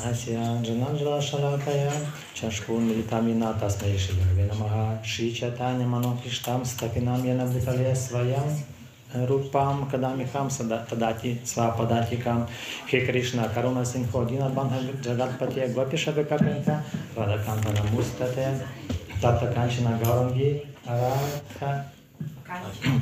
Anghasyanjanandra 0.00 1.20
Shalakaya 1.20 1.92
Chashkun 2.34 2.88
Militamina 2.88 3.52
Tasmai 3.60 3.98
Shri 3.98 4.14
Gurave 4.14 4.48
Namaha 4.48 5.04
Shri 5.04 5.30
Chaitanya 5.30 5.84
Manokrishtam 5.84 6.62
Stapinam 6.62 7.22
Yana 7.22 7.46
Vitale 7.46 7.92
Svayam 7.92 8.48
Rupam 9.12 9.90
Kadamikam 9.90 10.48
Tadati 10.48 11.36
Svapadatikam 11.40 12.48
He 12.86 13.04
Krishna 13.04 13.48
Karuna 13.48 13.84
Singho 13.84 14.26
Dina 14.26 14.48
Bandha 14.48 14.80
Jagatpatiya 15.02 15.74
Gopisha 15.74 16.12
Vikapinta 16.14 16.82
Radhakanta 17.14 17.74
Namustate 17.74 18.66
Tata 19.20 19.52
Kanchana 19.52 20.00
Gaurangi 20.00 20.66
Radha 20.86 21.84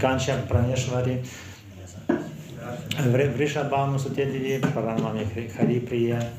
Kancha 0.00 0.44
Praneshvari 0.48 1.24
Vrishabhanu 3.36 3.96
Sutedidi 4.00 4.60
Paranamami 4.60 5.24
Haripriya 5.24 5.52
Haripriya 5.52 6.30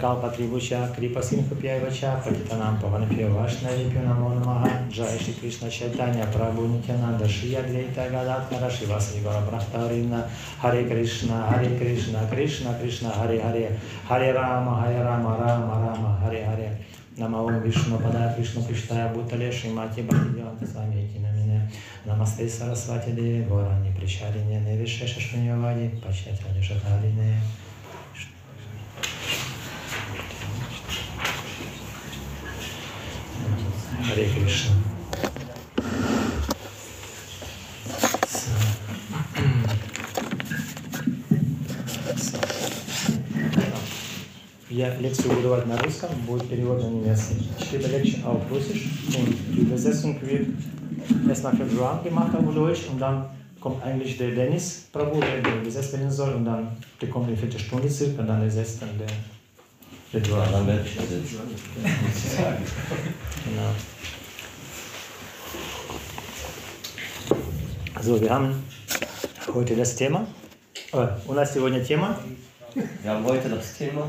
Kalpa 0.00 0.28
tribucha 0.30 0.88
kripa 0.94 1.20
sinhupyaivacha 1.20 2.22
patitanam 2.24 2.78
pavanapyo 2.80 3.28
vašnavipyo 3.34 4.02
namo 4.02 4.34
namaha 4.34 4.68
Jai 4.90 5.18
Shri 5.18 5.32
Krishna 5.34 5.68
Chaitanya 5.70 6.26
Prabhu 6.26 6.68
Nityananda 6.68 7.28
Shri 7.28 7.56
Advaita 7.56 8.08
Gadatmara 8.10 8.70
Shivasani 8.70 9.22
Gora 9.22 9.42
Brahtarinda 9.42 10.28
Hare 10.58 10.84
Krishna 10.84 11.46
Hare 11.50 11.76
Krishna 11.78 12.26
Krishna 12.30 12.74
Krishna 12.78 13.10
Hare 13.10 13.40
Hare 13.40 13.78
Hare 14.08 14.32
Rama 14.32 14.80
Hare 14.80 15.04
Rama 15.04 15.36
Rama 15.40 15.74
Rama 15.86 16.18
Hare 16.22 16.44
Hare 16.44 16.78
Nama 17.16 17.42
Om 17.42 17.60
Vishnu 17.60 17.98
Pada 17.98 18.36
Vishnu 18.36 18.62
Krishtaya 18.62 19.12
Bhutale 19.12 19.50
Shrimati 19.50 20.06
Bhaktivedanta 20.06 20.66
Swami 20.66 21.04
Iti 21.04 21.18
Namine 21.18 21.68
Namaste 22.06 22.48
Sarasvati 22.48 23.14
Devi 23.14 23.44
Gorani 23.44 23.92
Pricharine 23.92 24.62
Nevishesha 24.64 25.20
Shpunyavadi 25.20 26.00
Pachyatali 26.00 27.67
Shataline 33.97 34.03
Харе 34.03 34.29
Кришна. 34.29 34.71
Я 44.69 44.97
лекцию 44.97 45.29
буду 45.29 45.43
давать 45.43 45.67
на 45.67 45.77
русском, 45.77 46.09
будет 46.25 46.49
перевод 46.49 46.81
на 46.81 46.87
немецкий. 46.87 47.47
Später 47.59 47.89
Lecture 47.89 48.25
auf 48.25 48.41
Russisch 48.51 48.89
und 49.15 49.35
die 49.53 49.61
Übersetzung 49.61 50.19
wird 50.21 50.47
erst 51.29 51.43
nach 51.43 51.55
Februar 51.55 52.01
gemacht 52.03 52.35
auf 52.35 52.53
Deutsch 52.53 52.87
und 52.91 52.99
dann 52.99 53.25
kommt 53.59 53.83
eigentlich 53.83 54.17
der 54.17 54.31
Dennis 54.31 54.87
Prabhu, 54.91 55.19
der 55.19 55.61
übersetzt 55.61 55.93
werden 55.93 56.11
soll 56.11 56.33
und 56.33 56.45
dann 56.45 56.75
bekommt 56.99 57.27
eine 57.27 57.37
Viertelstunde 57.37 57.89
circa 57.89 58.21
und 58.21 58.27
dann 58.27 58.41
ersetzt 58.41 58.81
dann 58.81 58.89
der 58.97 59.07
Februar. 60.11 60.45
Ja, 60.45 60.51
dann 60.51 60.67
werde 60.67 60.85
ich 60.85 60.97
ersetzen. 60.97 61.39
Genau. 63.45 63.71
So, 68.01 68.21
wir 68.21 68.29
haben 68.29 68.63
heute 69.53 69.75
das 69.75 69.95
Thema. 69.95 70.27
Äh, 70.91 71.07
у 71.27 71.33
нас 71.33 71.53
сегодня 71.53 71.79
тема 71.83 72.19
Wir 72.75 73.11
haben 73.11 73.23
heute 73.25 73.49
das 73.49 73.77
Thema 73.77 74.07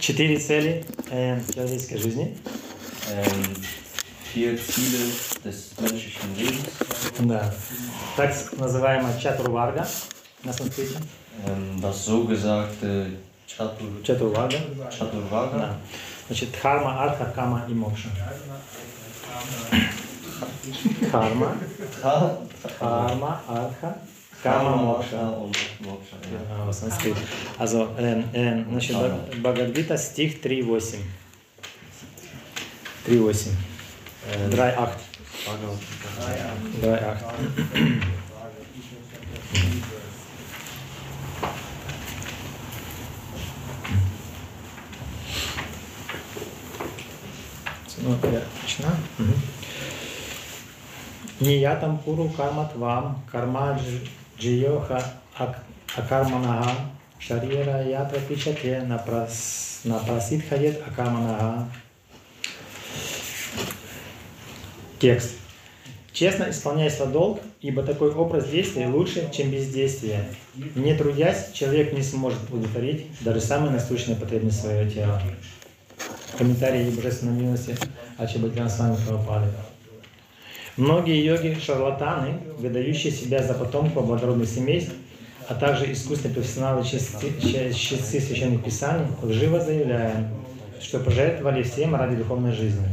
«Четыре 0.00 0.38
цели 0.38 0.84
э, 1.10 1.40
человеческой 1.54 1.98
жизни». 1.98 2.36
ähm, 3.10 3.54
vier 4.32 4.56
Ziele 4.56 5.12
des 5.44 5.72
menschlichen 5.80 6.36
Lebens. 6.36 6.68
Да. 7.20 7.54
Так 8.16 8.34
называемая 8.58 9.18
чатурварга 9.18 9.86
на 10.44 10.52
санскрите. 10.52 10.96
Ähm, 11.46 11.80
das 11.80 12.04
so 12.04 12.24
gesagte 12.24 13.12
Chatur, 13.57 14.03
Чатурварга. 14.03 14.57
Chaturvaga. 14.89 15.57
Да. 15.57 15.77
Значит, 16.27 16.51
дхарма, 16.51 17.03
артха, 17.03 17.25
кама 17.35 17.65
и 17.69 17.73
мокша. 17.73 18.09
Дхарма, 21.01 21.55
Dha- 22.01 22.37
дхарма, 22.63 23.41
артха, 23.47 23.97
кама, 24.41 24.75
мокша. 24.75 25.17
und 25.17 25.55
Moksha. 25.81 26.15
Ja. 26.31 26.65
В 26.65 26.73
санскрите. 26.73 27.19
Also, 27.59 27.89
ähm, 27.97 28.25
ähm, 28.33 28.65
значит, 28.71 28.95
Бхагавадгита, 29.41 29.97
стих 29.97 30.41
3.8. 30.41 31.03
3.8. 33.05 33.51
Ähm, 34.33 34.49
3.8. 34.49 34.89
Bhagavad- 35.45 35.79
3.8. 36.81 38.03
Ну, 48.03 48.17
я 48.31 48.41
начинаю. 48.61 48.95
Мгм. 49.17 49.33
Ниятам 51.39 51.97
куру 51.99 52.29
карматвам, 52.29 53.23
карма 53.31 53.79
дж- 53.79 54.07
джиоха 54.39 55.03
ак- 55.37 55.63
акарманага, 55.95 56.71
шарира 57.19 57.81
ятра 57.83 58.19
пичате, 58.19 58.83
напрас- 58.85 59.79
напрасит 59.85 60.47
хадет 60.47 60.81
акарманага. 60.85 61.69
Текст. 64.99 65.35
Честно 66.11 66.49
исполняй 66.49 66.91
свой 66.91 67.07
долг, 67.07 67.41
ибо 67.61 67.83
такой 67.83 68.11
образ 68.11 68.47
действия 68.47 68.87
лучше, 68.87 69.29
чем 69.33 69.49
бездействие. 69.49 70.25
Не 70.75 70.93
трудясь, 70.95 71.51
человек 71.53 71.93
не 71.93 72.03
сможет 72.03 72.39
удовлетворить 72.49 73.07
даже 73.21 73.41
самые 73.41 73.71
насущные 73.71 74.15
потребности 74.15 74.61
своего 74.61 74.89
тела. 74.89 75.21
Комментарии 76.37 76.89
Божественной 76.89 77.39
милости 77.39 77.75
Ачабатяна 78.17 78.69
с 78.69 78.79
вами 78.79 78.95
Прабхупады. 78.95 79.47
Многие 80.77 81.23
йоги-шарлатаны, 81.23 82.39
выдающие 82.57 83.11
себя 83.11 83.43
за 83.43 83.53
потомков 83.53 84.07
благородных 84.07 84.49
семейств, 84.49 84.93
а 85.47 85.53
также 85.53 85.91
искусственные 85.91 86.35
профессионалы 86.35 86.83
чтецы 86.83 88.19
священных 88.19 88.63
писаний, 88.63 89.05
лживо 89.21 89.59
заявляя, 89.59 90.31
что 90.81 90.99
пожертвовали 90.99 91.61
всем 91.61 91.95
ради 91.95 92.15
духовной 92.15 92.53
жизни. 92.53 92.87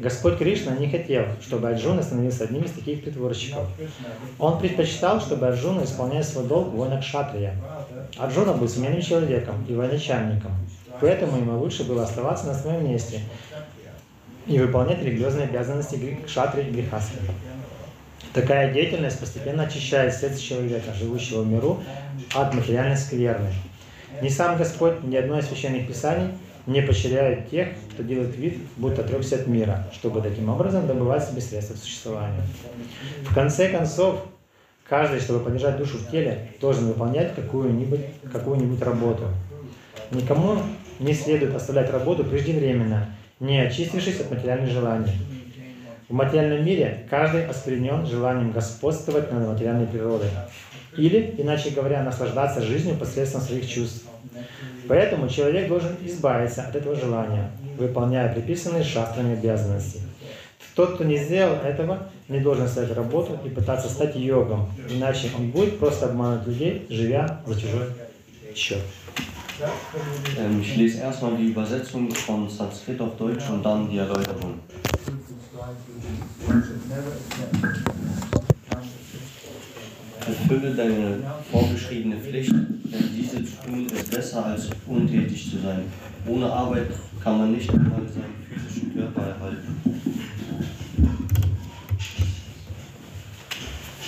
Господь 0.00 0.38
Кришна 0.38 0.72
не 0.76 0.90
хотел, 0.90 1.24
чтобы 1.40 1.68
Арджуна 1.68 2.02
становился 2.02 2.44
одним 2.44 2.64
из 2.64 2.72
таких 2.72 3.04
притворщиков. 3.04 3.66
Он 4.38 4.58
предпочитал, 4.58 5.20
чтобы 5.20 5.46
Арджуна 5.46 5.84
исполнял 5.84 6.24
свой 6.24 6.46
долг 6.46 6.70
воина 6.70 7.00
Кшатрия. 7.00 7.54
Арджуна 8.18 8.54
был 8.54 8.68
смелым 8.68 9.00
человеком 9.00 9.64
и 9.68 9.74
военачальником, 9.74 10.52
поэтому 11.00 11.36
ему 11.38 11.58
лучше 11.58 11.84
было 11.84 12.04
оставаться 12.04 12.46
на 12.46 12.54
своем 12.54 12.88
месте 12.88 13.20
и 14.46 14.58
выполнять 14.58 15.02
религиозные 15.02 15.46
обязанности 15.46 16.18
Кшатри 16.26 16.64
и 16.64 16.70
Грихаски. 16.70 17.16
Такая 18.32 18.72
деятельность 18.72 19.20
постепенно 19.20 19.62
очищает 19.62 20.12
сердце 20.12 20.42
человека, 20.42 20.92
живущего 20.92 21.42
в 21.42 21.46
миру, 21.46 21.82
от 22.34 22.52
материальной 22.52 22.96
скверны. 22.96 23.52
Ни 24.22 24.28
сам 24.28 24.58
Господь, 24.58 25.02
ни 25.04 25.16
одно 25.16 25.38
из 25.38 25.46
священных 25.46 25.86
писаний 25.86 26.30
не 26.66 26.80
поощряет 26.82 27.50
тех, 27.50 27.68
кто 27.92 28.02
делает 28.02 28.36
вид, 28.36 28.58
будто 28.76 29.02
отрекся 29.02 29.36
от 29.36 29.46
мира, 29.46 29.86
чтобы 29.92 30.20
таким 30.20 30.48
образом 30.48 30.86
добывать 30.86 31.28
себе 31.28 31.40
средства 31.40 31.74
к 31.74 31.78
существованию. 31.78 32.42
В 33.22 33.34
конце 33.34 33.68
концов, 33.68 34.24
каждый, 34.88 35.20
чтобы 35.20 35.40
поддержать 35.40 35.76
душу 35.76 35.98
в 35.98 36.10
теле, 36.10 36.50
должен 36.60 36.86
выполнять 36.86 37.34
какую-нибудь 37.34 38.00
какую 38.32 38.80
работу. 38.80 39.24
Никому 40.10 40.58
не 40.98 41.14
следует 41.14 41.54
оставлять 41.54 41.90
работу 41.90 42.24
преждевременно, 42.24 43.08
не 43.40 43.60
очистившись 43.60 44.20
от 44.20 44.30
материальных 44.30 44.70
желаний. 44.70 45.12
В 46.08 46.12
материальном 46.12 46.64
мире 46.64 47.06
каждый 47.08 47.46
осквернен 47.46 48.06
желанием 48.06 48.52
господствовать 48.52 49.32
над 49.32 49.48
материальной 49.48 49.86
природой. 49.86 50.28
Или, 50.96 51.34
иначе 51.38 51.70
говоря, 51.70 52.02
наслаждаться 52.02 52.60
жизнью 52.60 52.96
посредством 52.96 53.40
своих 53.40 53.68
чувств. 53.68 54.06
Поэтому 54.86 55.28
человек 55.28 55.68
должен 55.68 55.96
избавиться 56.04 56.62
от 56.62 56.76
этого 56.76 56.94
желания, 56.94 57.50
выполняя 57.78 58.32
приписанные 58.32 58.84
шастрами 58.84 59.32
обязанности. 59.32 60.02
Тот, 60.74 60.94
кто 60.94 61.04
не 61.04 61.16
сделал 61.16 61.56
этого, 61.64 62.08
не 62.28 62.40
должен 62.40 62.68
ставить 62.68 62.94
работу 62.94 63.38
и 63.44 63.48
пытаться 63.48 63.88
стать 63.88 64.16
йогом, 64.16 64.70
иначе 64.90 65.30
он 65.36 65.50
будет 65.50 65.78
просто 65.78 66.06
обманывать 66.06 66.46
людей, 66.46 66.86
живя 66.90 67.40
за 67.46 67.60
чужой 67.60 67.86
счет. 68.54 68.80
Ähm, 69.60 70.60
ich 70.60 70.76
lese 70.76 70.98
erstmal 70.98 71.36
die 71.36 71.48
Übersetzung 71.48 72.10
von 72.10 72.48
Sanskrit 72.48 73.00
auf 73.00 73.16
Deutsch 73.16 73.48
und 73.50 73.62
dann 73.62 73.88
die 73.88 73.98
Erläuterung. 73.98 74.58
Erfülle 80.26 80.74
deine 80.74 81.18
vorgeschriebene 81.50 82.16
Pflicht, 82.16 82.50
denn 82.50 83.10
diese 83.14 83.44
zu 83.44 83.62
tun 83.64 83.86
ist 83.86 84.10
besser 84.10 84.44
als 84.46 84.70
untätig 84.86 85.50
zu 85.50 85.58
sein. 85.58 85.84
Ohne 86.26 86.50
Arbeit 86.50 86.88
kann 87.22 87.38
man 87.38 87.52
nicht 87.52 87.70
einmal 87.70 88.00
seinen 88.08 88.34
physischen 88.48 88.94
Körper 88.94 89.22
erhalten. 89.22 90.00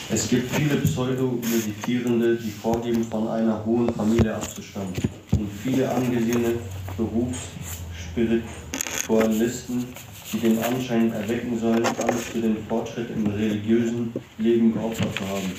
Es 0.08 0.28
gibt 0.28 0.50
viele 0.52 0.76
Pseudo-Meditierende, 0.76 2.37
die 2.37 2.50
vorgeben, 2.50 3.04
von 3.04 3.28
einer 3.28 3.64
hohen 3.64 3.92
Familie 3.92 4.34
abzustammen. 4.34 4.94
Und 5.32 5.50
viele 5.62 5.90
angesehene 5.90 6.55
Berufsspiritualisten, 6.96 9.84
die 10.32 10.38
den 10.38 10.62
Anschein 10.62 11.12
erwecken 11.12 11.58
sollen, 11.58 11.84
alles 11.84 12.23
für 12.32 12.40
den 12.40 12.56
Fortschritt 12.69 13.11
im 13.11 13.26
religiösen 13.26 14.12
Leben 14.38 14.73
geopfert 14.73 15.14
zu 15.17 15.28
haben. 15.28 15.52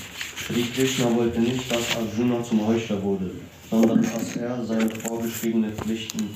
Sri 0.47 0.63
Krishna 0.73 1.13
wollte 1.15 1.41
nicht, 1.41 1.71
dass 1.71 1.95
Arjuna 1.97 2.43
zum 2.43 2.65
Heuchler 2.65 3.03
wurde, 3.03 3.31
sondern 3.69 4.01
dass 4.01 4.35
er 4.37 4.63
seine 4.63 4.89
vorgeschriebenen 4.89 5.73
Pflichten 5.73 6.29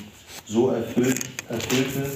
so 0.45 0.69
erfüllt, 0.69 1.19
erfüllte, 1.47 2.11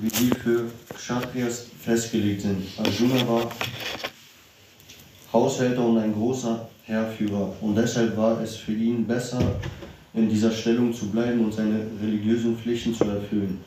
wie 0.00 0.08
sie 0.08 0.30
für 0.30 0.70
Kshatriyas 0.94 1.66
festgelegt 1.82 2.40
sind. 2.42 2.66
Arjuna 2.78 3.28
war 3.28 3.50
Haushälter 5.32 5.86
und 5.86 5.98
ein 5.98 6.14
großer 6.14 6.68
Heerführer 6.84 7.52
und 7.60 7.74
deshalb 7.74 8.16
war 8.16 8.40
es 8.40 8.56
für 8.56 8.72
ihn 8.72 9.06
besser, 9.06 9.40
in 10.14 10.28
dieser 10.28 10.50
Stellung 10.50 10.92
zu 10.92 11.08
bleiben 11.08 11.44
und 11.44 11.52
seine 11.52 11.80
religiösen 12.00 12.56
Pflichten 12.56 12.94
zu 12.94 13.04
erfüllen, 13.04 13.58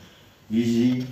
wie 0.48 0.64
sie 0.64 1.04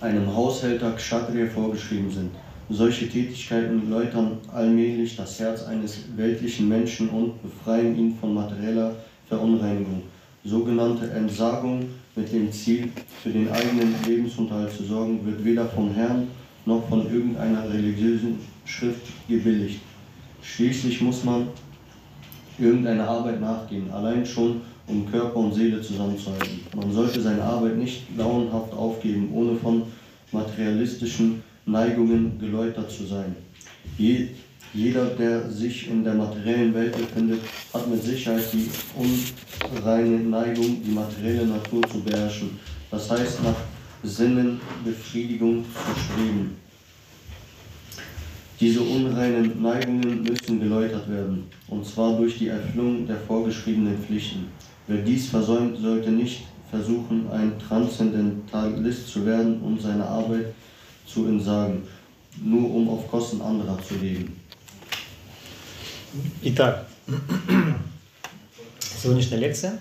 einem 0.00 0.34
Haushälter 0.34 0.92
Kshatriya 0.92 1.46
vorgeschrieben 1.46 2.10
sind. 2.10 2.30
Solche 2.70 3.08
Tätigkeiten 3.08 3.90
läutern 3.90 4.38
allmählich 4.52 5.16
das 5.16 5.38
Herz 5.38 5.64
eines 5.64 6.04
weltlichen 6.16 6.68
Menschen 6.68 7.10
und 7.10 7.42
befreien 7.42 7.96
ihn 7.98 8.16
von 8.18 8.32
materieller 8.32 8.96
Verunreinigung. 9.28 10.02
Sogenannte 10.44 11.10
Entsagung 11.10 11.84
mit 12.16 12.32
dem 12.32 12.50
Ziel, 12.50 12.88
für 13.22 13.30
den 13.30 13.50
eigenen 13.50 13.94
Lebensunterhalt 14.06 14.72
zu 14.72 14.84
sorgen, 14.84 15.24
wird 15.24 15.44
weder 15.44 15.66
vom 15.66 15.92
Herrn 15.94 16.28
noch 16.64 16.88
von 16.88 17.02
irgendeiner 17.12 17.68
religiösen 17.70 18.38
Schrift 18.64 19.06
gebilligt. 19.28 19.80
Schließlich 20.42 21.00
muss 21.00 21.24
man 21.24 21.48
irgendeiner 22.62 23.08
Arbeit 23.08 23.40
nachgehen, 23.40 23.90
allein 23.90 24.24
schon 24.24 24.60
um 24.86 25.10
Körper 25.10 25.36
und 25.36 25.54
Seele 25.54 25.80
zusammenzuhalten. 25.82 26.60
Man 26.74 26.92
sollte 26.92 27.20
seine 27.20 27.42
Arbeit 27.42 27.76
nicht 27.76 28.02
launenhaft 28.16 28.72
aufgeben, 28.72 29.30
ohne 29.34 29.56
von 29.56 29.82
materialistischen 30.30 31.42
Neigungen 31.66 32.38
geläutert 32.38 32.90
zu 32.90 33.04
sein. 33.04 33.34
Je, 33.98 34.28
jeder, 34.74 35.06
der 35.06 35.50
sich 35.50 35.88
in 35.88 36.02
der 36.02 36.14
materiellen 36.14 36.74
Welt 36.74 36.96
befindet, 36.96 37.40
hat 37.74 37.88
mit 37.88 38.02
Sicherheit 38.02 38.44
die 38.52 38.68
unreine 38.96 40.18
Neigung, 40.18 40.82
die 40.82 40.90
materielle 40.90 41.46
Natur 41.46 41.82
zu 41.90 42.00
beherrschen. 42.00 42.58
Das 42.90 43.10
heißt, 43.10 43.42
nach 43.42 43.56
Sinnenbefriedigung 44.02 45.64
zu 45.64 46.00
streben. 46.00 46.56
Diese 48.58 48.80
unreinen 48.80 49.60
Neigungen 49.60 50.22
müssen 50.22 50.60
geläutert 50.60 51.10
werden, 51.10 51.44
und 51.71 51.85
zwar 51.85 52.17
durch 52.17 52.37
die 52.37 52.47
Erfüllung 52.47 53.07
der 53.07 53.17
vorgeschriebenen 53.17 53.97
Pflichten. 53.97 54.47
Wer 54.87 54.97
dies 54.97 55.27
versäumt, 55.29 55.77
sollte 55.79 56.11
nicht 56.11 56.43
versuchen, 56.69 57.29
ein 57.31 57.57
Transzendentalist 57.59 59.07
zu 59.07 59.25
werden 59.25 59.61
und 59.61 59.81
seine 59.81 60.05
Arbeit 60.05 60.53
zu 61.05 61.25
entsagen, 61.27 61.83
nur 62.43 62.73
um 62.73 62.89
auf 62.89 63.09
Kosten 63.09 63.41
anderer 63.41 63.77
zu 63.81 63.95
leben. 63.95 64.39
Итак, 66.41 66.87
сегодняшняя 68.79 69.37
лекция 69.37 69.79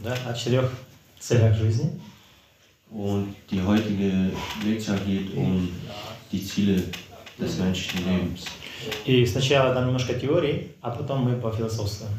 да, 0.00 0.16
о 0.26 0.34
четырех 0.34 0.70
целях 1.18 1.56
жизни. 1.56 2.00
Und 2.90 3.34
die 3.50 3.60
heutige 3.62 4.30
Lektion 4.64 4.98
geht 5.06 5.34
um 5.36 5.68
die 6.32 6.44
Ziele 6.44 6.82
des 7.38 7.58
menschlichen 7.58 8.10
Lebens. 8.10 8.44
И 9.05 9.25
сначала 9.25 9.73
там 9.73 9.85
немножко 9.87 10.13
теории, 10.13 10.71
а 10.81 10.91
потом 10.91 11.23
мы 11.23 11.35
пофилософствуем. 11.35 12.11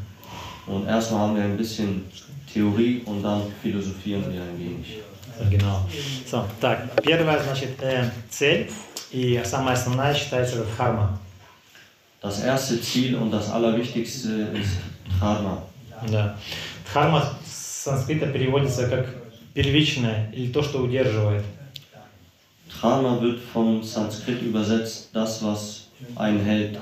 Und 0.67 0.87
erstmal 0.89 1.21
haben 1.21 1.37
wir 1.37 1.45
ein 1.45 1.57
bisschen 1.57 2.05
Theorie 2.53 3.03
und 3.05 3.23
dann 3.23 3.43
philosophieren 3.63 4.25
wir 4.33 4.43
ein 4.43 4.59
wenig. 4.59 5.03
Genau. 5.51 5.81
So, 6.27 6.45
так, 6.61 7.03
первая, 7.03 7.43
значит, 7.43 7.83
э, 7.83 8.09
цель 8.31 8.71
и 9.11 9.43
самая 9.45 9.75
основная 9.75 10.15
считается 10.15 10.59
как 10.59 10.69
харма. 10.77 11.19
Das 12.23 12.43
erste 12.43 12.81
Ziel 12.81 13.17
und 13.17 13.31
das 13.31 13.51
allerwichtigste 13.51 14.49
ist 14.55 14.79
Dharma. 15.21 15.63
Да. 16.09 16.37
Дхарма 16.87 17.23
с 17.45 17.85
санскрита 17.85 18.27
переводится 18.27 18.89
как 18.89 19.07
первичное 19.53 20.31
или 20.33 20.51
то, 20.53 20.63
что 20.63 20.83
удерживает. 20.83 21.45
Dharma 22.81 23.21
wird 23.21 23.41
vom 23.53 23.83
Sanskrit 23.83 24.43
übersetzt, 24.43 25.11
das, 25.13 25.43
was 25.43 25.84
einen 26.17 26.41
hält. 26.41 26.79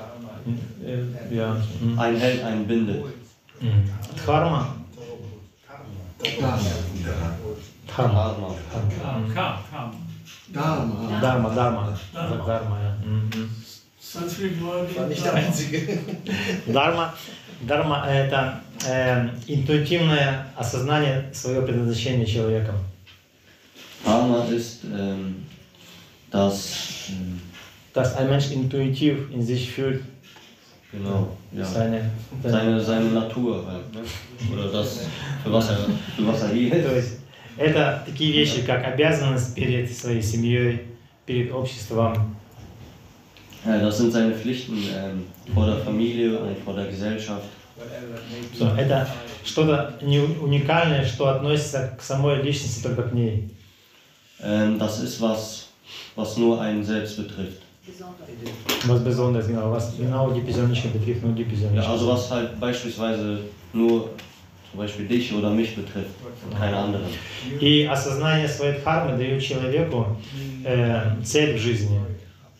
Э, 0.85 1.05
ja. 1.31 1.57
м. 1.81 1.99
Ein 1.99 2.67
bindet. 2.67 3.03
М. 3.61 3.89
Дхарма. 4.17 4.75
Дхарма. 6.19 6.59
Dharma. 7.95 8.55
Kam. 9.33 9.93
Dharma. 10.53 11.19
Дарма, 11.21 11.49
дарма. 11.49 11.99
Дарма, 12.13 12.79
ja. 12.81 12.97
War 14.97 15.07
nicht 15.07 15.25
der 15.25 15.33
einzige. 15.33 15.99
Дарма, 16.67 17.13
дарма– 17.61 18.05
это 18.07 18.61
э, 18.85 19.29
интуитивное 19.47 20.47
осознание 20.55 21.31
своего 21.33 21.65
предназначения 21.65 22.25
человеком. 22.25 22.75
Dharma 24.05 24.45
ist 24.45 24.83
ähm, 24.83 25.45
das, 26.29 27.09
ähm, 27.09 27.41
Dass 27.93 28.15
ein 28.15 28.29
Mensch 28.29 28.51
intuitiv 28.51 29.31
in 29.31 29.41
sich 29.41 29.71
fühlt, 29.71 30.03
genau, 30.91 31.37
ja, 31.51 31.63
seine, 31.63 32.09
seine, 32.43 32.79
seine 32.79 33.09
Natur 33.11 33.65
halt, 33.67 33.93
ne? 33.93 34.01
Oder 34.51 34.71
das, 34.71 35.01
für 35.43 35.53
was 35.53 35.69
er, 35.69 35.77
für 36.15 36.27
was 36.27 36.41
er 36.41 36.49
hier 36.49 36.75
есть 36.95 37.19
это 37.57 38.03
такие 38.05 38.31
вещи, 38.31 38.61
как 38.63 38.83
обязанность 38.85 39.53
перед 39.53 39.95
своей 39.95 40.21
семьей, 40.21 40.81
перед 41.25 41.51
обществом, 41.51 42.35
Ja, 43.65 43.79
das 43.79 43.97
sind 43.97 44.11
seine 44.11 44.35
Pflichten 44.35 44.77
ähm, 44.93 45.25
vor 45.53 45.65
der 45.65 45.77
Familie 45.77 46.37
und 46.37 46.57
vor 46.59 46.73
der 46.73 46.87
Gesellschaft. 46.87 47.45
Всё, 48.53 48.75
это 48.75 49.07
что-то 49.45 49.97
не 50.01 50.19
уникальное, 50.19 51.05
что 51.05 51.29
относится 51.29 51.95
к 51.97 52.01
самой 52.01 52.41
личности, 52.41 52.83
только 52.83 53.03
к 53.03 53.13
ней. 53.13 53.49
Ähm, 54.41 54.77
das 54.77 54.99
ist 54.99 55.21
was, 55.21 55.69
was 56.17 56.35
nur 56.35 56.59
einen 56.59 56.83
selbst 56.83 57.15
betrifft. 57.15 57.62
Was 58.86 59.02
Besonderes, 59.02 59.46
genau, 59.48 59.72
was 59.72 59.96
genau 59.96 60.30
die 60.30 60.40
Persönlichkeit 60.42 60.92
betrifft, 60.92 61.22
nur 61.22 61.32
die 61.32 61.42
Ja, 61.42 61.48
Persönlichkeit. 61.48 61.88
also 61.90 62.08
was 62.08 62.30
halt 62.30 62.60
beispielsweise 62.60 63.40
nur 63.72 64.10
zum 64.70 64.80
Beispiel 64.80 65.06
dich 65.08 65.32
oder 65.34 65.50
mich 65.50 65.74
betrifft 65.74 66.10
und 66.44 66.58
keine 66.58 66.76
anderen. 66.76 67.06
И 67.60 67.84
осознание 67.86 68.46
своей 68.46 68.78
дхармы 68.78 69.16
дает 69.16 69.42
человеку 69.42 70.04
э, 70.64 71.00
цель 71.24 71.56
в 71.56 71.58
жизни. 71.60 71.98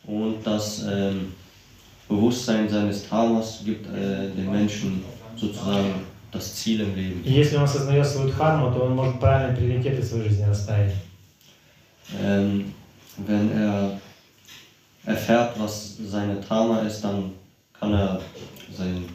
Und 0.06 0.42
das 0.44 0.84
ähm, 0.90 1.34
Bewusstsein 2.08 2.66
seines 2.68 3.06
Dharmas 3.08 3.60
gibt 3.64 3.86
äh, 3.88 4.30
den 4.34 4.50
Menschen 4.50 5.04
sozusagen 5.36 6.06
das 6.32 6.54
Ziel 6.56 6.80
im 6.80 6.94
Leben. 6.96 7.22
И 7.24 7.32
если 7.32 7.56
он 7.56 7.64
осознает 7.64 8.06
свою 8.06 8.30
дхарму, 8.30 8.72
то 8.72 8.80
он 8.86 8.94
может 8.96 9.20
правильно 9.20 9.54
приоритеты 9.54 10.00
в 10.00 10.04
своей 10.06 10.30
жизни 10.30 10.44
расставить. 10.44 10.94
Ähm, 12.24 12.72
wenn 13.26 13.50
er 13.52 14.00
erfährt, 15.05 15.59
was 15.59 15.97
seine 16.05 16.35
Dharma 16.47 16.81
ist, 16.81 17.01
dann 17.01 17.31
kann 17.79 17.93
er, 17.93 18.21
sein, 18.71 19.05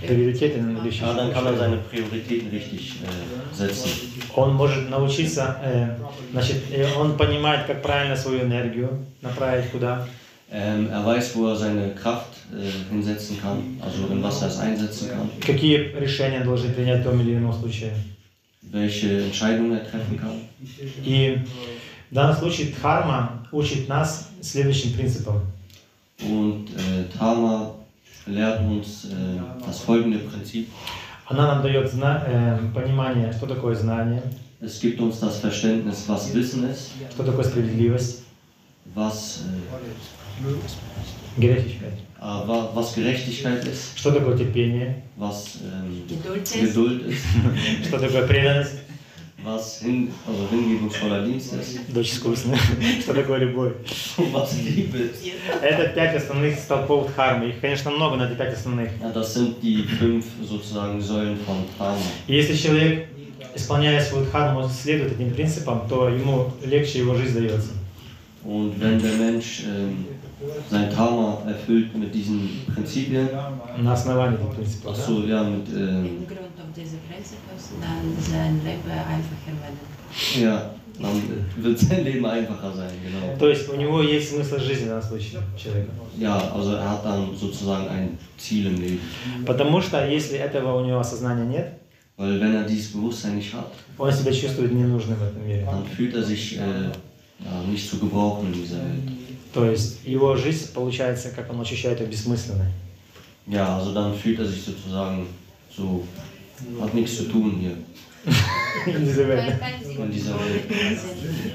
Приоритеты 0.00 0.58
ja, 0.58 1.14
dann 1.14 1.32
kann 1.32 1.46
er 1.46 1.56
seine 1.56 1.76
Prioritäten 1.78 2.48
richtig 2.50 2.96
äh, 3.02 3.54
setzen. 3.54 3.90
Он 4.34 4.54
может 4.54 4.90
научиться, 4.90 5.56
э, 5.62 5.88
значит, 6.32 6.70
э, 6.70 6.86
он 6.98 7.16
понимает, 7.16 7.66
как 7.66 7.82
правильно 7.82 8.14
свою 8.16 8.42
энергию 8.42 8.90
направить 9.22 9.70
куда. 9.70 10.06
Ähm, 10.52 10.88
er 10.90 11.04
weiß, 11.04 11.34
wo 11.34 11.48
er 11.48 11.56
seine 11.56 11.92
Kraft 11.94 12.28
äh, 12.52 12.92
hinsetzen 12.92 13.40
kann, 13.40 13.80
also 13.80 14.06
in 14.12 14.22
was 14.22 14.42
er 14.42 14.48
es 14.48 14.58
einsetzen 14.60 15.08
kann, 15.10 15.28
Какие 15.40 15.92
решения 15.98 16.44
должен 16.44 16.72
принять 16.72 17.00
в 17.00 17.04
том 17.04 17.20
или 17.20 17.36
ином 17.36 17.52
случае. 17.52 17.92
welche 18.70 19.22
Entscheidungen 19.22 19.72
er 19.72 19.90
treffen 19.90 20.18
kann. 20.18 20.40
И 21.04 21.38
в 22.10 22.14
данном 22.14 22.36
случае 22.36 22.72
дхарма 22.72 23.46
учит 23.50 23.88
нас 23.88 24.25
следующим 24.42 24.92
принципам. 24.94 25.40
Und 26.20 26.68
äh, 26.70 27.04
Dharma 27.18 27.74
lehrt 28.26 28.60
uns 28.62 29.04
äh, 29.06 29.40
das 29.66 29.80
folgende 29.80 30.18
Prinzip. 30.18 30.68
Она 31.28 31.46
нам 31.54 31.62
дает 31.62 31.90
зна- 31.90 32.24
э, 32.26 32.58
понимание, 32.74 33.32
что 33.32 33.46
такое 33.46 33.74
знание, 33.74 34.22
Es 34.60 34.80
gibt 34.80 34.98
uns 35.00 35.18
das 35.20 35.38
Verständnis, 35.40 36.08
was 36.08 36.32
Wissen 36.34 36.64
ist, 36.70 36.92
что 37.12 37.22
такое 37.24 37.44
справедливость, 37.44 38.22
was, 38.94 39.40
äh, 39.44 41.40
gerechtigkeit, 41.40 41.92
äh, 42.20 42.48
wa- 42.48 42.70
was 42.74 42.94
Gerechtigkeit 42.94 43.66
ist, 43.66 43.98
что 43.98 44.12
такое 44.12 44.36
терпение, 44.38 45.02
was 45.16 45.58
ähm, 45.62 46.04
Geduld 46.08 46.42
ist. 46.42 46.54
Geduld 46.54 47.02
ist, 47.06 47.24
что 47.86 47.98
такое 47.98 48.26
преданность, 48.26 48.72
was 49.46 49.80
hin, 49.80 50.10
also 50.26 50.48
hingebungsvoller 50.50 51.24
Dienst 51.24 51.52
ist 51.54 51.78
Дочь 51.94 52.12
искусная. 52.12 52.58
Что 53.00 53.14
такое 53.14 53.38
любовь? 53.38 53.72
was 54.32 54.54
Liebe 54.58 54.98
ist. 54.98 55.22
Это 55.62 55.88
пять 55.94 56.16
основных 56.16 56.58
столпов 56.58 57.08
дхармы. 57.12 57.50
Их, 57.50 57.60
конечно, 57.60 57.90
много, 57.90 58.16
но 58.16 58.24
это 58.24 58.34
пять 58.34 58.54
основных. 58.54 58.90
Ja, 59.00 59.10
das 59.10 59.34
sind 59.34 59.62
die 59.62 59.84
fünf 59.84 60.24
sozusagen 60.42 61.00
Säulen 61.00 61.38
von 61.46 61.64
Dharma. 61.78 62.02
Если 62.26 62.56
человек, 62.56 63.08
исполняя 63.54 64.00
свою 64.02 64.26
дхарму, 64.26 64.68
следует 64.68 65.12
этим 65.12 65.32
принципам, 65.32 65.88
то 65.88 66.08
ему 66.08 66.52
легче 66.64 66.98
его 66.98 67.14
жизнь 67.14 67.38
дается. 67.38 67.70
Und 68.44 68.78
wenn 68.80 69.00
der 69.00 69.12
Mensch 69.14 69.62
ähm, 69.66 70.06
sein 70.70 70.90
Dharma 70.90 71.42
erfüllt 71.46 71.96
mit 71.96 72.14
diesen 72.14 72.48
Prinzipien, 72.74 73.28
На 73.78 73.92
основании 73.92 74.38
этих 74.38 74.54
принципов. 74.54 74.96
ja, 75.26 75.42
mit, 75.44 75.68
ähm, 75.74 76.26
Einfacher 79.06 79.52
werden. 79.62 79.78
ja, 80.40 80.74
dann 81.00 81.22
wird 81.56 81.78
sein 81.78 82.04
Leben 82.04 82.26
einfacher 82.26 82.72
sein, 82.74 82.90
genau. 83.02 83.36
То 83.38 83.48
есть 83.48 83.68
у 83.68 83.76
него 83.76 84.02
есть 84.02 84.30
смысл 84.30 84.58
жизни 84.58 84.86
данном 84.86 85.02
случае 85.02 85.40
человека. 85.56 85.90
Ja, 86.18 86.36
also 86.54 86.72
er 86.72 86.90
hat 86.90 87.04
dann 87.04 87.34
sozusagen 87.36 87.88
ein 87.88 88.18
Ziel 88.38 88.66
im 88.66 88.80
Leben. 88.80 89.00
Потому 89.44 89.80
что 89.80 90.06
если 90.06 90.38
этого 90.38 90.80
у 90.80 90.84
него 90.84 90.98
осознания 91.00 91.44
нет, 91.46 91.72
Weil 92.18 92.40
wenn 92.40 92.54
er 92.54 92.64
dieses 92.64 92.92
Bewusstsein 92.92 93.36
nicht 93.36 93.52
hat, 93.52 93.72
он 93.98 94.10
себя 94.10 94.32
чувствует 94.32 94.72
ненужным 94.72 95.18
в 95.18 95.22
этом 95.22 95.46
мире. 95.46 95.66
dann 95.66 95.84
fühlt 95.84 96.14
er 96.14 96.22
sich 96.22 96.56
äh, 96.56 96.60
ja, 96.60 97.62
nicht 97.70 97.88
zu 97.90 97.98
gebrauchen 97.98 98.46
in 98.46 98.52
dieser 98.54 98.76
Welt. 98.76 99.02
То 99.52 99.64
есть 99.70 100.04
его 100.04 100.34
жизнь 100.36 100.72
получается, 100.72 101.30
как 101.30 101.50
он 101.50 101.60
ощущает 101.60 102.00
ее 102.00 102.06
бессмысленной. 102.06 102.68
Ja, 103.46 103.78
also 103.78 103.92
dann 103.92 104.14
fühlt 104.14 104.38
er 104.38 104.46
sich 104.46 104.62
sozusagen 104.62 105.26
so, 105.70 106.04
hat 106.81 106.93
nichts 106.93 107.17
zu 107.17 107.23
tun 107.25 107.57
hier 107.59 107.75
Незаветно. 108.85 109.57
in 109.97 110.11
dieser 110.11 110.33
Welt. 110.35 110.61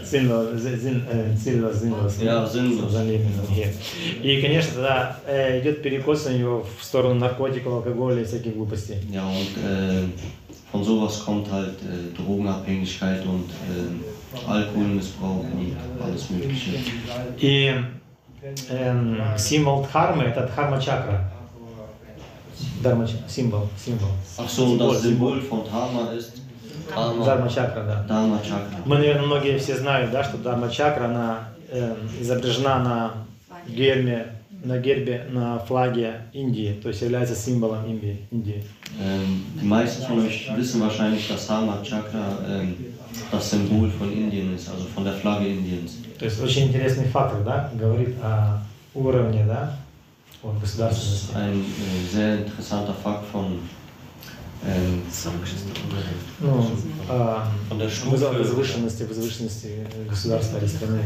Сильно, 0.04 0.42
зин- 0.56 1.04
э, 1.08 1.36
сильно 1.36 1.72
sinnlos. 1.72 2.20
Ja, 2.20 2.46
sinnlos. 2.46 2.90
За 2.92 3.04
ними, 3.04 3.28
за 3.46 3.52
ними. 3.52 3.72
И, 4.22 4.40
конечно, 4.42 4.72
тогда 4.74 5.16
э, 5.26 5.60
идет 5.60 5.82
перекос 5.82 6.26
у 6.26 6.30
него 6.32 6.66
в 6.78 6.84
сторону 6.84 7.14
наркотиков, 7.20 7.72
алкоголя 7.72 8.22
и 8.22 8.24
всяких 8.24 8.54
глупостей. 8.54 8.96
Ja, 9.12 9.24
und 9.26 9.56
äh, 9.64 10.04
von 10.72 10.84
sowas 10.84 11.22
kommt 11.24 11.50
halt 11.50 11.74
äh, 11.82 12.16
Drogenabhängigkeit 12.16 13.24
und 13.26 13.48
äh, 13.70 14.48
Alkoholmissbrauch 14.50 15.44
und 15.44 15.76
alles 16.04 16.28
Mögliche. 16.30 16.70
И 17.40 17.74
эм, 18.70 19.20
символ 19.38 19.84
дхармы – 19.84 20.26
это 20.26 20.46
дхарма-чакра. 20.46 21.30
Дharma, 22.83 23.07
символ, 23.27 23.69
символ. 23.77 24.09
Und 24.37 24.79
das 24.79 25.01
Symbol 25.01 25.41
von 25.41 25.63
Dharma 25.65 26.11
ist 26.11 26.33
Dharma, 26.93 27.25
Дharма-чакра, 27.25 28.05
да. 28.07 28.39
Chakra. 28.43 28.81
Мы, 28.85 28.97
наверное, 28.97 29.25
многие 29.25 29.57
все 29.57 29.77
знают, 29.77 30.11
да, 30.11 30.23
что 30.23 30.37
Дharма-чакра, 30.37 31.05
она 31.05 31.49
эм, 31.69 31.95
изображена 32.19 32.79
на 32.79 33.13
гербе, 33.67 34.33
на 34.63 34.77
гербе, 34.77 35.25
на 35.29 35.59
флаге 35.59 36.21
Индии, 36.33 36.79
то 36.81 36.89
есть 36.89 37.01
является 37.01 37.35
символом 37.35 37.85
Индии. 37.85 38.19
Индии. 38.31 38.63
Ähm, 38.99 39.45
die 39.61 39.65
meisten 39.65 40.03
von 40.05 40.25
euch 40.25 40.49
wissen 40.55 40.81
wahrscheinlich, 40.81 41.27
dass 41.27 41.47
Dharma 41.47 41.81
Chakra 41.83 42.37
ähm, 42.47 42.75
das 43.31 43.49
Symbol 43.49 43.89
von 43.89 44.11
Indien 44.11 44.53
ist, 44.55 44.69
also 44.69 44.85
von 44.93 45.03
der 45.03 45.13
Flagge 45.13 45.47
Indiens. 45.47 45.97
То 46.19 46.25
есть 46.25 46.41
очень 46.41 46.67
интересный 46.67 47.05
фактор, 47.05 47.43
да, 47.43 47.71
говорит 47.73 48.15
о 48.21 48.61
уровне, 48.93 49.45
да, 49.47 49.77
вот, 50.42 50.54
Das 50.60 50.70
ist 50.70 50.78
государственности. 50.78 51.34
ein 51.36 51.60
äh, 51.60 52.14
sehr 52.14 52.38
interessanter 52.38 52.94
Fakt 52.94 53.26
von, 53.30 53.58
ähm, 54.66 55.02
Ну, 56.40 56.70
о 57.08 57.46
von 57.68 57.78
der 57.78 57.88
воз- 57.88 57.94
Stufe. 57.96 58.38
возвышенности, 58.38 59.02
возвышенности 59.04 59.86
государства 60.08 60.58
или 60.58 60.66
страны. 60.68 61.00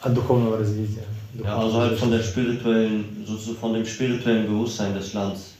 От 0.00 0.14
духовного 0.14 0.58
развития. 0.58 1.04
Ja, 1.42 1.56
also 1.58 1.80
halt 1.80 1.98
von 1.98 2.10
der 2.10 2.22
spirituellen, 2.22 3.24
sozusagen 3.26 3.58
von 3.58 3.74
dem 3.74 3.86
spirituellen 3.86 4.46
Bewusstsein 4.46 4.94
des 4.94 5.12
Landes. 5.14 5.54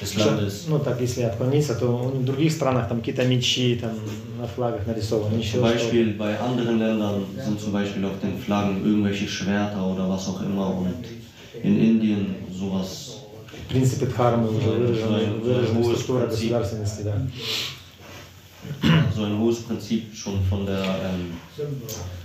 Des 0.00 0.14
Landes. 0.16 0.64
Ну, 0.68 0.78
так, 0.78 1.00
если 1.00 1.22
отклониться, 1.22 1.74
то 1.74 1.86
в 1.86 2.24
других 2.24 2.52
странах 2.52 2.88
там 2.88 2.98
какие-то 2.98 3.24
мечи 3.24 3.76
там 3.80 3.92
на 4.38 4.46
флагах 4.46 4.86
нарисованы, 4.86 5.36
еще 5.38 5.56
Zum 5.58 5.66
что-то. 5.66 5.72
Beispiel 5.74 6.12
bei 6.14 6.38
anderen 6.38 6.78
Ländern 6.78 7.24
sind 7.42 7.58
zum 7.60 7.72
Beispiel 7.72 8.04
auf 8.04 8.20
den 8.20 8.38
Flaggen 8.38 8.84
irgendwelche 8.84 9.26
Schwerter 9.26 9.86
oder 9.86 10.06
was 10.08 10.28
auch 10.28 10.42
immer 10.42 10.68
und 10.76 11.06
in 11.62 11.78
Indien 11.80 12.34
sowas. 12.52 13.12
В 13.66 13.68
принципе, 13.70 14.06
дхармы 14.06 14.48
уже 14.50 14.68
выражены, 14.68 15.40
выражена 15.42 15.80
Hohes 15.80 16.00
структура 16.00 16.26
Prinzip. 16.26 16.50
государственности, 16.50 17.02
да. 17.02 17.16
So 19.14 19.24
ein 19.24 19.38
hohes 19.38 19.58
Prinzip 19.62 20.14
schon 20.14 20.42
von 20.50 20.66
der 20.66 20.82
ähm, 20.82 21.32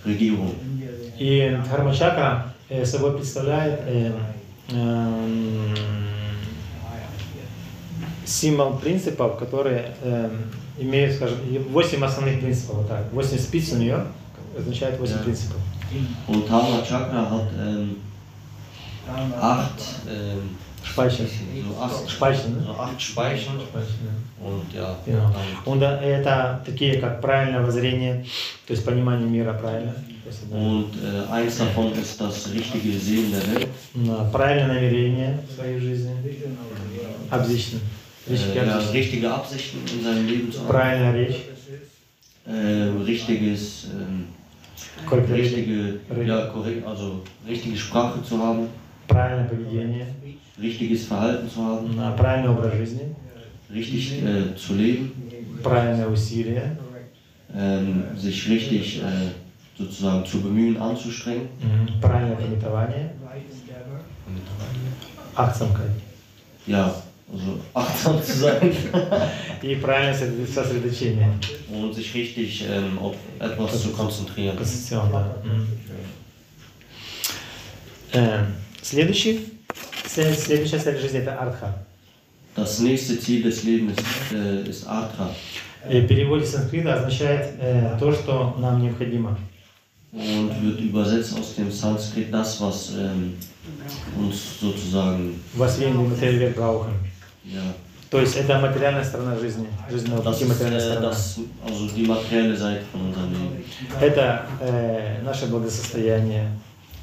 Regierung. 0.05 0.53
И 1.19 1.55
дхарма-чакра 1.65 2.53
э, 2.69 2.83
собой 2.85 3.15
представляет 3.15 3.79
э, 3.85 4.11
эм, 4.71 5.73
символ 8.26 8.76
принципов, 8.78 9.38
которые 9.38 9.94
эм, 10.02 10.50
имеют, 10.78 11.14
скажем, 11.16 11.38
8 11.70 12.04
основных 12.04 12.40
принципов. 12.40 12.76
Вот 12.76 12.88
так. 12.88 13.12
8 13.12 13.38
спиц 13.38 13.72
у 13.72 13.76
нее 13.76 14.04
означает 14.58 15.00
8 15.00 15.14
Ja. 15.16 15.22
принципов. 15.24 15.56
Und 16.28 16.48
Dharma 16.48 16.82
Chakra 16.82 17.30
hat 17.30 17.48
ähm, 17.60 17.96
acht, 19.40 19.80
ähm, 20.08 20.56
Speicher. 20.82 21.24
so 21.24 21.80
acht, 21.82 22.10
Speicher, 22.10 22.48
ne? 22.48 22.62
so 22.66 22.72
acht 22.72 23.00
Speichen 23.00 23.60
Speicher, 23.60 23.96
да. 24.04 24.46
und 24.48 24.72
ja, 24.72 24.96
Genau. 25.06 25.32
Und 25.64 25.82
э, 25.82 25.86
это 26.20 26.60
такие, 26.64 26.98
как 27.00 27.20
правильное 27.20 27.60
воззрение, 27.64 28.24
то 28.66 28.72
есть 28.72 28.84
понимание 28.84 29.28
мира 29.28 29.52
правильно, 29.52 29.94
und 30.50 30.90
äh, 31.02 31.32
eins 31.32 31.56
davon 31.58 31.92
ist 31.92 32.20
das 32.20 32.52
richtige 32.52 32.98
Sehen 32.98 33.30
der 33.32 33.46
Welt. 33.54 34.32
правильное 34.32 34.74
намерение 34.74 35.38
в 35.48 35.54
своей 35.54 35.78
жизни, 35.78 36.10
Absichten, 37.30 37.80
Äh, 38.27 38.31
richtige 38.31 38.65
ja, 38.65 38.75
Absichten, 38.75 38.97
richtige 38.97 39.33
Absichten 39.33 39.77
in 39.97 40.03
seinem 40.03 40.27
Leben 40.27 40.51
zu 40.51 40.59
haben. 40.59 40.67
правильная 40.67 41.13
речь, 41.13 41.35
Äh, 42.45 42.89
richtiges, 43.05 43.85
ähm, 43.93 44.25
корректная 45.05 45.37
речь, 45.37 45.53
richtige, 45.53 45.99
ja, 46.25 46.47
korrekt, 46.47 46.85
also 46.87 47.21
richtige 47.47 47.77
Sprache 47.77 48.23
zu 48.23 48.37
haben, 48.41 48.67
правильное 49.07 49.47
поведение, 49.47 50.07
richtiges 50.59 51.05
Verhalten 51.05 51.47
zu 51.49 51.63
haben, 51.63 51.99
м, 51.99 52.15
правильный 52.15 52.49
образ 52.49 52.73
жизни, 52.73 53.15
richtig 53.71 54.23
äh, 54.23 54.55
zu 54.55 54.73
leben, 54.73 55.11
правильное 55.61 56.07
усилие, 56.07 56.77
ähm, 57.53 58.05
sich 58.17 58.49
richtig 58.49 59.01
äh, 59.03 59.31
sozusagen 59.77 60.25
zu 60.25 60.41
bemühen, 60.41 60.77
anzustrengen. 60.77 61.47
м, 61.61 62.01
правильное 62.01 62.35
пометование, 62.37 63.11
акцамкой 65.35 65.85
Ja, 66.67 66.93
also 67.31 67.59
achtsam 67.73 68.21
zu 68.23 68.33
sein 68.37 68.73
и 69.61 69.75
правильное 69.75 70.13
сосредо- 70.13 70.47
сосредоточение. 70.53 71.31
und 71.69 71.93
sich 71.93 72.13
richtig 72.13 72.65
ähm, 72.69 72.99
auf 72.99 73.15
etwas 73.39 73.81
zu 73.81 73.89
konzentrieren. 73.91 74.55
Конституцион, 74.57 75.11
да. 75.11 75.35
М. 75.45 75.67
Э, 78.13 78.45
Следующий, 78.81 79.39
цель- 80.05 80.35
следующая 80.35 80.79
цель 80.79 80.99
жизни 80.99 81.19
это 81.19 81.37
артха. 81.39 81.73
Das 82.55 82.79
nächste 82.79 83.17
Ziel 83.19 83.43
des 83.43 83.63
Lebens 83.63 83.93
ist, 83.97 84.33
äh, 84.33 84.69
ist 84.69 84.85
Atra. 84.87 85.29
И 85.89 86.01
в 86.01 86.07
переводе 86.07 86.45
с 86.45 86.51
санскрита 86.51 86.95
означает 86.95 87.55
э, 87.59 87.95
то, 87.99 88.11
что 88.11 88.55
нам 88.59 88.81
необходимо. 88.81 89.37
und 90.11 90.51
wird 90.61 90.81
übersetzt 90.81 91.33
aus 91.39 91.55
dem 91.55 91.71
Sanskrit 91.71 92.33
das, 92.33 92.59
was 92.59 92.91
ähm, 92.97 93.35
uns 94.17 94.59
sozusagen, 94.59 95.39
Was 95.55 95.79
wir 95.79 95.87
in 95.87 95.93
dem 95.93 96.09
материале 96.09 96.49
brauchen. 96.49 96.91
То 98.10 98.20
есть 98.20 98.36
это 98.36 98.58
материальная 98.60 99.04
сторона 99.04 99.36
жизни, 99.36 99.66
жизненного 99.90 100.22
пути 100.22 100.44
материальная 100.44 100.78
äh, 100.78 100.80
сторона. 100.80 101.12
Это 104.00 104.46
э, 104.60 105.22
наше 105.22 105.46
благосостояние, 105.46 106.48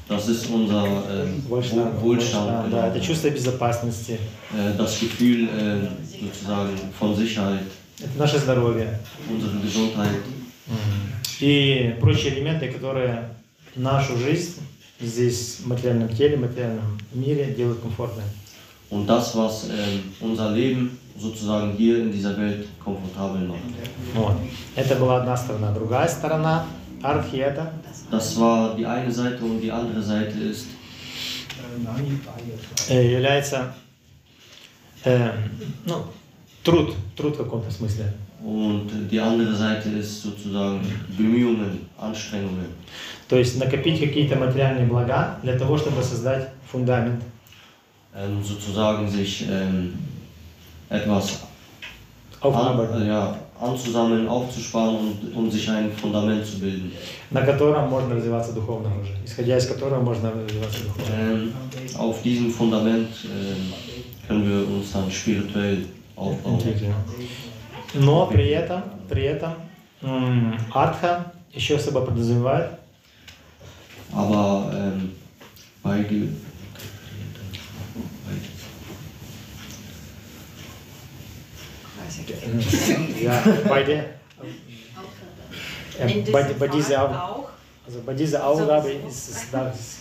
Das 0.06 0.28
ist 0.28 0.50
unser 0.50 0.84
ähm, 1.08 1.42
Wohlstand, 1.48 1.94
Wohl- 2.02 2.18
Wohlstand, 2.18 2.46
да, 2.46 2.66
genau. 2.68 2.86
это 2.88 3.00
чувство 3.00 3.30
безопасности, 3.30 4.18
äh, 4.54 4.74
das 4.76 5.00
Gefühl 5.00 5.48
äh, 5.48 5.88
sozusagen 6.20 6.78
von 6.98 7.16
Sicherheit, 7.16 7.62
это 7.98 8.18
наше 8.18 8.38
здоровье. 8.38 8.98
Unsere 9.30 9.58
Gesundheit. 9.62 10.20
И 11.40 11.96
прочие 12.00 12.34
элементы, 12.34 12.70
которые 12.70 13.30
нашу 13.76 14.16
жизнь 14.18 14.60
здесь 15.00 15.58
в 15.60 15.66
материальном 15.68 16.08
теле, 16.08 16.36
в 16.36 16.40
материальном 16.40 16.98
мире 17.12 17.46
делают 17.56 17.80
комфортной. 17.80 18.24
Und 18.94 19.08
das, 19.08 19.36
was 19.36 19.68
ähm, 19.70 20.02
unser 20.20 20.52
Leben 20.52 20.98
sozusagen 21.18 21.72
hier 21.76 21.98
in 21.98 22.12
dieser 22.12 22.36
Welt 22.36 22.66
komfortabel 22.82 23.40
macht. 23.48 23.58
Это 24.76 24.94
была 24.96 25.20
одна 25.20 25.36
сторона. 25.36 25.72
Другая 25.72 26.08
сторона 26.08 26.66
артхи 27.02 27.36
это 27.36 27.72
Das 28.10 28.38
war 28.38 28.76
die 28.76 28.86
eine 28.86 29.10
Seite 29.10 29.44
und 29.44 29.60
die 29.60 29.72
andere 29.72 30.00
Seite 30.00 30.38
ist, 30.38 30.66
э, 32.88 33.12
является 33.16 33.74
э, 35.04 35.30
ну, 35.86 36.04
труд, 36.62 36.94
труд 37.16 37.34
в 37.34 37.38
каком-то 37.38 37.70
смысле. 37.70 38.12
Und 38.44 39.08
die 39.10 39.18
andere 39.18 39.54
Seite 39.54 39.88
ist 39.88 40.22
sozusagen 40.22 40.80
Bemühungen, 41.16 41.88
Anstrengungen. 41.98 42.68
То 43.28 43.36
есть 43.36 43.58
накопить 43.58 43.98
какие-то 43.98 44.36
материальные 44.36 44.86
блага 44.86 45.38
для 45.42 45.58
того, 45.58 45.78
чтобы 45.78 46.02
создать 46.02 46.50
фундамент. 46.70 47.22
Ähm, 48.15 48.43
sozusagen 48.43 49.07
sich 49.07 49.45
ähm, 49.49 49.93
etwas 50.89 51.43
an, 52.41 52.47
Aufarbeiten, 52.49 53.03
äh, 53.03 53.07
ja, 53.07 53.37
anzusammeln, 53.61 54.27
aufzusparen 54.27 54.95
und 54.97 55.35
um 55.35 55.51
sich 55.51 55.69
ein 55.69 55.91
Fundament 55.91 56.45
zu 56.45 56.59
bilden. 56.59 56.91
на 57.29 57.41
котором 57.41 57.89
можно 57.89 58.15
развиваться 58.15 58.53
духовно 58.53 58.89
уже, 58.99 59.13
исходя 59.25 59.57
из 59.57 59.67
которого 59.67 60.01
можно 60.01 60.31
развиваться 60.31 60.79
духовно. 60.83 61.13
Ähm, 61.13 61.53
auf 61.97 62.21
diesem 62.23 62.51
Fundament 62.51 63.09
ähm, 63.25 63.73
können 64.27 64.49
wir 64.49 64.67
uns 64.75 64.91
dann 64.91 65.11
spirituell 65.11 65.85
aufbauen. 66.15 66.55
Entwickeln. 66.55 66.93
Но 67.93 68.25
при 68.27 68.49
этом, 68.49 68.81
при 69.07 69.23
этом 69.23 69.53
м, 70.01 70.57
артха 70.73 71.31
еще 71.53 71.77
собой 71.77 72.05
подразумевает 72.05 72.71
Aber 74.11 74.71
ähm, 74.73 75.11
bei, 75.83 76.03
ja, 83.23 83.43
bei, 83.67 83.83
der, 83.83 84.03
äh, 85.99 86.11
In 86.11 86.31
bei, 86.31 86.43
diesem 86.43 86.59
bei 86.59 86.67
dieser 86.67 86.95
Fall 86.95 87.07
Au- 87.07 87.11
auch. 87.11 87.49
also 87.85 87.99
bei 88.05 88.13
dieser 88.13 88.45
Aufgabe 88.45 88.89
ist 88.91 89.29
es 89.29 89.51
das, 89.51 89.97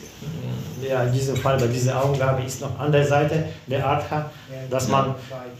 ja, 0.88 1.03
in 1.05 1.12
diesem 1.12 1.37
Fall 1.37 1.59
bei 1.59 1.66
dieser 1.66 2.03
Aufgabe 2.03 2.42
ist 2.42 2.61
noch 2.61 2.79
an 2.79 2.92
der 2.92 3.05
Seite 3.05 3.44
der 3.66 3.85
Artha, 3.87 4.31
dass 4.70 4.88
man 4.88 5.14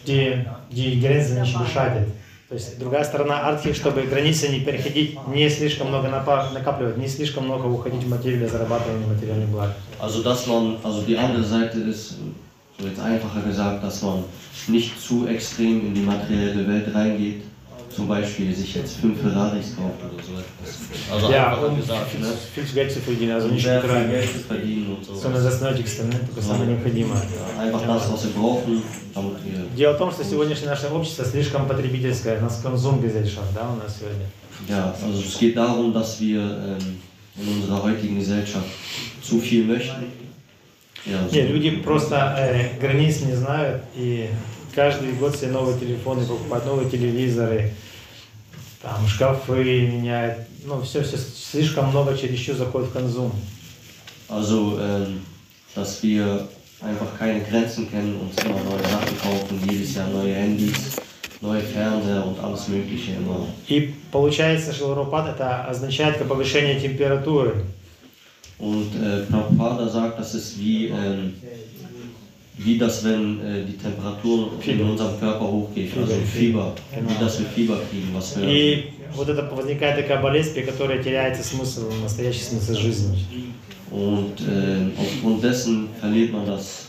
die, 0.07 0.45
die 0.71 1.01
Grenzen 1.01 1.41
nicht 1.41 1.55
überschreitet. 1.55 2.09
То 2.49 2.55
есть 2.55 2.79
другая 2.79 3.05
сторона 3.05 3.47
артхи, 3.47 3.75
чтобы 3.75 4.01
границы 4.05 4.49
не 4.49 4.61
переходить, 4.61 5.19
не 5.29 5.51
слишком 5.51 5.89
много 5.89 6.09
напа- 6.09 6.51
накапливать, 6.55 6.97
не 6.97 7.07
слишком 7.07 7.45
много 7.45 7.67
уходить 7.67 8.03
в 8.05 8.09
материю 8.09 8.39
для 8.39 8.49
зарабатывания 8.49 9.07
материальных 9.07 9.51
благ. 9.51 9.73
Also 10.01 10.23
dass 10.23 10.47
man, 10.47 10.79
also 10.83 11.03
die 11.03 11.19
andere 11.19 11.45
Seite 11.45 11.79
ist, 11.81 12.15
so 12.79 12.87
jetzt 12.87 13.01
einfacher 13.01 13.41
gesagt, 13.43 13.83
dass 13.85 14.03
man 14.03 14.25
nicht 14.69 15.01
zu 15.01 15.27
extrem 15.27 15.87
in 15.87 15.95
die 15.95 16.03
materielle 16.03 16.67
Welt 16.69 16.95
reingeht. 16.95 17.43
Zum 17.91 18.07
Beispiel 18.07 18.55
sich 18.55 18.75
jetzt 18.77 18.99
fünf 18.99 19.21
Ferraris 19.21 19.75
kauft 19.75 19.99
oder 20.05 20.23
so 20.23 20.35
etwas. 20.39 20.79
Also 21.13 21.33
Ja, 21.33 21.49
einfacher 21.49 21.69
um 21.69 21.77
gesagt, 21.81 22.21
ne? 22.21 22.27
viel 22.55 22.65
Geld 22.65 22.93
zu 22.93 23.01
verdienen, 23.01 23.33
also 23.33 23.49
Um 23.49 23.55
nicht 23.55 23.65
sehr 23.65 23.81
viel 23.81 23.91
übertreiben, 23.91 24.13
Geld 24.13 24.33
zu 24.33 24.39
verdienen 24.39 24.87
und 24.97 25.05
so. 25.05 25.15
sondern 25.17 25.43
das 25.43 25.61
Nötigste, 25.61 26.05
ne? 26.05 26.21
только 26.27 26.41
самое 26.43 26.71
необходимое. 26.71 27.19
Ja, 27.19 27.61
einfach 27.65 27.83
das, 27.87 28.13
was 28.13 28.25
wir 28.25 28.33
brauchen, 28.41 28.83
damit 29.15 29.37
wir 29.45 29.65
Дело 29.77 29.95
в 29.95 29.99
том, 29.99 30.13
что 30.13 30.23
сегодняшнее 30.23 30.69
наше 30.69 30.87
общество 30.89 31.25
слишком 31.25 31.67
потребительское, 31.67 32.39
у 32.39 32.43
нас 32.43 32.61
консум 32.63 33.01
gesellschaft, 33.01 33.49
да, 33.55 33.69
у 33.73 33.77
нас 33.83 33.97
сегодня. 33.99 34.27
Ja, 34.69 34.95
also 35.05 35.21
es 35.21 35.37
geht 35.39 35.57
darum, 35.57 35.93
dass 35.93 36.21
wir 36.21 36.41
ähm, 36.41 37.01
in 37.41 37.49
unserer 37.63 37.83
heutigen 37.83 38.19
Gesellschaft 38.19 38.67
zu 39.23 39.41
viel 39.41 39.65
möchten. 39.65 40.05
Не, 41.06 41.42
люди 41.42 41.72
просто 41.72 42.36
э, 42.38 42.80
границ 42.80 43.22
не 43.22 43.34
знают 43.34 43.84
и 43.96 44.30
каждый 44.74 45.12
год 45.14 45.36
себе 45.36 45.52
новые 45.52 45.78
телефоны 45.78 46.26
покупают, 46.26 46.66
новые 46.66 46.90
телевизоры, 46.90 47.72
там 48.82 49.08
шкафы 49.08 49.64
меняют, 49.64 50.40
ну 50.66 50.82
все, 50.82 51.04
все 51.04 51.18
слишком 51.18 51.90
много 51.90 52.18
чересчур 52.18 52.56
заходит 52.56 52.90
в 52.90 52.94
консум. 52.94 53.32
also 54.30 54.78
ähm, 54.80 55.22
dass 55.76 56.02
wir 56.04 56.48
einfach 56.82 57.18
keine 57.18 57.42
Grenzen 57.42 57.90
kennen, 57.90 58.20
uns 58.20 58.42
immer 58.44 58.56
neue 58.64 58.84
Sachen 58.84 59.20
kaufen, 59.22 59.62
jedes 59.70 59.96
Jahr 59.96 60.08
neue 60.08 60.34
Handys, 60.34 60.98
neue 61.42 61.62
Fernseher 61.62 62.26
und 62.26 62.40
alles 62.40 62.68
Mögliche 62.68 63.14
immer. 63.14 63.48
И 63.68 63.94
получается, 64.12 64.74
шелуропад 64.74 65.30
это 65.30 65.66
означает 65.66 66.18
повышение 66.28 66.80
температуры. 66.80 67.64
Und 68.59 68.91
äh, 68.97 69.21
Prabhupada 69.31 69.89
sagt, 69.89 70.19
das 70.19 70.35
ist 70.35 70.59
wie, 70.59 70.87
ähm, 70.87 71.35
wie 72.57 72.77
das, 72.77 73.05
wenn 73.05 73.39
äh, 73.41 73.65
die 73.65 73.77
Temperatur 73.77 74.51
in 74.55 74.61
Fieber. 74.61 74.91
unserem 74.91 75.19
Körper 75.21 75.47
hochgeht, 75.47 75.91
Fieber, 75.91 76.03
also 76.03 76.15
Fieber, 76.35 76.75
Genau. 76.95 77.09
wie 77.11 77.25
das 77.25 77.39
wir 77.39 77.47
Fieber 77.47 77.79
kriegen, 77.89 78.09
was 78.13 78.37
wir 78.37 78.49
И 78.49 78.85
вот 79.15 79.29
это 79.29 79.49
возникает 79.55 79.97
такая 79.97 80.21
болезнь, 80.21 80.55
при 80.55 80.63
которой 80.63 81.03
теряется 81.03 81.43
смысл, 81.45 81.89
настоящий 82.03 82.43
смысл 82.43 82.75
жизни. 82.75 83.25
Und 83.91 84.41
äh, 84.41 84.91
aufgrund 85.01 85.43
dessen 85.45 85.89
verliert 86.01 86.33
man 86.33 86.45
das 86.47 86.89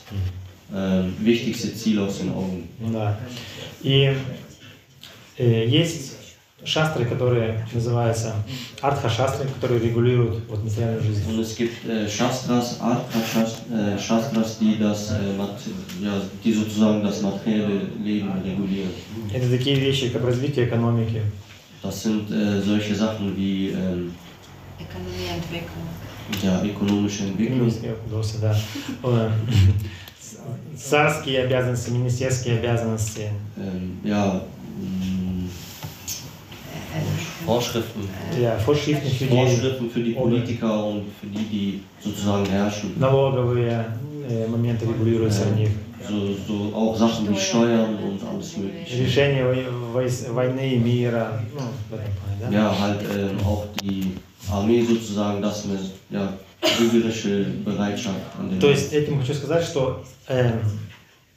äh, 0.74 1.04
wichtigste 1.24 1.74
Ziel 1.74 2.00
aus 2.00 2.18
den 2.18 2.30
Augen. 2.32 2.68
Да. 2.92 3.18
И 3.84 4.12
э, 5.38 5.68
есть 5.68 6.13
шастры, 6.65 7.05
которые 7.05 7.67
называются 7.73 8.35
артха-шастры, 8.81 9.47
которые 9.49 9.81
регулируют 9.81 10.45
вот, 10.49 10.65
материальную 10.65 11.03
жизнь. 11.03 11.29
Und 11.29 11.41
es 11.41 11.57
gibt 11.57 11.85
äh, 11.87 12.09
Shastras, 12.09 12.79
Artha 12.81 13.19
äh, 13.71 13.99
Shastras, 13.99 14.59
die 14.59 14.79
das, 14.79 15.13
äh, 15.13 15.37
ja, 16.01 16.13
die 16.43 16.53
sozusagen 16.53 17.03
das 17.03 17.23
materielle 17.23 17.81
Leben 18.03 18.31
regulieren. 18.45 18.91
Это 19.33 19.49
такие 19.51 19.77
вещи, 19.77 20.09
как 20.09 20.25
развитие 20.25 20.67
экономики, 20.67 21.23
Das 21.83 22.03
sind 22.03 22.31
äh, 22.31 22.63
solche 22.63 22.95
Sachen 22.95 23.37
wie 23.37 23.69
ähm, 23.69 24.15
Ökonomieentwicklung. 24.81 25.85
ja, 26.43 26.63
ökonomische 26.65 27.25
Entwicklung, 27.25 27.71
да. 28.41 28.57
Э, 29.03 29.31
царские 30.77 31.45
обязанности, 31.45 31.91
министерские 31.91 32.59
обязанности, 32.59 33.31
ähm, 33.57 33.99
ja, 34.03 34.43
Äh, 34.75 34.83
äh, 34.83 35.14
Vorschriften, 37.47 38.09
ja, 38.41 38.59
Vorschriften 38.59 39.11
für 39.11 39.25
die 39.25 39.37
Vorschriften 39.37 39.91
für 39.91 40.01
die 40.01 40.13
Politiker 40.13 40.87
und 40.87 41.05
für 41.21 41.27
die, 41.27 41.45
die 41.45 41.81
sozusagen 42.01 42.47
herrschen. 42.47 42.93
налоговые 42.99 43.85
э, 44.29 44.47
моменты 44.47 44.87
регулируются 44.87 45.45
в 45.45 45.57
них. 45.57 45.71
So, 46.07 46.35
so 46.47 46.77
auch 46.77 46.95
Sachen 46.97 47.31
wie 47.31 47.39
Steuern 47.39 47.97
und 47.97 48.21
alles 48.23 48.57
Mögliche. 48.59 49.05
Решение 49.05 49.45
войны 50.33 50.75
и 50.75 50.79
мира, 50.79 51.41
ну? 51.55 52.53
Ja, 52.53 52.79
halt 52.79 53.01
ähm, 53.17 53.39
auch 53.47 53.65
die 53.83 54.13
Armee 54.51 54.83
sozusagen, 54.83 55.41
das 55.41 55.65
eine 55.65 55.79
ja, 56.11 56.33
kriegerische 56.61 57.47
Bereitschaft 57.65 58.21
an 58.39 58.51
den 58.51 58.61
То 58.61 58.69
есть 58.69 58.93
этим 58.93 59.19
хочу 59.19 59.35
сказать, 59.35 59.65
что 59.65 60.05
эм, 60.29 60.61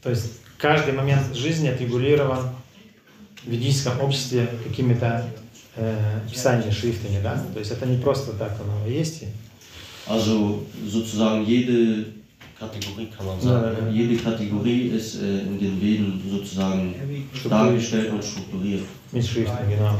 то 0.01 0.09
есть 0.09 0.41
каждый 0.57 0.93
момент 0.93 1.33
жизни 1.33 1.69
отрегулирован 1.69 2.49
в 3.43 3.49
ведическом 3.49 4.01
обществе 4.01 4.47
какими-то 4.65 5.25
э, 5.77 6.19
писаниями, 6.31 6.71
шрифтами, 6.71 7.21
да? 7.21 7.41
То 7.53 7.59
есть 7.59 7.71
это 7.71 7.85
не 7.85 7.97
просто 7.97 8.33
так 8.33 8.53
оно 8.59 8.87
есть. 8.87 9.23
Also 10.07 10.63
sozusagen 10.85 11.45
jede 11.45 12.05
Kategorie 12.59 13.07
kann 13.15 13.25
man 13.25 13.39
sagen. 13.39 13.77
Ja, 13.81 13.87
ja. 13.87 13.91
Jede 13.91 14.17
Kategorie 14.17 14.87
ist 14.87 15.21
äh, 15.21 15.41
in 15.41 15.59
den 15.59 15.81
Veden 15.81 16.21
sozusagen 16.29 16.95
dargestellt 17.49 18.11
und 18.11 18.23
strukturiert. 18.23 18.83
Mit 19.11 19.25
шрифтами, 19.25 19.75
genau. 19.75 19.95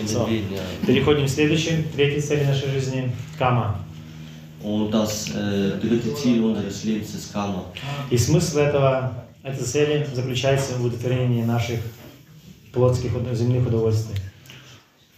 In 0.00 0.06
den 0.06 0.08
So. 0.08 0.26
Veden, 0.26 0.52
ja. 0.52 0.62
Переходим 0.86 1.26
к 1.26 1.28
следующей, 1.28 1.84
третьей 1.94 2.20
цели 2.20 2.44
нашей 2.44 2.70
жизни– 2.70 3.12
кама. 3.38 3.78
Und 4.64 4.90
das 4.92 5.28
äh, 5.28 5.78
dritte 5.78 6.14
Ziel 6.14 6.42
unseres 6.42 6.84
Lebens 6.84 7.14
ist 7.14 7.32
Karma. 7.32 7.66
И 8.10 8.16
смысл 8.16 8.58
этого, 8.58 9.12
этой 9.42 9.62
цели 9.62 10.06
заключается 10.12 10.76
в 10.78 10.84
удовлетворении 10.84 11.42
наших 11.44 11.80
плотских 12.72 13.10
земных 13.34 13.66
удовольствий. 13.66 14.16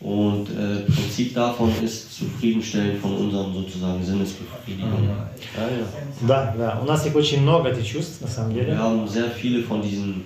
Und 0.01 0.49
äh, 0.51 0.81
Prinzip 0.93 1.35
davon 1.35 1.73
ist 1.83 2.13
Zufriedenstellen 2.13 3.01
von 3.01 3.17
unseren 3.17 3.53
sozusagen 3.55 4.05
Sinnesbefriedigungen. 4.05 5.05
Ja, 5.57 5.63
ja. 5.63 5.87
Да, 6.29 6.55
да. 6.57 6.81
У 6.83 6.85
нас 6.87 7.07
их 7.07 7.15
очень 7.17 7.41
много, 7.43 7.69
этих 7.71 7.87
чувств, 7.87 8.21
на 8.21 8.29
самом 8.29 8.51
Wir 8.55 8.65
деле. 8.65 8.77
haben 8.77 9.09
sehr 9.09 9.31
viele 9.31 9.63
von 9.63 9.81
diesen 9.81 10.25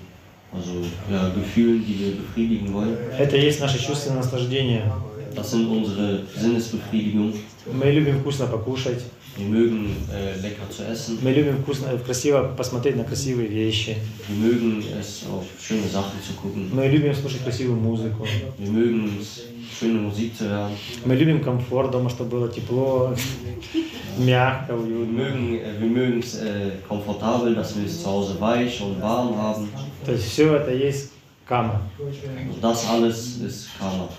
also, 0.52 0.72
ja, 1.08 1.28
Gefühlen, 1.28 1.84
die 1.86 1.98
wir 2.00 2.12
befriedigen 2.16 2.72
wollen. 2.74 2.96
Это 3.16 3.36
есть 3.36 3.60
наше 3.60 3.78
чувственное 3.80 4.18
наслаждение. 4.18 4.92
Das 5.36 5.52
sind 5.52 5.68
unsere 5.68 6.22
Sinnesbefriedigungen. 6.36 7.34
Мы 7.72 7.92
любим 7.92 8.20
вкусно 8.20 8.46
покушать, 8.46 9.00
Wir 9.36 9.46
mögen 9.46 9.94
äh, 10.12 10.34
lecker 10.42 10.68
zu 10.68 10.82
essen. 10.82 11.18
мы 11.22 11.30
любим 11.30 11.62
вкусно, 11.62 11.86
э, 11.86 11.98
красиво 11.98 12.52
посмотреть 12.56 12.96
на 12.96 13.04
красивые 13.04 13.46
вещи, 13.48 13.96
Wir 14.28 14.36
mögen 14.36 14.82
es, 15.00 15.22
auf 15.30 15.44
schöne 15.62 15.86
Sachen 15.88 16.18
zu 16.26 16.32
gucken. 16.34 16.68
мы 16.74 16.88
любим 16.88 17.14
слушать 17.14 17.42
красивую 17.44 17.78
музыку, 17.78 18.26
Wir 18.58 18.70
mögen 18.72 19.18
es, 19.20 19.42
schöne 19.79 19.99
Musik 19.99 20.35
zu 20.37 20.49
hören. 20.49 20.71
мы 21.05 21.15
любим 21.15 21.41
комфорт 21.43 21.91
дома, 21.91 22.09
чтобы 22.09 22.29
было 22.31 22.49
тепло, 22.49 23.15
мягко, 24.17 24.73
Wir 24.73 24.79
уютно. 24.79 25.13
mögen, 25.13 25.55
äh, 25.59 25.79
wir 25.79 25.87
mögen 25.89 26.19
es 26.19 26.35
äh, 26.35 26.71
komfortabel, 26.87 27.55
dass 27.55 27.75
wir 27.77 27.85
es 27.85 28.01
zu 28.01 28.07
Hause 28.09 28.39
weich 28.39 28.81
und 28.81 29.01
warm 29.01 29.35
haben. 29.37 29.69
То 30.05 30.11
есть 30.13 30.25
все 30.31 30.55
это 30.55 30.71
есть 30.71 31.11
кама. 31.47 31.81
Und 31.99 32.61
das 32.61 32.87
alles 32.89 33.37
ist 33.37 33.69
Karma. 33.79 34.09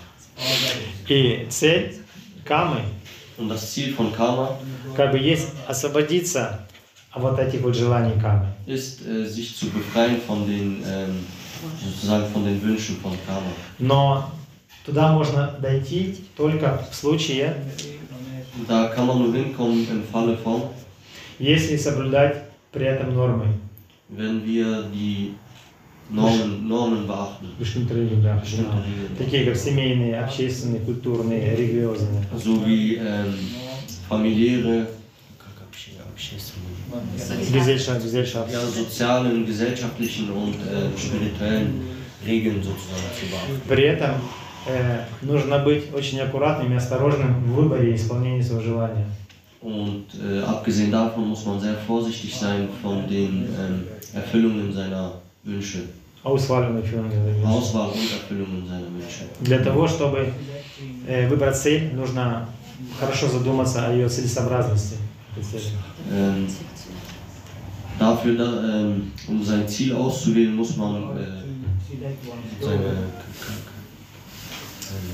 И 1.09 1.47
цель 1.49 1.95
камы 2.45 2.81
Und 3.37 3.49
das 3.49 3.71
Ziel 3.71 3.93
von 3.93 4.11
Karma 4.13 4.57
как 4.95 5.11
бы 5.11 5.19
есть 5.19 5.49
освободиться 5.67 6.65
от 7.11 7.21
вот 7.21 7.39
этих 7.39 7.61
вот 7.61 7.75
желаний 7.75 8.19
камы. 8.19 8.47
ist, 8.65 9.01
äh, 9.07 9.25
sich 9.25 9.55
zu 9.55 9.67
befreien 9.69 10.19
von 10.27 10.45
den 10.47 10.83
ähm, 10.87 11.25
sozusagen 11.83 12.31
von 12.31 12.45
den 12.45 12.61
Wünschen 12.61 12.97
von 12.97 13.13
Karma. 13.25 13.47
Но 13.79 14.29
туда 14.84 15.12
можно 15.12 15.54
дойти 15.60 16.16
только 16.36 16.84
в 16.90 16.94
случае, 16.94 17.56
если 21.38 21.76
соблюдать 21.76 22.44
при 22.70 22.86
этом 22.86 23.14
нормы. 23.14 23.46
wenn 24.16 24.44
wir 24.44 24.84
die 24.92 25.34
Normen, 26.10 26.68
Normen 26.68 27.06
beachten. 27.06 27.48
Bestimmte 27.58 27.94
Regeln, 27.94 28.22
да, 28.22 28.36
Bestimmte 28.36 28.70
genau. 28.70 28.82
Regeln. 28.82 29.16
Такие 29.16 29.44
как 29.46 29.56
семейные, 29.56 30.20
общественные, 30.20 30.80
культурные, 30.80 31.56
религиозные. 31.56 32.22
So 32.36 32.66
wie 32.66 32.96
ähm, 32.96 33.34
familiäre, 34.08 34.88
Gesellschaft, 37.52 38.02
Gesellschaft. 38.02 38.52
ja, 38.52 38.60
sozialen, 38.60 39.46
gesellschaftlichen 39.46 40.30
und 40.30 40.54
äh, 40.54 40.96
spirituellen 40.98 41.82
Regeln 42.26 42.62
sozusagen 42.62 43.08
zu 43.18 43.26
beachten. 43.26 43.60
При 43.66 43.84
этом 43.84 44.10
э, 44.10 44.41
нужно 45.22 45.58
быть 45.58 45.92
очень 45.94 46.20
аккуратным 46.20 46.72
и 46.72 46.76
осторожным 46.76 47.42
в 47.44 47.54
выборе 47.54 47.92
и 47.92 47.94
исполнении 47.96 48.42
своего 48.42 48.62
желания. 48.62 49.06
Und 49.62 50.06
äh, 50.20 50.40
abgesehen 50.40 50.90
davon 50.90 51.28
muss 51.28 51.46
man 51.46 51.60
sehr 51.60 51.76
vorsichtig 51.86 52.34
sein 52.34 52.68
von 52.82 53.06
den 53.08 53.46
ähm, 53.56 53.86
Erfüllungen 54.12 54.72
seiner 54.72 55.12
Wünsche. 55.44 55.84
Auswahl 56.24 56.64
философии. 56.82 57.44
Auswahl 57.44 57.88
und 57.90 58.12
Erfüllungen 58.12 58.66
seiner 58.66 58.86
Wünsche. 58.86 59.24
Для 59.40 59.58
того, 59.58 59.86
чтобы 59.86 60.32
э, 61.06 61.28
выбрать 61.28 61.56
цель, 61.56 61.94
нужно 61.94 62.48
хорошо 62.98 63.28
задуматься 63.28 63.86
о 63.86 63.92
ее 63.92 64.08
целесообразности. 64.08 64.96
Ähm, 66.12 66.46
dafür, 67.98 68.36
da, 68.36 68.80
ähm, 68.80 69.12
um 69.28 69.42
sein 69.42 69.66
Ziel 69.66 69.94
auszuwählen, 69.94 70.54
muss 70.54 70.76
man 70.76 71.16
äh, 71.16 71.24
seine, 72.60 72.96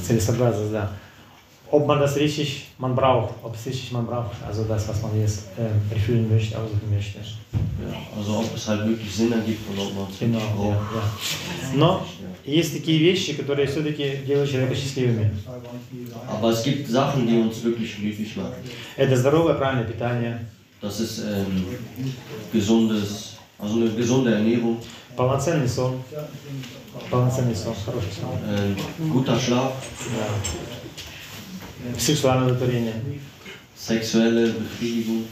Целесообразность, 0.01 0.71
да. 0.71 0.91
Ob 1.71 1.87
man 1.87 1.99
das 1.99 2.15
richtig 2.17 2.67
man 2.77 2.95
braucht, 2.95 3.33
ob 3.43 3.55
es 3.55 3.65
richtig 3.65 3.91
man 3.91 4.05
braucht, 4.05 4.35
also 4.47 4.63
das, 4.65 4.87
was 4.87 5.01
man 5.01 5.19
jetzt 5.19 5.47
äh, 5.57 5.93
erfüllen 5.95 6.29
möchte, 6.29 6.55
aussuchen 6.57 6.93
möchte. 6.93 7.17
ja, 7.17 7.97
also 8.15 8.37
ob 8.39 8.55
es 8.55 8.67
halt 8.67 8.87
wirklich 8.87 9.11
Sinn 9.11 9.31
ergibt 9.31 9.67
und 9.69 9.79
ob 9.79 9.95
man 9.95 10.05
es 10.11 10.19
Genau, 10.19 10.37
wirklich 10.37 10.65
ja, 10.67 10.75
braucht. 10.75 10.95
ja. 10.95 11.75
Но 11.75 12.05
есть 12.45 12.73
такие 12.73 12.99
вещи, 12.99 13.33
которые 13.33 13.65
все-таки 13.67 14.17
делают 14.27 14.51
человека 14.51 14.75
счастливыми. 14.75 15.31
Aber 16.29 16.51
es 16.51 16.61
gibt 16.63 16.87
Sachen, 16.89 17.25
die 17.25 17.37
uns 17.37 17.63
wirklich 17.63 17.95
glücklich 17.95 18.35
machen. 18.35 18.53
Это 18.95 19.15
здоровое, 19.17 19.55
правильное 19.55 19.85
питание, 19.85 20.45
Das 20.81 20.99
ist 20.99 21.19
ähm, 21.19 21.65
gesundes, 22.51 23.37
also 23.57 23.77
eine 23.77 23.89
gesunde 23.89 24.31
Ernährung, 24.35 24.77
полноценный 25.15 25.67
сон, 25.67 26.03
Полноценный 27.10 27.54
сон, 27.56 27.74
хороший 27.84 28.12
сон, 28.12 28.38
guter 29.12 29.38
Schlaf, 29.38 29.72
да. 30.14 31.98
сексуальное 31.98 32.46
удовлетворение, 32.46 32.94
sexuelle 33.76 34.52
Befriedigung, 34.52 35.24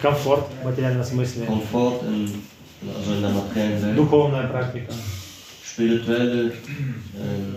комфорт 0.00 0.46
в 0.62 0.64
материальном 0.64 1.04
смысле, 1.04 1.46
in, 1.46 2.42
also 2.96 3.14
in 3.14 3.22
der 3.22 3.30
materiellen 3.30 3.82
Welt, 3.82 3.96
духовная 3.96 4.46
практика, 4.48 4.92
spirituelle, 5.64 6.52
ähm, 7.16 7.56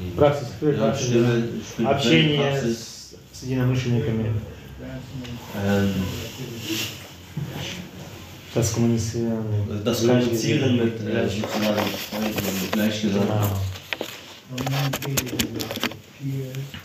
nee, 0.00 0.10
практика, 0.16 0.50
spirituelle 0.50 1.60
общение 1.86 2.60
с, 2.60 3.14
единомышленниками, 3.42 4.34
ähm, 5.64 5.92
das 8.54 8.72
Kommunizieren, 8.72 9.44
das 9.84 10.06
Kommunizieren 10.06 10.76
mit 10.76 11.00
äh, 11.00 11.28
sozusagen 11.28 11.82
Freunden 12.10 12.38
und 12.38 12.62
mit 12.62 12.72
Gleichgesinnten. 12.72 13.28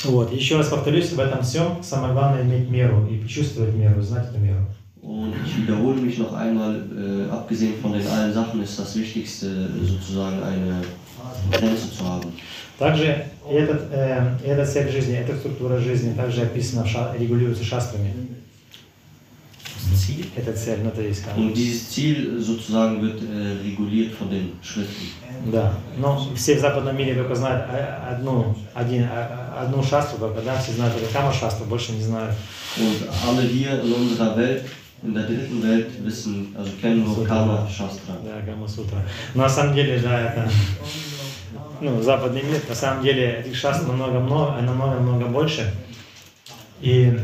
Вот, 0.04 0.32
еще 0.32 0.58
раз 0.58 0.70
повторюсь, 0.70 1.12
в 1.12 1.20
этом 1.20 1.42
всем 1.42 1.84
самое 1.84 2.14
главное 2.14 2.44
иметь 2.44 2.70
меру 2.70 3.08
и 3.08 3.28
чувствовать 3.28 3.74
меру, 3.74 4.02
знать 4.02 4.30
эту 4.30 4.40
меру. 4.40 4.66
Und 5.02 5.34
ich 5.46 5.58
wiederhole 5.58 6.02
mich 6.02 6.18
noch 6.18 6.34
einmal, 6.34 6.82
äh, 6.98 7.30
abgesehen 7.30 7.74
von 7.80 7.94
den 7.94 8.08
allen 8.08 8.34
Sachen 8.34 8.64
ist 8.64 8.80
das 8.80 8.96
Wichtigste 8.96 9.70
sozusagen 9.84 10.42
eine 10.42 10.82
Grenze 11.52 11.92
zu 11.92 12.04
haben. 12.04 12.32
Также 12.80 13.26
этот, 13.48 13.92
э, 13.92 14.38
эта 14.44 14.66
цель 14.66 14.92
жизни, 14.92 15.16
эта 15.16 15.36
структура 15.36 15.78
жизни 15.78 16.14
также 16.14 16.42
описана, 16.42 16.86
регулируется 17.18 17.64
шастрами. 17.64 18.14
Ziel? 19.94 20.26
Эта 20.36 20.54
цель, 20.54 20.80
ну, 20.84 21.02
есть, 21.02 21.24
как, 21.24 21.38
Und 21.38 21.54
dieses 21.54 21.90
Ziel 21.90 22.40
sozusagen 22.40 23.02
wird 23.02 23.22
äh, 23.22 23.64
reguliert 23.64 24.14
von 24.14 24.30
den 24.30 24.54
Schriften. 24.62 25.08
да. 25.52 25.74
Но 25.98 26.20
все 26.36 26.56
в 26.56 26.60
западном 26.60 26.98
мире 26.98 27.16
только 27.16 27.36
знают 27.36 27.66
одну, 28.10 28.56
один, 28.74 29.08
одну 29.58 29.84
шастру, 29.84 30.18
только, 30.18 30.42
да, 30.42 30.58
все 30.60 30.72
знают 30.74 30.98
только 30.98 31.14
кама 31.14 31.32
шастру, 31.34 31.66
больше 31.66 31.92
не 31.92 32.02
знают. 32.02 32.36
Und 32.78 33.08
alle 33.28 33.44
hier 33.44 33.82
in 33.82 33.94
unserer 33.94 34.36
Welt, 34.36 34.64
in 35.04 35.14
der 35.14 35.24
dritten 35.24 35.62
Welt, 35.62 35.88
wissen, 36.04 36.56
also 36.58 36.72
kennen 36.82 37.04
nur 37.04 37.26
Kama 37.26 37.68
Shastra. 37.70 38.18
Да, 38.24 38.42
Гама 38.42 38.68
Сутра. 38.68 38.98
Но 39.34 39.44
на 39.44 39.50
самом 39.50 39.76
деле, 39.76 40.00
да, 40.00 40.20
это 40.22 40.50
ну, 41.82 42.02
западный 42.02 42.44
мир, 42.44 42.62
на 42.68 42.76
самом 42.76 43.04
деле 43.04 43.40
этих 43.40 43.56
шастр 43.56 43.88
намного-много, 43.88 44.62
намного-много 44.62 45.26
больше. 45.28 45.74
И 46.82 47.18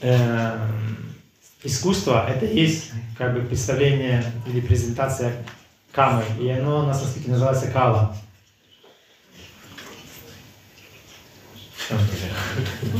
э, 0.00 0.58
искусство 1.64 2.26
это 2.28 2.46
есть 2.46 2.92
как 3.16 3.34
бы 3.34 3.40
представление 3.40 4.24
или 4.46 4.60
презентация 4.60 5.44
камы, 5.92 6.22
и 6.40 6.48
оно 6.50 6.84
на 6.84 6.94
санскрите 6.94 7.30
называется 7.30 7.68
кала. 7.70 8.16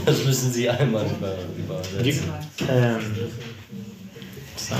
Das 0.05 0.25
müssen 0.25 0.53
Sie 0.53 0.69
einmal 0.69 1.07
über, 1.07 1.35
Die, 2.03 2.11
übersetzen. 2.11 2.33
ähm, 2.69 3.01
so. 4.57 4.75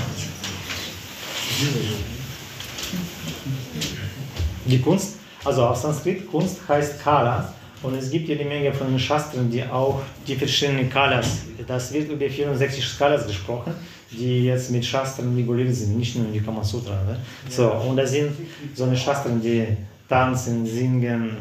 Die 4.65 4.79
Kunst, 4.79 5.15
also 5.43 5.65
auf 5.65 5.77
Sanskrit, 5.77 6.29
Kunst 6.29 6.59
heißt 6.67 7.01
Kala 7.01 7.53
und 7.84 7.94
es 7.94 8.10
gibt 8.10 8.28
jede 8.28 8.44
Menge 8.44 8.72
von 8.72 8.88
den 8.88 8.98
Shastren, 8.98 9.50
die 9.50 9.64
auch 9.64 10.02
die 10.26 10.36
verschiedenen 10.36 10.90
Kalas, 10.90 11.42
das 11.66 11.92
wird 11.92 12.10
über 12.10 12.28
64 12.28 12.98
Kalas 12.98 13.26
gesprochen, 13.26 13.72
die 14.10 14.44
jetzt 14.44 14.70
mit 14.70 14.84
Shastren 14.84 15.34
reguliert 15.34 15.74
sind, 15.74 15.96
nicht 15.96 16.16
nur 16.16 16.26
in 16.26 16.32
die 16.32 16.40
Kama 16.40 16.62
Sutra. 16.62 17.02
Ne? 17.04 17.16
So, 17.48 17.70
und 17.72 17.96
da 17.96 18.06
sind 18.06 18.32
so 18.74 18.84
eine 18.84 18.96
Shastren, 18.96 19.40
die 19.40 19.66
tanzen, 20.08 20.66
singen, 20.66 21.36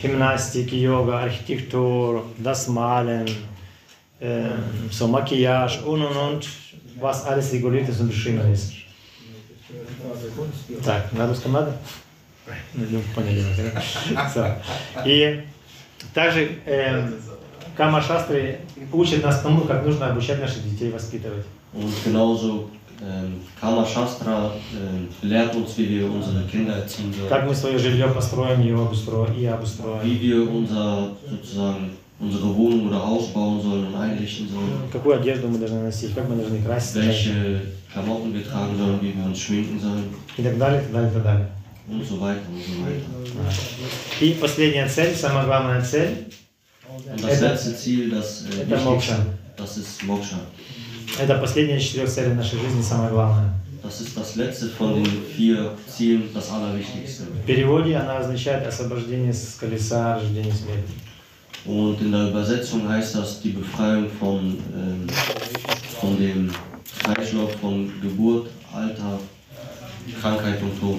Gymnastik, 0.00 0.72
Yoga, 0.72 1.20
Architektur, 1.20 2.24
das 2.38 2.68
Malen, 2.68 3.26
ähm, 4.20 4.50
so 4.90 5.06
Maquillage 5.06 5.82
und 5.84 6.02
und 6.02 6.16
und, 6.16 6.48
was 7.00 7.24
alles 7.24 7.52
reguliert 7.52 7.88
ist 7.88 8.00
und 8.00 8.08
beschrieben 8.08 8.40
ist. 8.52 8.72
Так, 10.84 11.12
на 11.12 11.26
русском 11.26 11.56
Ну, 12.73 13.01
поняли. 13.15 13.43
да? 14.35 14.61
И 15.05 15.41
также 16.13 16.57
эм, 16.65 17.15
Кама 17.75 18.01
Шастры 18.01 18.59
учат 18.91 19.23
нас 19.23 19.41
тому, 19.41 19.61
как 19.61 19.85
нужно 19.85 20.07
обучать 20.07 20.39
наших 20.39 20.69
детей 20.69 20.91
воспитывать. 20.91 21.45
Und 21.73 21.91
genauso 22.05 22.69
ähm, 23.01 23.41
Kama 23.59 23.85
Shastra 23.85 24.51
ähm, 24.73 25.07
lehrt 25.21 25.55
uns, 25.55 25.77
wie 25.77 25.89
wir 25.89 26.11
unsere 26.11 26.43
Kinder 26.45 26.75
erziehen 26.77 27.11
sollen. 27.13 27.29
Как 27.29 27.47
мы 27.47 27.55
свое 27.55 27.77
жилье 27.79 28.07
построим 28.09 28.61
и 28.61 28.71
обустроим, 28.71 29.33
и 29.33 29.45
обустроим. 29.45 30.03
Wie 30.03 30.21
wir 30.21 30.49
unser, 30.49 31.09
sozusagen, 31.29 31.91
unsere 32.19 32.55
Wohnung 32.55 32.87
oder 32.87 33.03
Haus 33.03 33.33
bauen 33.33 33.59
sollen 33.61 33.87
und 33.87 33.95
einrichten 33.95 34.47
sollen. 34.47 34.89
Какую 34.91 35.15
одежду 35.19 35.47
мы 35.47 35.57
должны 35.57 35.81
носить, 35.81 36.13
как 36.13 36.29
мы 36.29 36.35
должны 36.35 36.61
краситься. 36.61 36.99
Welche 36.99 37.61
Klamotten 37.91 38.33
wir 38.33 38.43
tragen 38.47 38.77
sollen, 38.77 38.99
wie 39.01 39.13
wir 39.17 39.25
uns 39.25 39.39
schminken 39.39 39.79
sollen. 39.79 40.05
И 40.37 40.43
так 40.43 40.57
далее, 40.57 40.81
и 40.81 40.83
так 40.83 40.93
далее, 40.93 41.09
и 41.09 41.13
так 41.13 41.23
далее. 41.23 41.49
So 41.87 42.17
weiter. 42.19 42.41
И 44.21 44.33
последняя 44.39 44.87
цель, 44.87 45.15
самая 45.15 45.45
главная 45.45 45.81
цель, 45.83 46.27
Это- 47.07 47.55
Ziel, 47.57 48.09
das 48.11 48.45
äh, 48.49 48.61
это 48.63 48.77
мокша. 48.79 49.17
das 49.57 49.77
ist 49.77 50.03
Moksha. 50.03 50.37
Это 51.19 51.37
последняя 51.39 51.77
из 51.77 51.83
четырех 51.83 52.09
целей 52.09 52.33
нашей 52.33 52.59
жизни, 52.59 52.81
самое 52.81 53.09
главное. 53.11 53.53
Das 53.83 53.99
ist 53.99 54.15
das 54.15 54.35
letzte 54.37 54.69
von 54.69 55.03
den 55.03 55.23
vier 55.35 55.71
Zielen, 55.89 56.29
das 56.33 56.49
Allerwichtigste. 56.51 57.23
В 57.43 57.45
переводе 57.45 57.97
она 57.97 58.17
означает 58.19 58.65
освобождение 58.65 59.33
с 59.33 59.55
колеса 59.59 60.15
рождения 60.15 60.53
смерти. 60.53 60.93
Und 61.65 62.01
in 62.01 62.11
der 62.11 62.29
Übersetzung 62.29 62.87
heißt 62.87 63.15
das 63.15 63.41
die 63.41 63.49
Befreiung 63.51 64.09
von, 64.19 64.57
ähm, 64.75 65.07
von 65.99 66.17
dem 66.17 66.51
Kreislauf 67.03 67.51
von 67.59 67.91
Geburt, 68.01 68.49
Alter, 68.73 69.19
Krankheit 70.20 70.60
und 70.62 70.80
Tod. 70.80 70.98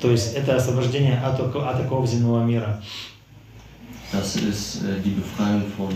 То 0.00 0.10
есть 0.10 0.34
это 0.34 0.56
освобождение 0.56 1.18
от, 1.20 1.38
око- 1.40 1.68
от 1.68 1.80
оков 1.80 2.06
земного 2.08 2.42
мира. 2.44 2.82
Das 4.12 4.34
ist 4.36 4.82
äh, 4.82 5.00
die 5.04 5.10
Befreiung 5.10 5.62
von 5.76 5.90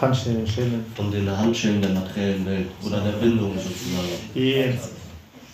Handschellen, 0.00 0.46
Schellen. 0.46 0.84
von 0.94 1.10
den 1.10 1.30
Handschellen 1.30 1.80
der 1.80 1.90
materiellen 1.90 2.44
Welt 2.44 2.66
oder 2.84 3.00
der 3.00 3.12
Bindung 3.12 3.52
sozusagen. 3.54 4.18
И 4.34 4.74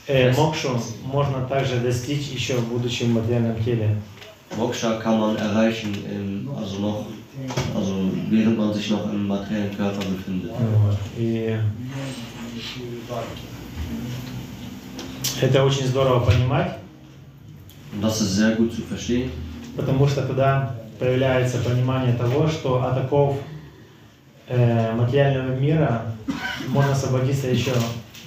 э, 0.08 0.32
мокшу 0.34 0.80
можно 1.04 1.46
также 1.46 1.76
достичь 1.80 2.28
еще 2.28 2.58
будучи 2.58 3.04
в 3.04 3.08
материальном 3.10 3.62
теле. 3.62 3.96
Moksha 4.56 4.98
kann 4.98 5.20
man 5.20 5.36
erreichen, 5.36 5.94
im, 6.10 6.48
also 6.56 6.78
noch, 6.80 7.04
also 7.76 7.94
während 8.30 8.56
man 8.56 8.72
sich 8.72 8.88
noch 8.90 9.04
im 9.12 9.28
materiellen 9.28 9.76
Körper 9.76 10.00
befindet. 10.00 10.50
Вот. 13.09 13.25
И 15.41 15.45
это 15.45 15.63
очень 15.63 15.87
здорово 15.87 16.25
понимать, 16.25 16.77
das 18.01 18.21
ist 18.21 18.35
sehr 18.35 18.55
gut 18.55 18.73
zu 18.73 18.81
verstehen, 18.81 19.29
потому 19.75 20.07
что 20.07 20.25
тогда 20.25 20.75
появляется 20.99 21.57
понимание 21.59 22.13
того, 22.13 22.47
что 22.47 22.83
от 22.83 22.97
оков 22.97 23.37
э, 24.47 24.95
материального 24.95 25.55
мира 25.59 26.15
можно 26.69 26.93
освободиться 26.93 27.47
еще 27.47 27.71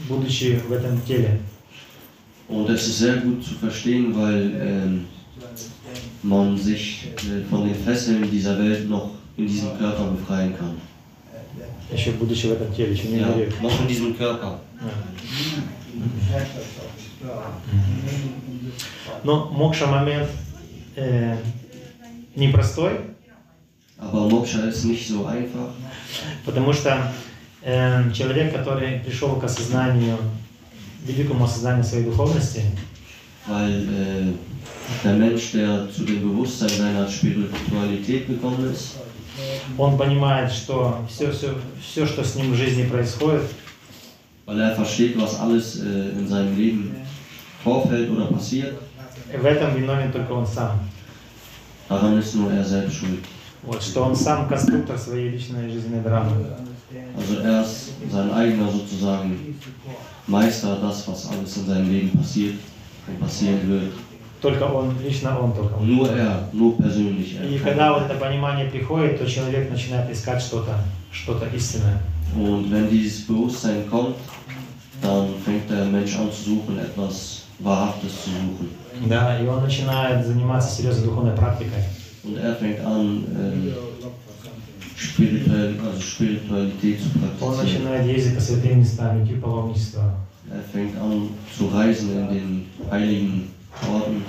будучи 0.08 0.60
в 0.68 0.72
этом 0.72 1.00
теле. 1.02 1.40
Und 2.48 2.70
es 2.70 2.86
ist 2.86 2.98
sehr 2.98 3.16
gut 3.16 3.44
zu 3.44 3.54
verstehen, 3.54 4.14
weil 4.14 4.52
ähm, 4.54 5.06
man 6.22 6.56
sich 6.56 7.08
äh, 7.16 7.44
von 7.50 7.66
den 7.66 7.74
Fesseln 7.74 8.30
dieser 8.30 8.56
Welt 8.58 8.88
noch 8.88 9.10
in 9.36 9.46
diesem 9.46 9.76
Körper 9.78 10.04
befreien 10.04 10.56
kann. 10.56 10.76
Еще 11.92 12.10
будучи 12.12 12.46
в 12.46 12.52
этом 12.52 12.72
теле, 12.74 12.92
еще 12.92 13.08
не 13.08 13.18
Ja, 13.18 13.28
умерев. 13.32 13.60
noch 13.60 13.80
in 13.80 13.86
diesem 13.88 14.14
Körper. 14.16 14.58
Но 19.24 19.46
мокша 19.46 19.86
момент 19.86 20.28
э, 20.96 21.36
непростой, 22.34 23.00
Aber 23.98 24.28
Moksha 24.28 24.68
ist 24.68 24.84
nicht 24.84 25.08
so 25.08 25.26
einfach, 25.26 25.70
потому 26.44 26.70
что 26.74 27.12
э, 27.62 28.12
человек, 28.12 28.52
который 28.54 29.00
пришел 29.00 29.36
к 29.36 29.44
осознанию, 29.44 30.18
великому 31.06 31.44
осознанию 31.46 31.82
своей 31.82 32.04
духовности, 32.04 32.62
weil 33.46 33.88
äh, 33.88 34.32
der 35.02 35.14
Mensch, 35.14 35.52
der 35.52 35.90
zu 35.90 36.04
dem 36.04 36.20
Bewusstsein 36.20 36.68
seiner 36.68 37.08
Spiritualität 37.08 38.26
gekommen 38.28 38.70
ist, 38.70 38.96
он 39.78 39.96
понимает, 39.96 40.52
что 40.52 41.04
все, 41.08 41.32
все, 41.32 41.54
все, 41.80 42.06
что 42.06 42.24
с 42.24 42.34
ним 42.34 42.52
в 42.52 42.56
жизни 42.56 42.84
происходит, 42.84 43.42
weil 44.46 44.60
er 44.60 44.76
versteht, 44.76 45.20
was 45.20 45.40
alles 45.40 45.80
äh, 45.80 46.10
in 46.10 46.28
seinem 46.28 46.56
Leben 46.56 46.94
vorfällt 47.64 48.10
oder 48.10 48.26
passiert, 48.26 48.74
в 49.32 49.44
этом 49.44 49.74
виновен 49.74 50.12
только 50.12 50.32
он 50.32 50.46
сам. 50.46 50.78
daran 51.88 52.18
ist 52.18 52.34
nur 52.34 52.52
er 52.52 52.64
selbst 52.64 52.96
schuld. 52.96 53.24
Вот, 53.62 53.82
что 53.82 54.02
он 54.02 54.14
сам 54.14 54.48
конструктор 54.48 54.96
своей 54.98 55.30
личной 55.30 55.70
жизненной 55.70 56.02
драмы. 56.02 56.56
Also 57.16 57.40
er 57.40 57.62
ist 57.62 57.90
sein 58.10 58.30
eigener 58.30 58.70
sozusagen 58.70 59.58
Meister, 60.26 60.78
das, 60.80 61.06
was 61.08 61.28
alles 61.28 61.56
in 61.56 61.66
seinem 61.66 61.90
Leben 61.90 62.10
passiert 62.16 62.54
und 63.08 63.20
passieren 63.20 63.68
wird. 63.68 63.92
Только 64.40 64.64
он, 64.64 64.94
лично 65.02 65.38
он 65.38 65.52
только. 65.52 65.74
он. 65.74 65.86
Nur 65.86 66.08
er, 66.10 66.48
nur 66.52 66.76
persönlich 66.76 67.36
И 67.50 67.58
когда 67.58 67.92
вот 67.94 68.02
это 68.02 68.14
понимание 68.14 68.66
приходит, 68.70 69.18
то 69.18 69.26
человек 69.26 69.70
начинает 69.70 70.10
искать 70.10 70.40
что-то, 70.42 70.74
что-то 71.10 71.46
истинное. 71.54 72.00
Und 72.36 72.70
wenn 72.70 72.90
dieses 72.90 73.26
Bewusstsein 73.26 73.88
kommt, 73.88 74.16
dann 75.00 75.28
fängt 75.44 75.70
der 75.70 75.84
Mensch 75.86 76.16
an 76.16 76.30
zu 76.32 76.50
suchen, 76.50 76.78
etwas 76.78 77.42
Wahrhaftes 77.60 78.24
zu 78.24 78.30
suchen. 78.30 78.68
Да, 79.08 79.38
и 79.38 79.46
он 79.46 79.62
начинает 79.62 80.26
заниматься 80.26 80.74
серьезной 80.74 81.06
духовной 81.06 81.36
практикой. 81.36 81.82
Und 82.24 82.36
er 82.38 82.54
fängt 82.56 82.80
an, 82.80 83.24
äh, 83.36 83.72
spirituell, 84.96 85.74
also 85.84 86.00
Spiritualität 86.00 87.00
zu 87.00 87.08
Он 87.40 87.54
praktizieren. 87.54 87.64
начинает 87.64 88.06
ездить 88.06 88.34
по 88.34 88.40
святым 88.40 88.80
местам, 88.80 89.24
идти 89.24 89.34
в 89.34 89.40
паломничество. 89.40 90.14
Er 90.50 90.62
fängt 90.72 90.96
an 90.96 91.28
zu 91.56 91.66
reisen 91.68 92.10
in 92.12 92.28
den 92.28 92.66
heiligen 92.90 93.50
Orten 93.82 94.24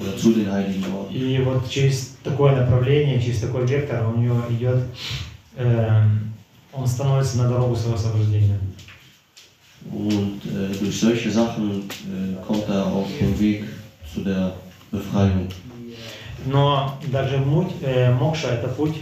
oder 0.00 0.16
zu 0.16 0.32
den 0.32 0.50
heiligen 0.50 0.84
Orten. 0.92 1.14
И 1.14 1.38
вот 1.38 1.68
через 1.68 2.16
такое 2.22 2.56
направление, 2.56 3.20
через 3.20 3.40
такой 3.40 3.66
вектор 3.66 4.06
у 4.08 4.18
него 4.18 4.42
идет, 4.50 4.84
эм, 5.56 6.32
он 6.72 6.86
становится 6.86 7.38
на 7.38 7.48
дорогу 7.48 7.76
своего 7.76 7.96
освобождения. 7.96 8.58
Und 9.90 10.40
äh, 10.46 10.74
durch 10.80 10.98
solche 10.98 11.30
Sachen 11.30 11.82
äh, 11.82 12.44
kommt 12.46 12.68
er 12.68 12.86
auf 12.86 13.06
den 13.20 13.38
Weg 13.38 13.64
zu 14.12 14.22
der 14.22 14.54
Befreiung. 14.90 15.48
Но 16.46 16.98
даже 17.06 17.38
муть, 17.38 17.72
э, 17.82 18.12
мокша 18.12 18.48
это 18.48 18.68
путь 18.68 18.96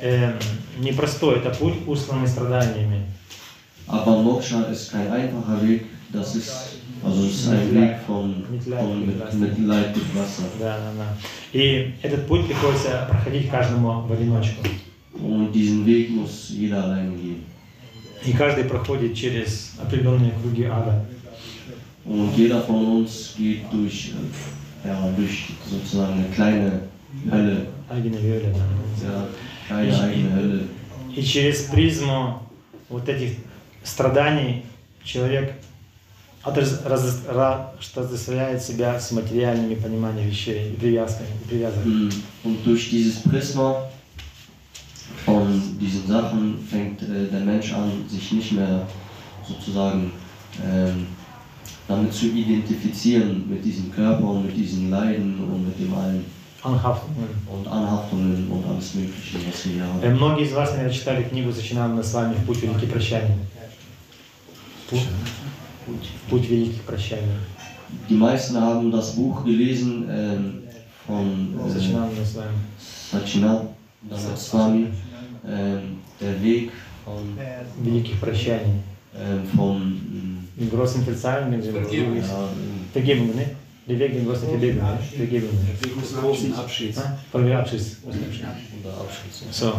э, 0.00 0.32
непростой, 0.78 1.36
это 1.36 1.50
путь, 1.50 1.74
устланный 1.86 2.28
страданиями. 2.28 3.06
Aber 3.86 4.22
Moksha 4.22 4.62
ist 4.70 4.92
kein 4.92 5.10
einfacher 5.10 5.60
Weg, 5.62 5.86
das 6.12 6.34
ist, 6.36 6.78
also 7.04 7.24
es 7.24 7.34
ist 7.34 7.48
ein 7.48 7.74
Weg 7.74 7.96
von, 8.06 8.44
von 8.78 9.06
mit, 9.06 9.58
mit 9.58 10.14
Wasser. 10.14 10.44
Да, 10.58 10.78
да, 10.78 10.92
да. 10.96 11.16
И 11.52 11.94
этот 12.02 12.26
путь 12.26 12.46
приходится 12.46 13.06
проходить 13.10 13.50
каждому 13.50 14.02
в 14.02 14.12
одиночку. 14.12 14.62
Und 15.14 15.52
diesen 15.52 15.84
Weg 15.84 16.10
muss 16.10 16.50
jeder 16.50 16.84
alleine 16.84 17.16
gehen. 17.16 17.44
И 18.24 18.32
каждый 18.32 18.64
проходит 18.64 19.16
через 19.16 19.72
определенные 19.80 20.32
круги 20.40 20.64
ада. 20.64 21.04
Und 22.04 22.36
jeder 22.36 22.60
von 22.62 22.84
uns 22.98 23.34
geht 23.36 23.64
durch, 23.72 24.12
äh, 24.84 24.88
ja, 24.88 25.08
durch 25.16 25.46
sozusagen 25.68 26.14
eine 26.14 26.28
kleine 26.34 26.80
Hölle, 27.30 27.66
Агина 27.88 28.16
Виоля, 28.16 28.52
да. 28.52 29.06
ja, 29.06 29.28
keine 29.68 30.00
eigene 30.02 30.34
Hölle. 30.34 30.68
И 31.14 31.22
через 31.22 31.62
призму 31.64 32.42
вот 32.88 33.08
этих 33.08 33.36
страданий 33.84 34.64
человек 35.04 35.52
разосвяет 37.94 38.62
себя 38.62 38.98
с 38.98 39.12
материальными 39.12 39.74
пониманиями 39.76 40.30
вещей, 40.30 40.72
и 40.72 40.76
привязками, 40.76 41.28
и 41.44 41.48
привязками. 41.48 41.84
Mm, 41.86 42.10
Und 42.44 42.64
durch 42.64 42.90
dieses 42.90 43.22
Prisma 43.22 43.88
von 45.24 45.62
diesen 45.80 46.06
Sachen 46.06 46.58
fängt 46.68 47.02
äh, 47.02 47.28
der 47.30 47.40
Mensch 47.40 47.72
an, 47.72 48.04
sich 48.08 48.32
nicht 48.32 48.52
mehr 48.52 48.86
sozusagen 49.46 50.12
ähm, 50.64 51.06
damit 51.88 52.12
zu 52.12 52.26
identifizieren, 52.26 53.44
mit 53.48 53.64
diesem 53.64 53.92
Körper 53.92 54.24
und 54.24 54.46
mit 54.46 54.56
diesen 54.56 54.90
Leiden 54.90 55.38
und 55.38 55.66
mit 55.66 55.78
dem 55.78 55.94
allen 55.94 56.24
Анхафтungen. 56.62 57.28
und 57.48 57.66
Anhaftungen 57.68 58.48
und 58.50 58.64
alles 58.66 58.94
Mögliche, 58.94 59.38
was 59.48 59.64
wir 59.66 59.72
hier 59.72 59.82
Э, 60.02 60.08
haben. 60.08 60.16
Многие 60.16 60.44
из 60.46 60.52
вас, 60.52 60.70
наверное, 60.72 60.92
читали 60.94 61.22
книгу 61.24 61.50
«Зачинанную 61.52 62.04
с 62.04 62.12
вами 62.14 62.34
в 62.34 62.46
путь 62.46 62.62
великих 62.62 62.90
прощаний». 62.90 63.34
Путь, 64.88 65.00
путь, 65.85 66.09
путь 66.29 66.49
великих 66.49 66.81
прощаний. 66.83 67.39
Die 68.09 68.15
meisten 68.15 68.57
haben 68.57 68.91
das 68.91 69.15
Buch 69.15 69.45
gelesen 69.45 70.05
ähm, 70.09 70.63
von 71.05 71.55
äh, 71.65 71.69
«Зачинанную 71.69 72.25
с 72.25 72.35
вами». 72.35 72.57
Sachinanda 73.11 73.67
Swami, 74.35 74.87
ähm, 75.47 75.97
der 76.19 76.43
Weg 76.43 76.71
von, 77.05 77.37
Великих 77.83 78.19
прощаний. 78.19 78.81
ähm, 79.15 79.43
von 79.55 79.77
mm, 79.79 80.47
Die 80.59 80.69
großen 80.69 81.03
Verzeihungen 81.03 81.61
sind 81.61 81.73
Vergebung. 81.73 82.17
ja, 82.17 82.23
Vergebung, 82.91 83.35
ne? 83.35 83.45
Die 83.92 83.98
Weg 83.98 84.14
den 84.14 84.24
großen 84.24 84.48
Vergebung. 84.48 84.80
А? 86.96 87.36
Oder 87.36 87.58
Abschluss. 87.58 87.98
Все. 89.50 89.74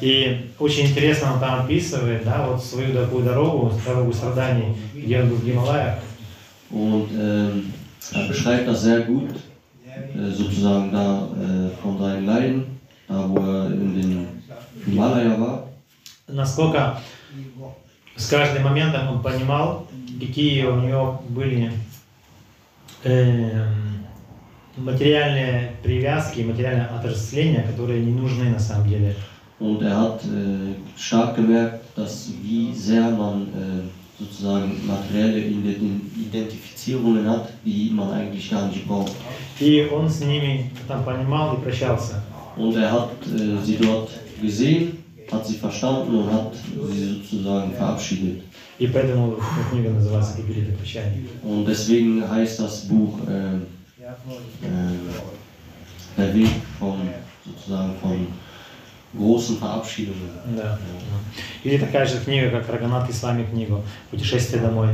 И 0.00 0.50
очень 0.58 0.86
интересно 0.86 1.34
он 1.34 1.40
там 1.40 1.60
описывает, 1.60 2.24
да, 2.24 2.48
вот 2.48 2.64
свою 2.64 2.92
такую 2.92 3.24
дорогу, 3.24 3.72
дорогу 3.86 4.12
страданий, 4.12 4.74
где 4.92 5.20
он 5.20 5.28
был 5.28 5.36
в 5.36 5.44
Гималаях. 5.44 5.98
Und 6.70 7.08
ähm, 7.12 7.72
er 8.12 8.26
beschreibt 8.26 8.66
das 8.66 8.82
sehr 8.82 9.02
gut, 9.02 9.30
äh, 9.86 10.30
sozusagen 10.30 10.90
da 10.90 11.28
äh, 11.36 11.70
von 11.82 11.98
seinen 11.98 12.26
Leiden, 12.26 12.64
da 13.06 13.28
wo 13.28 13.36
er 13.36 13.66
in 13.66 13.94
den 13.94 14.26
Himalaya 14.86 15.38
war. 15.38 15.68
Насколько 16.26 16.98
с 18.16 18.26
каждым 18.26 18.64
моментом 18.64 19.08
он 19.08 19.22
понимал, 19.22 19.86
какие 20.18 20.64
у 20.64 20.80
него 20.80 21.22
были 21.28 21.70
эм, 23.04 24.04
материальные 24.76 25.72
привязки, 25.82 26.40
материальные 26.40 26.86
отождествления, 26.86 27.62
которые 27.62 28.00
не 28.04 28.12
нужны 28.12 28.50
на 28.50 28.58
самом 28.58 28.88
деле. 28.88 29.14
Und 29.60 29.80
er 29.82 29.96
hat 29.96 30.24
äh, 30.24 30.74
stark 30.96 31.36
gemerkt, 31.36 31.84
dass 31.94 32.30
wie 32.42 32.74
sehr 32.74 33.08
man 33.10 33.42
äh, 33.42 34.18
sozusagen 34.18 34.72
materielle 34.86 35.38
Ident- 35.38 36.00
Identifizierungen 36.16 37.28
hat, 37.28 37.48
die 37.64 37.90
man 37.92 38.10
eigentlich 38.10 38.50
gar 38.50 38.66
nicht 38.66 38.86
braucht. 38.86 39.12
И 39.60 39.88
он 39.92 40.08
с 40.10 40.20
ними 40.20 40.70
там 40.88 41.04
понимал 41.04 41.54
и 41.56 41.60
прощался. 41.60 42.22
Und 42.56 42.76
er 42.76 42.90
hat 42.90 43.10
äh, 43.26 43.64
sie 43.64 43.76
dort 43.76 44.10
gesehen, 44.40 44.98
hat 45.30 45.46
sie 45.46 45.54
verstanden 45.56 46.14
und 46.16 46.32
hat 46.32 46.52
sie 46.90 47.14
sozusagen 47.14 47.72
verabschiedet. 47.72 48.42
И 48.78 48.86
поэтому 48.86 49.34
эта 49.34 49.70
книга 49.70 49.90
называется 49.90 50.36
«Как 50.36 50.46
великое 50.46 50.76
прощание». 50.76 51.24
Und 51.42 51.66
deswegen 51.66 52.28
heißt 52.28 52.58
das 52.60 52.84
Buch 52.88 53.18
äh, 53.28 53.58
äh, 54.00 54.96
Der 56.16 56.34
Weg 56.34 56.48
von 56.78 56.96
sozusagen 57.44 57.94
von 58.00 58.26
großen 59.16 59.56
Verabschiedungen. 59.58 60.30
Да. 60.56 60.78
Или 61.64 61.78
такая 61.78 62.06
же 62.06 62.18
книга, 62.18 62.50
как 62.50 62.68
Раганат 62.68 63.12
с 63.12 63.22
вами 63.22 63.44
книгу 63.44 63.82
«Путешествие 64.10 64.62
домой». 64.62 64.88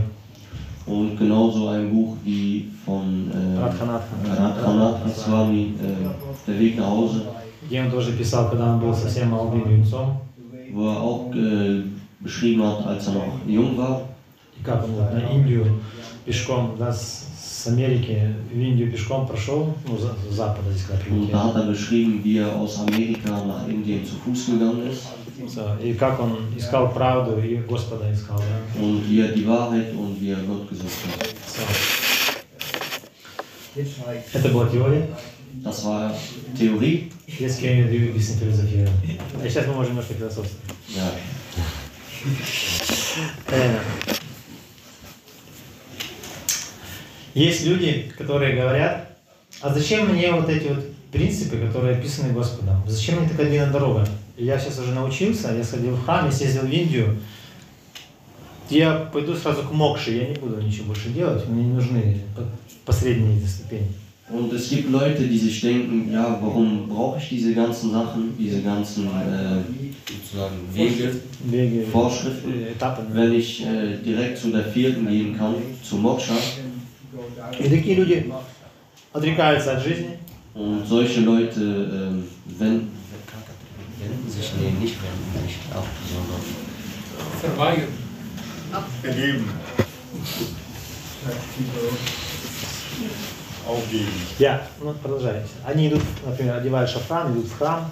Und 0.87 1.19
genauso 1.19 1.69
ein 1.69 1.91
Buch 1.91 2.17
wie 2.25 2.71
von 2.85 3.31
äh. 3.31 3.61
Radhanath 3.61 4.05
Swami, 5.15 5.75
äh, 5.83 6.51
Der 6.51 6.59
Weg 6.59 6.79
nach 6.79 6.87
Hause, 6.87 7.23
Где 7.67 7.83
он 7.83 7.91
тоже 7.91 8.13
писал, 8.13 8.49
когда 8.49 8.73
он 8.73 8.81
был 8.81 8.95
совсем 8.95 9.29
молодым 9.31 9.71
юнцом, 9.71 10.19
wo 10.73 10.89
er 10.89 11.01
auch 11.01 11.31
äh, 11.35 11.83
beschrieben 12.21 12.63
hat, 12.63 12.87
als 12.87 13.07
er 13.07 13.15
noch 13.15 13.41
jung 13.47 13.77
war. 13.77 14.03
и 14.59 14.65
как 14.65 14.85
он 14.85 14.93
вот 14.93 15.13
на 15.13 15.21
Индию 15.21 15.81
пешком, 16.25 16.77
да, 16.79 16.93
с, 16.93 17.27
с 17.41 17.67
Америки 17.69 18.35
в 18.53 18.59
Индию 18.59 18.91
пешком 18.91 19.27
прошел, 19.27 19.75
ну, 19.87 19.97
за, 19.97 20.15
с 20.31 20.35
запада 20.35 20.71
здесь 20.73 20.87
когда 20.87 21.05
Und 21.15 21.33
da 21.33 21.45
hat 21.45 21.57
er 21.57 21.67
beschrieben, 21.67 22.21
wie 22.25 22.39
er 22.39 22.55
aus 22.55 22.79
Amerika 22.81 23.31
nach 23.45 23.69
Indien 23.69 24.05
zu 24.05 24.15
Fuß 24.17 24.47
gegangen 24.47 24.91
ist 24.91 25.07
So, 25.47 25.77
и 25.81 25.95
как 25.95 26.19
он 26.19 26.37
искал 26.57 26.93
правду 26.93 27.39
и 27.39 27.59
Господа 27.59 28.13
искал, 28.13 28.39
да. 28.39 28.83
und 28.83 29.09
wie 29.09 29.21
er 29.21 29.29
die 29.29 29.47
Wahrheit 29.47 29.95
und 29.95 30.21
wie 30.21 30.31
er 30.31 30.39
Gott 30.39 30.69
gesucht 30.69 30.91
hat. 31.07 31.29
So. 31.47 31.63
Это 34.33 34.49
была 34.49 34.69
теория. 34.69 35.07
Das 35.63 35.85
war 35.85 36.13
Theorie. 36.59 37.13
Jetzt 37.39 37.61
gehen 37.61 37.89
wir 37.89 38.01
ein 38.01 38.13
bisschen 38.13 38.37
philosophieren. 38.37 38.91
А 39.41 39.49
сейчас 39.49 39.67
мы 39.69 39.75
можем 39.75 39.93
немножко 39.93 40.15
философствовать. 40.15 40.78
Э, 43.49 43.79
Есть 47.35 47.65
люди, 47.65 48.13
которые 48.17 48.57
говорят, 48.57 49.17
а 49.61 49.73
зачем 49.73 50.09
мне 50.09 50.33
вот 50.33 50.49
эти 50.49 50.69
вот 50.69 50.85
принципы, 51.13 51.57
которые 51.59 51.97
описаны 51.97 52.33
Господом? 52.33 52.83
Зачем 52.87 53.21
мне 53.21 53.29
такая 53.29 53.47
длинная 53.49 53.71
дорога? 53.71 54.09
Я 54.37 54.59
сейчас 54.59 54.79
уже 54.79 54.93
научился, 54.93 55.55
я 55.55 55.63
сходил 55.65 55.95
в 55.95 56.05
храм, 56.05 56.27
я 56.27 56.33
съездил 56.33 56.63
в 56.63 56.71
Индию. 56.71 57.17
Я 58.71 58.95
пойду 59.13 59.35
сразу 59.35 59.63
к 59.63 59.73
мокше, 59.73 60.13
я 60.13 60.27
не 60.29 60.35
буду 60.35 60.61
ничего 60.61 60.87
больше 60.89 61.09
делать, 61.09 61.47
мне 61.49 61.65
не 61.65 61.73
нужны 61.73 62.21
по- 62.37 62.45
последние 62.85 63.39
эти 63.39 63.47
ступени. 63.47 63.93
Und 64.31 64.53
es 64.53 64.69
gibt 64.69 64.91
Leute, 64.91 65.23
die 65.23 65.39
sich 65.39 65.61
denken, 65.61 66.13
ja, 66.13 66.39
warum 66.43 66.87
brauche 66.87 67.19
ich 67.19 67.31
diese 67.31 67.55
ganzen 67.55 67.93
Sachen, 67.93 68.37
diese 68.39 68.61
ganzen 68.61 69.07
äh, 69.07 69.63
Wege, 70.75 71.17
Wege, 71.45 71.87
Vorschriften, 71.87 72.53
wenn 73.13 73.33
ich 73.33 73.65
äh, 73.65 73.97
direkt 74.05 74.37
zu 74.37 74.51
der 74.51 74.65
vierten 74.65 75.09
gehen 75.09 75.37
kann, 75.37 75.55
zu 75.83 75.97
Moksha. 75.97 76.35
Und 80.55 80.87
solche 80.87 81.21
Leute 81.21 81.61
äh, 81.61 82.61
wenden, 82.61 82.91
wenden 83.99 84.31
sich, 84.31 84.53
nee, 84.61 84.73
nicht 84.79 84.97
wenden 85.01 85.47
sich 85.47 85.57
ab, 85.75 85.87
sondern 86.13 86.43
verweigern, 87.41 87.89
äh, 89.03 89.07
ergeben. 89.09 89.45
Я, 94.39 94.63
ну 94.81 94.93
продолжайте. 94.95 95.49
Они 95.65 95.89
идут, 95.89 96.03
например, 96.25 96.57
одевают 96.57 96.91
шафран, 96.91 97.33
идут 97.33 97.47
в 97.47 97.59
храм, 97.59 97.91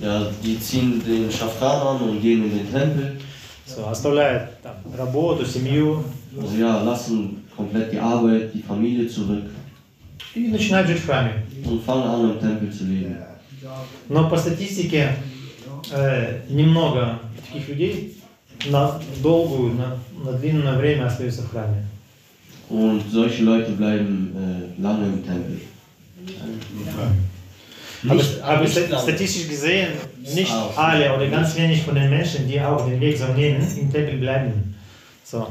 ja, 0.00 0.26
die 0.42 0.58
ziehen 0.60 1.02
den 1.04 1.30
Schafran 1.30 1.86
an 1.86 2.08
und 2.08 2.20
gehen 2.20 2.44
in 2.44 2.58
den 2.58 2.70
Tempel. 2.70 3.20
всё, 3.66 3.88
оставляют 3.88 4.60
там, 4.62 4.74
работу, 4.96 5.46
семью 5.46 6.04
Also 6.36 6.56
ja, 6.56 6.82
lassen 6.82 7.44
komplett 7.56 7.92
die 7.92 7.98
Arbeit, 7.98 8.52
die 8.52 8.62
Familie 8.62 9.08
zurück 9.08 9.44
и 10.34 10.48
начинают 10.48 10.88
жить 10.88 10.98
в 10.98 11.06
храме. 11.06 11.44
und 11.64 11.82
fangen 11.84 12.02
an, 12.02 12.30
im 12.30 12.40
Tempel 12.40 12.72
zu 12.72 12.84
leben. 12.84 13.16
Но 14.08 14.28
по 14.28 14.36
статистике 14.36 15.16
э, 15.92 16.42
немного 16.50 17.20
таких 17.46 17.68
людей 17.68 18.16
на 18.66 19.00
долгую, 19.22 19.74
на, 19.74 19.98
на 20.22 20.32
длинное 20.36 20.76
время 20.76 21.06
остаются 21.06 21.42
в 21.42 21.50
храме. 21.50 21.86
Und 22.69 23.01
solche 23.11 23.43
Leute 23.43 23.71
bleiben 23.71 24.35
äh, 24.77 24.81
lange 24.81 25.05
im 25.07 25.25
Tempel. 25.25 25.59
Aber, 28.07 28.21
aber 28.43 28.67
sta- 28.67 28.97
statistisch 28.99 29.49
gesehen, 29.49 29.89
nicht 30.21 30.51
alle 30.75 31.13
oder 31.15 31.27
ganz 31.27 31.55
wenig 31.57 31.81
von 31.81 31.95
den 31.95 32.09
Menschen, 32.09 32.47
die 32.47 32.61
auch 32.61 32.87
den 32.87 32.99
Weg 33.01 33.17
so 33.17 33.25
nehmen, 33.33 33.61
im 33.77 33.91
Tempel 33.91 34.17
bleiben. 34.19 34.75
So. 35.25 35.47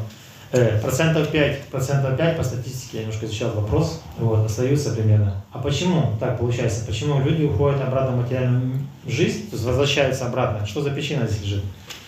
Э, 0.51 0.79
процентов 0.81 1.29
5, 1.29 1.69
процентов 1.71 2.17
5 2.17 2.37
по 2.39 2.43
статистике, 2.43 2.99
я 2.99 3.01
немножко 3.03 3.27
изучал 3.27 3.51
вопрос, 3.51 4.01
вот, 4.19 4.47
остаются 4.47 4.93
примерно. 4.95 5.45
А 5.53 5.59
почему 5.59 6.17
так 6.19 6.39
получается? 6.39 6.87
Почему 6.87 7.21
люди 7.23 7.43
уходят 7.43 7.83
обратно 7.83 8.17
в 8.17 8.23
материальную 8.23 8.81
жизнь, 9.07 9.51
то 9.51 9.57
есть 9.57 9.65
возвращаются 9.67 10.27
обратно? 10.27 10.67
Что 10.67 10.81
за 10.81 10.91
причина 10.91 11.27
здесь 11.27 11.43
лежит? 11.43 11.65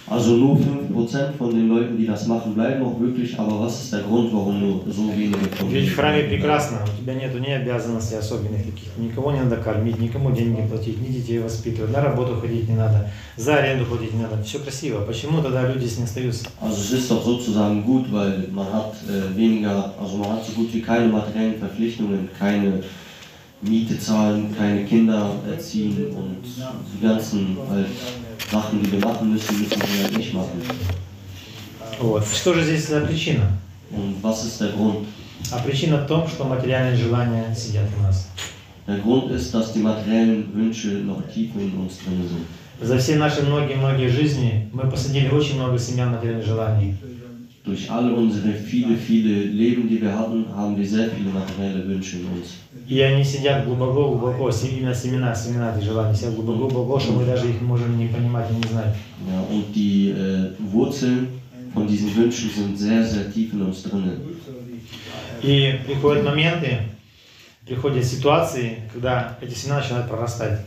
Also 0.08 0.38
nur 0.38 0.56
5% 0.56 1.34
von 1.36 1.50
den 1.50 1.68
Leuten, 1.68 1.98
die 1.98 2.06
das 2.06 2.28
machen, 2.28 2.54
bleiben 2.54 2.86
auch 2.86 3.00
wirklich, 3.00 3.40
aber 3.40 3.62
was 3.62 3.86
ist 3.86 3.92
der 3.92 4.02
Grund, 4.02 4.32
warum 4.32 4.60
nur 4.60 4.82
so 4.88 5.12
wenige 5.18 5.50
von 5.58 5.72
Ведь 5.72 5.90
в 5.90 5.96
храме 5.96 6.24
прекрасно, 6.26 6.78
у 6.86 7.02
тебя 7.02 7.16
нету 7.16 7.40
ни 7.40 7.50
обязанностей 7.50 8.16
особенных 8.16 8.66
таких, 8.66 8.96
никого 8.98 9.32
не 9.32 9.40
надо 9.40 9.58
кормить, 9.58 9.98
никому 9.98 10.30
деньги 10.32 10.62
платить, 10.68 11.02
ни 11.02 11.08
детей 11.08 11.40
воспитывать, 11.40 11.92
на 11.92 12.02
работу 12.02 12.36
ходить 12.40 12.70
не 12.70 12.76
надо, 12.76 13.10
за 13.36 13.56
аренду 13.56 13.86
ходить 13.86 14.14
не 14.14 14.22
надо, 14.22 14.44
все 14.44 14.60
красиво. 14.60 15.02
Почему 15.02 15.42
тогда 15.42 15.68
люди 15.68 15.86
здесь 15.86 15.98
не 15.98 16.04
остаются? 16.04 16.46
Also 16.62 16.82
es 16.82 16.92
ist 16.92 17.10
doch 17.10 17.26
sozusagen 17.26 17.84
gut, 17.84 18.06
weil 18.12 18.48
man 18.52 18.68
hat 18.72 18.94
äh, 19.10 19.36
weniger, 19.36 19.92
also 20.00 20.18
man 20.18 20.34
hat 20.34 20.46
so 20.46 20.52
gut 20.52 20.72
wie 20.72 20.82
keine 20.82 21.08
materiellen 21.08 21.58
Verpflichtungen, 21.58 22.30
keine 22.38 22.84
Miete 23.62 24.00
zahlen, 24.00 24.56
keine 24.56 24.86
Kinder 24.86 25.32
erziehen 25.50 26.08
und 26.16 26.38
die 26.44 27.06
ganzen 27.06 27.58
halt, 27.70 27.88
Sachen, 28.52 28.84
die 28.84 28.92
wir 28.92 29.00
machen 29.00 29.32
müssen, 29.32 29.60
müssen 29.60 29.82
wir 29.82 30.04
halt 30.04 30.18
nicht 30.18 30.34
machen. 30.34 30.62
Вот. 32.00 32.24
Что 32.28 32.54
же 32.54 32.64
здесь 32.64 32.88
за 32.88 33.02
причина? 33.02 33.48
Und 33.92 34.22
was 34.22 34.46
ist 34.46 34.60
der 34.60 34.70
Grund? 34.70 35.08
А 35.52 35.60
причина 35.60 35.98
в 35.98 36.08
том, 36.08 36.28
что 36.28 36.44
материальные 36.44 36.96
желания 36.96 37.56
сидят 37.56 37.88
в 37.98 38.02
нас. 38.04 38.28
Der 38.88 39.00
Grund 39.00 39.32
ist, 39.32 39.54
dass 39.54 39.74
die 39.74 39.80
materiellen 39.80 40.54
Wünsche 40.54 40.90
noch 41.06 41.22
tief 41.34 41.52
in 41.56 41.74
uns 41.78 41.98
drin 42.00 42.28
sind. 42.28 42.46
За 42.82 42.98
все 42.98 43.16
наши 43.16 43.42
многие-многие 43.42 44.10
жизни 44.10 44.70
мы 44.74 44.90
посадили 44.90 45.30
очень 45.30 45.56
много 45.56 45.80
семян 45.80 46.12
материальных 46.12 46.46
желаний. 46.46 46.96
Durch 47.65 47.91
all 47.91 48.11
unsere 48.13 48.53
viele, 48.55 48.97
viele 48.97 49.45
Leben, 49.45 49.87
die 49.89 50.01
wir 50.01 50.19
hatten, 50.19 50.47
haben 50.57 50.77
wir 50.79 50.87
sehr 50.87 51.11
viele 51.11 51.29
materielle 51.31 51.87
Wünsche 51.87 52.17
in 52.17 52.25
uns. 52.27 52.55
И 52.89 52.99
они 53.01 53.23
сидят 53.23 53.67
глубоко-глубоко, 53.67 54.51
се- 54.51 54.69
именно 54.69 54.95
семена, 54.95 55.35
семена 55.35 55.73
этих 55.77 55.85
желаний, 55.85 56.17
сидят 56.17 56.35
глубоко-глубоко, 56.35 56.99
что 56.99 57.13
мы 57.13 57.25
даже 57.27 57.49
их 57.51 57.61
можем 57.61 57.99
не 57.99 58.07
понимать 58.09 58.51
и 58.51 58.55
не 58.55 58.63
знать. 58.69 58.95
Ja, 59.29 59.41
und 59.51 59.73
die 59.75 60.09
äh, 60.11 60.51
Wurzeln 60.73 61.29
von 61.75 61.87
diesen 61.87 62.15
Wünschen 62.17 62.51
sind 62.51 62.77
sehr, 62.79 63.05
sehr 63.05 63.31
tief 63.33 63.53
in 63.53 63.63
uns 63.63 63.83
drin. 63.83 64.19
И 65.43 65.75
приходят 65.87 66.25
моменты, 66.25 66.79
приходят 67.67 68.05
ситуации, 68.05 68.79
когда 68.93 69.37
эти 69.41 69.55
семена 69.55 69.81
начинают 69.81 70.09
прорастать. 70.09 70.61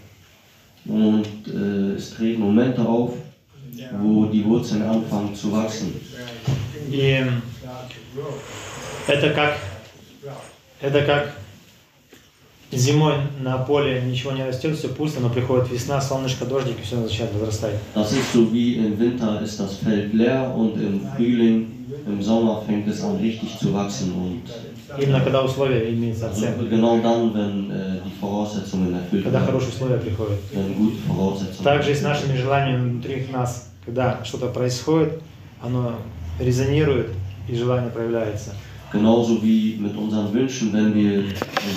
Und 0.86 1.26
äh, 1.48 1.96
es 1.98 2.12
treten 2.12 2.42
Momente 2.42 2.82
auf, 2.82 3.14
wo 4.00 4.26
die 4.26 4.44
Wurzeln 4.46 4.84
anfangen 4.84 5.34
zu 5.36 5.52
wachsen. 5.52 5.94
И 6.89 7.25
это 9.07 9.31
как, 9.31 9.59
это 10.81 11.03
как 11.03 11.35
зимой 12.71 13.15
на 13.41 13.59
поле 13.59 14.03
ничего 14.03 14.33
не 14.33 14.45
растет, 14.45 14.77
все 14.77 14.89
пусто, 14.89 15.21
но 15.21 15.31
приходит 15.31 15.71
весна, 15.71 16.01
солнышко, 16.01 16.45
дождик, 16.45 16.79
и 16.79 16.83
все 16.83 16.97
начинает 16.97 17.33
возрастать. 17.35 17.75
Das 17.95 18.13
ist 18.13 18.33
so 18.33 18.53
wie 18.53 18.75
im 18.75 18.99
Winter 18.99 19.41
ist 19.43 19.59
das 19.59 19.77
Feld 19.79 20.13
leer 20.13 20.53
und 20.55 20.77
im 20.81 21.01
Frühling, 21.17 21.87
im 22.07 22.23
Sommer 22.23 22.63
fängt 22.67 22.87
es 22.89 23.03
an 23.03 23.17
richtig 23.17 23.59
zu 23.59 23.73
wachsen. 23.73 24.13
Und 24.15 24.43
Именно 24.99 25.21
когда 25.21 25.43
условия 25.43 25.93
имеются 25.93 26.31
оценка, 26.31 26.65
genau 26.65 26.99
dann, 27.01 27.35
wenn 27.35 27.71
äh, 27.71 28.01
die 28.05 28.13
Voraussetzungen 28.19 28.95
erfüllt 28.95 29.25
когда 29.25 29.41
хорошие 29.41 29.71
условия 29.71 29.99
приходят. 29.99 30.39
wenn 30.53 30.75
gute 30.77 30.97
Voraussetzungen 31.07 31.65
Также 31.65 31.93
и 31.93 31.95
с 31.95 32.01
нашими 32.03 32.37
желаниями 32.37 32.91
внутри 32.91 33.27
нас, 33.31 33.71
когда 33.85 34.25
что-то 34.25 34.47
происходит, 34.47 35.21
оно 35.63 35.97
резонирует 36.39 37.09
и 37.49 37.55
желание 37.55 37.91
проявляется. 37.91 38.55
Genauso 38.91 39.43
wie 39.43 39.77
mit 39.79 39.95
unseren 39.99 40.33
Wünschen, 40.33 40.73
wenn 40.73 40.95
wir 40.95 41.25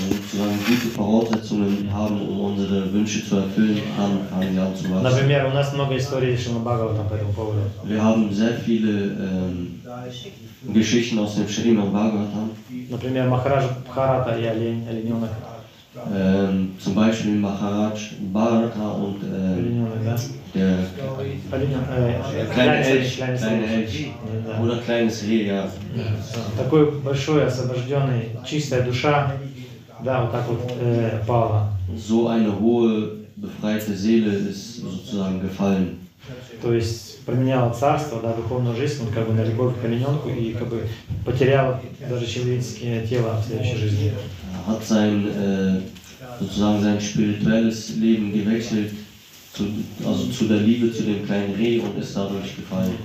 sozusagen 0.09 0.57
gute 0.65 0.87
Voraussetzungen 0.95 1.89
haben, 1.91 2.21
um 2.21 2.39
unsere 2.39 2.89
Wünsche 2.93 3.27
zu 3.27 3.35
erfüllen, 3.35 3.81
dann 3.97 4.19
fangen 4.29 4.55
wir 4.55 4.63
an 4.63 4.73
zu 4.73 4.89
wachsen. 4.89 5.03
Например, 5.03 5.45
у 5.47 5.53
нас 5.53 5.73
много 5.73 5.97
историй 5.97 6.37
Шимабагава 6.37 7.03
по 7.03 7.13
этому 7.15 7.33
поводу. 7.33 7.59
Wir 7.83 8.01
haben 8.01 8.31
sehr 8.33 8.53
viele 8.65 8.91
ähm, 9.19 9.81
Geschichten 10.73 11.19
aus 11.19 11.35
dem 11.35 11.49
Srimad 11.49 11.91
Bhagavatam, 11.91 12.51
Например, 12.89 13.27
Махарадж 13.27 13.65
Бхарата 13.89 14.37
и 14.39 14.45
олень, 14.45 14.87
олененок. 14.89 15.29
ähm, 16.15 16.71
zum 16.79 16.95
Beispiel 16.95 17.35
Maharaj 17.35 18.13
Bharata 18.31 18.89
und 18.91 19.21
äh, 19.23 19.53
Олененок, 19.59 19.97
да? 20.05 20.15
Der 20.53 20.77
kleine 22.53 22.83
Elch, 22.85 23.17
kleines 23.17 23.41
kleine 23.41 23.65
Elch. 23.65 23.95
Elch 23.95 24.11
Да. 24.45 24.63
oder 24.63 24.77
kleines 24.77 25.23
Reh, 25.23 25.47
ja. 25.47 25.69
Такой 26.57 26.91
большой, 26.91 27.45
освобожденный, 27.45 28.29
чистая 28.45 28.83
душа, 28.83 29.33
да, 30.03 30.21
вот 30.23 30.31
так 30.31 30.47
вот 30.47 30.71
э, 30.79 31.21
пала. 31.27 31.69
So 31.95 32.27
eine 32.27 32.57
hohe 32.59 33.17
befreite 33.35 33.93
Seele 33.95 34.33
ist 34.33 34.81
sozusagen 34.81 35.41
gefallen. 35.41 35.97
То 36.61 36.73
есть 36.73 37.23
променял 37.25 37.73
царство, 37.73 38.19
да, 38.21 38.33
духовную 38.33 38.75
жизнь, 38.75 39.11
как 39.13 39.27
бы 39.27 39.33
на 39.33 39.43
любовь 39.43 39.73
к 39.81 39.85
олененку 39.85 40.29
и 40.29 40.53
как 40.53 40.67
бы 40.69 40.87
потерял 41.25 41.79
даже 42.09 42.25
человеческое 42.25 43.05
тело 43.05 43.41
в 43.41 43.47
следующей 43.47 43.77
жизни. 43.77 44.13
Hat 44.67 44.83
sein, 44.83 45.27
äh, 45.27 45.81
sozusagen 46.39 46.81
sein 46.83 47.01
spirituelles 47.01 47.95
Leben 47.95 48.31
gewechselt, 48.31 48.91
zu, 49.53 49.65
also 50.05 50.27
zu 50.27 50.45
der 50.45 50.57
Liebe 50.61 50.91
zu 50.93 51.03
dem 51.03 51.25
kleinen 51.25 51.55
Reh 51.55 51.79
und 51.79 51.97
ist 51.97 52.15
dadurch 52.15 52.55
gefallen. 52.55 52.97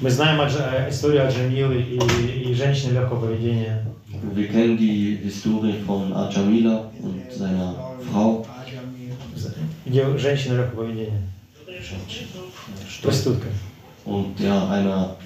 Мы 0.00 0.10
знаем 0.10 0.40
э, 0.40 0.88
историю 0.90 1.26
о 1.26 1.30
Джамилы 1.30 1.80
и, 1.80 2.50
и 2.50 2.54
женщине 2.54 2.92
легкого 2.92 3.26
поведения. 3.26 3.84
Wir 4.34 4.48
kennen 4.48 4.76
die 4.76 5.16
Historie 5.22 5.74
von 5.86 6.12
Ajamila 6.12 6.90
und 7.00 7.22
seiner 7.32 7.74
Frau. 8.10 8.46
Где 9.84 10.18
женщина 10.18 10.58
легкого 10.58 10.84
поведения? 10.84 11.22
Проститутка. 13.02 13.48
und 14.04 14.38
ja, 14.40 14.70
einer 14.70 15.16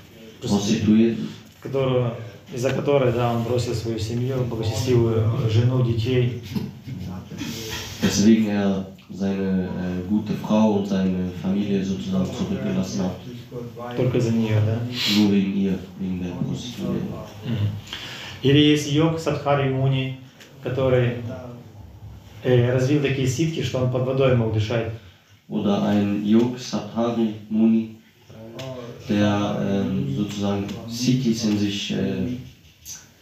Prostituierten, 0.41 1.29
Которую, 1.63 2.13
из-за 2.53 2.71
которой 2.71 3.13
да, 3.13 3.33
он 3.33 3.45
бросил 3.45 3.75
свою 3.75 3.99
семью, 3.99 4.45
благочестивую 4.45 5.49
жену, 5.49 5.85
детей. 5.85 6.43
weswegen 8.03 8.49
er 8.49 8.87
seine 9.10 9.66
äh, 9.66 10.08
gute 10.10 10.34
Frau 10.34 10.74
und 10.78 10.88
seine 10.88 11.30
Familie 11.42 11.84
sozusagen 11.84 12.26
zurückgelassen 12.26 13.04
hat. 13.04 13.16
Только 13.96 14.20
за 14.20 14.32
нее, 14.32 14.60
да? 14.66 14.80
Nur 15.18 15.32
wegen 15.32 15.56
ihr, 15.56 15.80
wegen 16.00 16.22
der 16.22 16.32
Prostituierten. 16.32 17.08
Или 18.44 18.60
есть 18.60 18.92
йог 18.92 19.20
Садхари 19.20 19.70
Муни, 19.70 20.18
который 20.64 21.24
э, 22.44 22.74
развил 22.74 23.02
такие 23.02 23.28
ситки, 23.28 23.64
что 23.64 23.80
он 23.80 23.92
под 23.92 24.06
водой 24.06 24.36
мог 24.36 24.54
дышать. 24.54 24.92
Oder 25.50 25.82
ein 25.86 26.26
Yog 26.26 26.60
Sathari 26.60 27.36
Muni, 27.50 27.96
der 29.08 29.58
ähm, 29.62 30.14
sozusagen 30.14 30.66
Siddhis 30.90 31.46
in 31.46 31.58
sich 31.58 31.92
äh, 31.92 32.38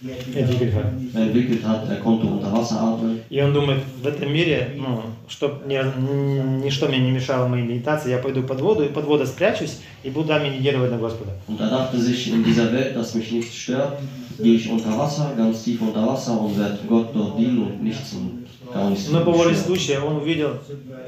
Entwickelt 0.03 0.73
hat. 0.75 0.87
entwickelt 1.15 1.63
hat. 1.63 1.87
Er 1.91 1.97
konnte 1.97 2.27
unter 2.27 2.51
Wasser 2.51 2.81
atmen. 2.81 3.21
И 3.29 3.41
он 3.43 3.53
думает, 3.53 3.83
в 4.03 4.07
этом 4.07 4.33
мире, 4.33 4.75
ну, 4.77 5.03
чтобы 5.29 5.67
ничто 5.67 6.89
мне 6.89 6.99
не 7.01 7.11
мешало 7.11 7.49
моей 7.49 7.65
медитации, 7.65 8.11
я 8.11 8.19
пойду 8.19 8.43
под 8.43 8.63
воду 8.63 8.83
и 8.83 8.89
под 8.89 9.05
водой 9.05 9.27
спрячусь 9.27 9.79
и 10.03 10.09
буду 10.09 10.33
медитировать 10.33 10.91
на 10.91 10.97
Господа. 10.97 11.33
Und 11.49 11.61
er 11.61 11.69
dachte 11.69 11.99
sich, 12.01 12.33
in 12.33 12.43
dieser 12.43 12.73
Welt, 12.73 12.97
dass 12.97 13.15
mich 13.15 13.31
nichts 13.31 13.55
stört, 13.55 13.99
gehe 14.39 14.55
ich 14.55 14.71
unter 14.71 14.97
Wasser, 14.97 15.33
ganz 15.37 15.65
tief 15.65 15.83
unter 15.83 16.07
Wasser 16.07 16.41
und 16.41 16.59
werde 16.59 16.79
Gott 16.89 17.09
dort 17.15 17.39
dienen 17.39 17.59
und 17.59 17.83
nichts 17.85 18.15
und 18.15 18.47
gar 18.73 18.89
nichts 18.89 19.11
Но 19.11 19.21
по 19.23 19.33
воле 19.33 19.55
случая 19.55 20.01
он 20.01 20.17
увидел, 20.17 20.53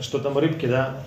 что 0.03 0.18
там 0.18 0.36
рыбки, 0.36 0.66
да, 0.66 0.99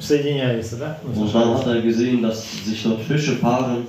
соединяются, 0.00 0.76
да? 0.76 0.98
Ну, 1.04 1.22
Und 1.22 1.34
dann 1.34 1.54
hat 1.54 1.66
er 1.66 1.82
gesehen, 1.82 2.22
dass 2.22 2.64
sich 2.64 2.82
dort 2.82 3.02
Fische 3.02 3.36
paaren. 3.36 3.86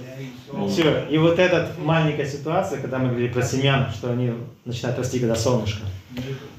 Все. 0.69 1.05
И 1.09 1.17
вот 1.17 1.39
эта 1.39 1.71
маленькая 1.79 2.25
ситуация, 2.25 2.79
когда 2.81 2.99
мы 2.99 3.09
говорили 3.09 3.31
про 3.31 3.41
семян, 3.41 3.91
что 3.91 4.11
они 4.11 4.31
начинают 4.65 4.99
расти, 4.99 5.19
когда 5.19 5.35
солнышко. 5.35 5.81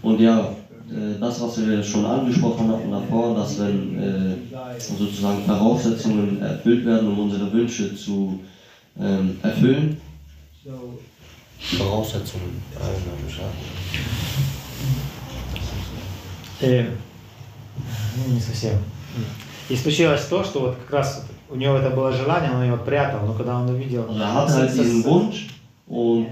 Und 0.03 0.20
ja, 0.20 0.55
äh, 0.90 1.14
das, 1.18 1.40
was 1.40 1.59
wir 1.59 1.82
schon 1.82 2.05
angesprochen 2.05 2.68
hatten 2.68 2.90
davor, 2.90 3.36
dass 3.36 3.59
wenn 3.59 3.99
äh, 3.99 4.36
sozusagen 4.78 5.45
Voraussetzungen 5.45 6.42
erfüllt 6.42 6.84
werden, 6.84 7.09
um 7.09 7.20
unsere 7.20 7.53
Wünsche 7.53 7.95
zu 7.97 8.40
ähm, 8.99 9.38
erfüllen. 9.42 10.01
Voraussetzungen. 11.59 12.62
Э, 16.61 16.86
ну, 18.16 18.34
не 18.34 18.40
совсем. 18.40 18.78
И 19.68 19.76
случилось 19.76 20.24
то, 20.26 20.45
что 20.45 20.61
вот 20.61 20.76
как 20.76 20.90
раз 20.92 21.26
у 21.49 21.55
него 21.55 21.76
это 21.76 21.89
было 21.89 22.12
желание, 22.12 22.51
он 22.51 22.64
его 22.66 22.78
прятал, 22.78 23.26
но 23.26 23.34
когда 23.34 23.57
он 23.57 23.70
увидел... 23.70 24.05
Also 24.10 24.22
er 24.22 24.34
hatte 24.34 24.53
halt 24.53 24.74
diesen 24.74 25.03
Wunsch 25.03 25.47
und 25.88 26.28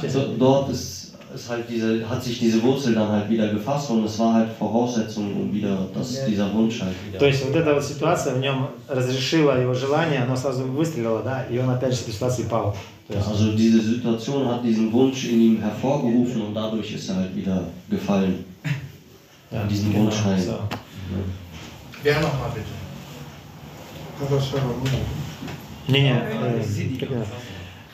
Сейчас. 0.00 0.12
so, 0.12 0.34
dort 0.38 0.70
ist, 0.70 1.14
ist 1.34 1.48
halt 1.48 1.64
diese, 1.68 2.08
hat 2.08 2.22
sich 2.22 2.38
diese 2.38 2.62
Wurzel 2.62 2.94
dann 2.94 3.08
halt 3.08 3.28
wieder 3.28 3.48
gefasst 3.48 3.90
und 3.90 4.04
es 4.04 4.18
war 4.18 4.34
halt 4.34 4.48
Voraussetzung, 4.58 5.34
um 5.34 5.52
wieder, 5.52 5.86
dass 5.94 6.24
dieser 6.26 6.52
Wunsch 6.52 6.80
halt 6.80 6.94
wieder. 7.06 7.18
То 7.18 7.26
есть 7.26 7.44
вот 7.44 7.54
эта 7.56 7.74
вот 7.74 7.84
ситуация 7.84 8.34
в 8.34 8.38
нем 8.38 8.68
разрешила 8.88 9.60
его 9.60 9.74
желание, 9.74 10.22
оно 10.22 10.36
сразу 10.36 10.64
выстрелило, 10.64 11.22
да, 11.22 11.44
и 11.44 11.58
он 11.58 11.70
опять 11.70 11.92
же 11.92 11.98
с 11.98 12.02
этой 12.02 12.14
ситуации 12.14 12.44
пал. 12.44 12.76
То 13.08 13.14
есть, 13.14 13.26
Also 13.28 13.52
diese 13.56 13.80
Situation 13.80 14.46
hat 14.46 14.64
diesen 14.64 14.92
Wunsch 14.92 15.24
in 15.24 15.40
ihm 15.40 15.60
hervorgerufen 15.60 16.42
und 16.42 16.54
dadurch 16.54 16.92
ist 16.92 17.08
er 17.08 17.16
halt 17.16 17.34
wieder 17.34 17.64
gefallen. 17.88 18.44
да, 19.50 19.64
diesen 19.64 19.92
genau, 19.92 20.04
Wunsch 20.04 20.24
rein. 20.24 20.40
so. 20.40 20.58
Wer 22.02 22.14
nochmal 22.14 22.50
bitte? 22.54 22.68
Не-не, 25.87 26.13
э, 26.13 26.63
как 26.99 27.11
это? 27.11 27.27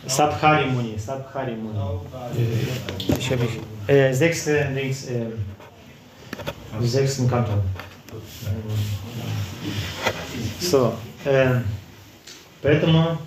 Садхари 0.08 0.66
Муни, 0.70 0.98
Садхари 0.98 1.56
Муни. 1.56 1.78
Äh, 2.36 3.10
Ich 3.20 3.30
habe 3.32 3.48
äh, 3.88 4.14
sechste, 4.14 4.70
links, 4.74 5.06
äh, 5.08 5.32
sechsten 6.82 7.30
Kanton. 7.30 7.62
So, 10.60 10.94
э, 11.26 11.62
поэтому 12.62 13.18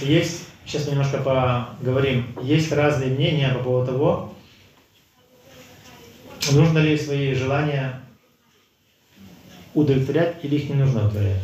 есть, 0.00 0.44
сейчас 0.64 0.86
мы 0.86 0.92
немножко 0.92 1.18
поговорим, 1.18 2.34
есть 2.42 2.72
разные 2.72 3.10
мнения 3.10 3.48
по 3.50 3.60
поводу 3.60 3.92
того, 3.92 4.34
нужно 6.52 6.78
ли 6.78 6.96
свои 6.96 7.34
желания 7.34 8.00
удовлетворять 9.74 10.36
или 10.42 10.56
их 10.56 10.68
не 10.70 10.76
нужно 10.76 11.00
удовлетворять. 11.06 11.42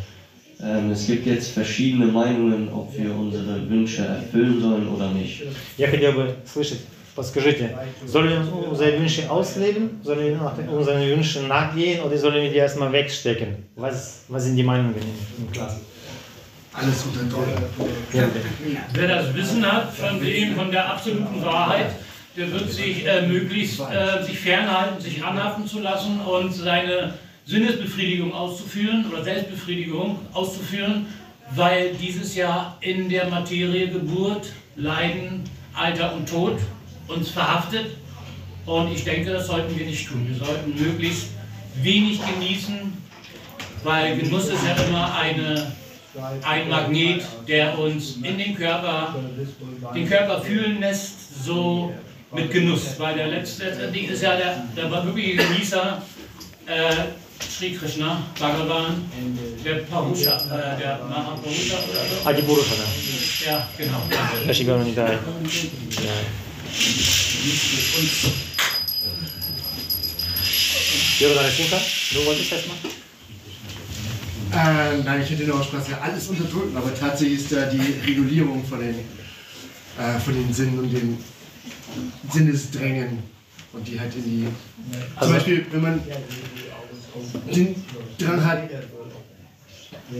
Ähm, 0.62 0.90
es 0.90 1.06
gibt 1.06 1.26
jetzt 1.26 1.52
verschiedene 1.52 2.06
Meinungen, 2.06 2.68
ob 2.72 2.96
wir 2.96 3.14
unsere 3.14 3.68
Wünsche 3.70 4.04
erfüllen 4.04 4.60
sollen 4.60 4.88
oder 4.88 5.10
nicht. 5.12 5.42
Я 5.76 5.88
хотел 5.88 6.12
бы 6.12 6.34
слышать, 6.44 6.80
подскажите, 7.14 7.70
sollen 8.06 8.30
wir 8.30 8.68
unsere 8.68 8.98
Wünsche 8.98 9.30
ausleben, 9.30 10.00
sollen 10.02 10.20
wir 10.20 10.36
nach 10.36 10.58
unseren 10.68 11.00
Wünschen 11.06 11.46
nachgehen 11.46 12.00
oder 12.02 12.18
sollen 12.18 12.42
wir 12.42 12.50
die 12.50 12.56
erstmal 12.56 12.90
wegstecken? 12.92 13.66
Was, 13.76 14.24
was 14.28 14.44
sind 14.44 14.56
die 14.56 14.64
Meinungen 14.64 14.96
im 15.38 15.52
Klasse? 15.52 15.80
Alles 16.72 17.04
unterdrücken. 17.04 17.62
Ja, 18.12 18.24
bitte. 18.26 18.46
Wer 18.94 19.08
das 19.08 19.34
Wissen 19.34 19.64
hat 19.64 19.92
von 19.94 20.20
dem, 20.20 20.56
von 20.56 20.70
der 20.72 20.92
absoluten 20.92 21.44
Wahrheit, 21.44 21.90
der 22.36 22.52
wird 22.52 22.70
sich 22.70 23.06
äh, 23.06 23.26
möglichst 23.26 23.80
äh, 23.80 24.22
sich 24.24 24.38
fernhalten, 24.38 25.00
sich 25.00 25.24
anhaften 25.24 25.66
zu 25.66 25.80
lassen 25.80 26.20
und 26.20 26.52
seine 26.52 27.14
Sinnesbefriedigung 27.45 28.33
auszuführen 28.33 29.05
oder 29.11 29.23
Selbstbefriedigung 29.23 30.19
auszuführen, 30.33 31.05
weil 31.51 31.93
dieses 31.95 32.35
Jahr 32.35 32.77
in 32.81 33.09
der 33.09 33.29
Materie 33.29 33.89
Geburt, 33.89 34.47
Leiden, 34.75 35.43
Alter 35.73 36.15
und 36.15 36.29
Tod 36.29 36.59
uns 37.07 37.29
verhaftet. 37.29 37.97
Und 38.65 38.93
ich 38.93 39.03
denke, 39.03 39.31
das 39.31 39.47
sollten 39.47 39.77
wir 39.77 39.85
nicht 39.85 40.07
tun. 40.07 40.25
Wir 40.27 40.37
sollten 40.45 40.73
möglichst 40.81 41.27
wenig 41.81 42.19
genießen, 42.25 42.93
weil 43.83 44.17
Genuss 44.17 44.47
ist 44.47 44.63
ja 44.65 44.81
immer 44.83 45.13
eine 45.15 45.73
ein 46.43 46.69
Magnet, 46.69 47.23
der 47.47 47.77
uns 47.77 48.17
in 48.17 48.37
den 48.37 48.55
Körper, 48.55 49.15
den 49.95 50.07
Körper 50.07 50.41
fühlen 50.41 50.79
lässt, 50.79 51.43
so 51.43 51.91
mit 52.31 52.51
Genuss. 52.51 52.99
Weil 52.99 53.15
der 53.15 53.27
letzte, 53.27 53.91
die 53.93 54.05
ist 54.05 54.21
ja 54.21 54.35
der, 54.35 54.63
der 54.75 54.91
wirkliche 54.91 55.37
Genießer, 55.37 56.01
äh, 56.67 56.95
Sri 57.49 57.73
Krishna 57.73 58.23
Bhagavan, 58.39 59.03
der 59.63 59.75
Parusha, 59.89 60.31
äh, 60.31 60.43
uh, 60.43 60.79
der 60.79 60.99
Mahaparusha 61.09 61.75
oder 61.75 62.01
so? 62.23 62.29
Adi 62.29 62.41
Purusha, 62.41 62.75
ne? 62.75 62.83
Ja, 63.45 63.67
genau. 63.77 64.01
Ja, 64.11 64.17
ich 64.17 64.27
bin 64.27 64.37
noch 64.37 64.45
Der 64.47 64.53
Shigano 64.53 64.83
Nidai. 64.83 65.19
Wäre 71.19 71.35
deine 71.35 71.51
Schulter? 71.51 71.81
Du 72.13 72.25
wolltest 72.25 72.51
das 72.51 72.67
machen? 72.67 72.89
Äh, 74.51 75.03
nein, 75.03 75.21
ich 75.23 75.29
hätte 75.31 75.43
noch 75.45 75.63
Spaß 75.63 75.89
ja 75.89 75.99
alles 76.01 76.27
unterdrücken, 76.27 76.77
aber 76.77 76.93
tatsächlich 76.93 77.41
ist 77.41 77.51
da 77.51 77.65
die 77.65 77.99
Regulierung 78.05 78.63
von 78.65 78.79
den, 78.79 78.95
äh, 79.97 80.19
von 80.19 80.33
den 80.33 80.53
Sinnen 80.53 80.79
und 80.79 80.91
dem 80.91 81.17
Sinnesdrängen 82.31 83.23
und 83.73 83.87
die 83.87 83.99
halt 83.99 84.15
in 84.15 84.23
die. 84.23 84.47
Also, 85.15 85.25
zum 85.25 85.33
Beispiel, 85.33 85.65
wenn 85.71 85.81
man 85.81 86.01
den 87.55 87.75
Drang 88.17 88.43
hat, 88.45 88.69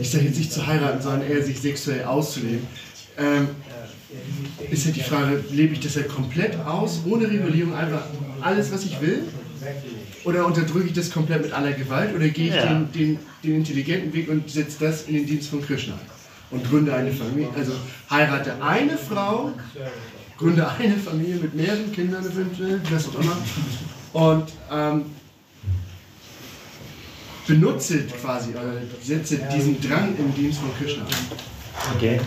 ich 0.00 0.10
sage 0.10 0.24
jetzt 0.24 0.38
nicht 0.38 0.52
zu 0.52 0.66
heiraten, 0.66 1.02
sondern 1.02 1.28
eher 1.28 1.42
sich 1.42 1.60
sexuell 1.60 2.04
auszuleben, 2.04 2.66
ähm, 3.18 3.48
ist 4.70 4.84
halt 4.86 4.96
die 4.96 5.02
Frage, 5.02 5.42
lebe 5.50 5.74
ich 5.74 5.80
das 5.80 5.96
halt 5.96 6.08
komplett 6.08 6.56
aus, 6.64 7.00
ohne 7.04 7.28
Regulierung, 7.28 7.74
einfach 7.74 8.02
alles, 8.40 8.72
was 8.72 8.84
ich 8.84 9.00
will? 9.00 9.22
Oder 10.24 10.46
unterdrücke 10.46 10.86
ich 10.86 10.92
das 10.92 11.10
komplett 11.10 11.42
mit 11.42 11.52
aller 11.52 11.72
Gewalt? 11.72 12.14
Oder 12.14 12.28
gehe 12.28 12.48
ich 12.48 12.54
Ja. 12.54 12.66
den, 12.66 12.92
den, 12.92 13.18
den 13.42 13.56
intelligenten 13.56 14.12
Weg 14.12 14.28
und 14.28 14.48
setze 14.50 14.84
das 14.84 15.02
in 15.08 15.14
den 15.14 15.26
Dienst 15.26 15.48
von 15.50 15.62
Krishna? 15.62 15.94
Und 16.50 16.68
gründe 16.68 16.94
eine 16.94 17.10
Familie, 17.10 17.48
also 17.56 17.72
heirate 18.10 18.62
eine 18.62 18.96
Frau, 18.96 19.52
gründe 20.38 20.68
eine 20.78 20.96
Familie 20.96 21.36
mit 21.36 21.54
mehreren 21.54 21.90
Kindern 21.92 22.24
eventuell, 22.24 22.80
was 22.90 23.08
auch 23.08 23.18
immer. 23.20 23.36
Und 24.12 24.52
ähm, 24.70 25.04
benutze 27.46 28.04
quasi, 28.20 28.50
oder 28.50 28.80
setze 29.02 29.38
diesen 29.54 29.80
Drang 29.80 30.16
im 30.18 30.34
Dienst 30.34 30.60
von 30.60 30.70
Krishna. 30.78 31.04
Okay. 31.94 32.20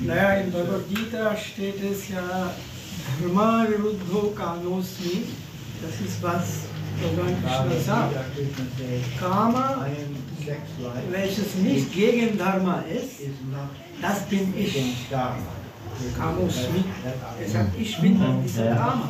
Naja, 0.00 0.40
in 0.40 0.50
Bhagavad 0.50 0.88
Gita 0.88 1.36
steht 1.36 1.82
es 1.82 2.08
ja, 2.08 2.54
Dharma 3.20 3.66
Viruddho 3.68 4.32
Kamosmi, 4.34 5.24
das 5.82 6.00
ist 6.06 6.22
was 6.22 6.68
Bhagavan 7.00 7.36
Krishna 7.42 7.80
sagt. 7.84 8.16
Kama, 9.20 9.86
welches 11.10 11.54
nicht 11.56 11.92
gegen 11.92 12.38
Dharma 12.38 12.82
ist, 12.90 13.28
das 14.00 14.20
bin 14.28 14.54
ich. 14.56 15.06
Kamosmi. 16.16 16.84
Er 17.40 17.48
sagt, 17.48 17.78
ich 17.78 17.98
bin 17.98 18.20
dieser 18.44 18.66
Ja. 18.66 18.76
Kama, 18.76 19.08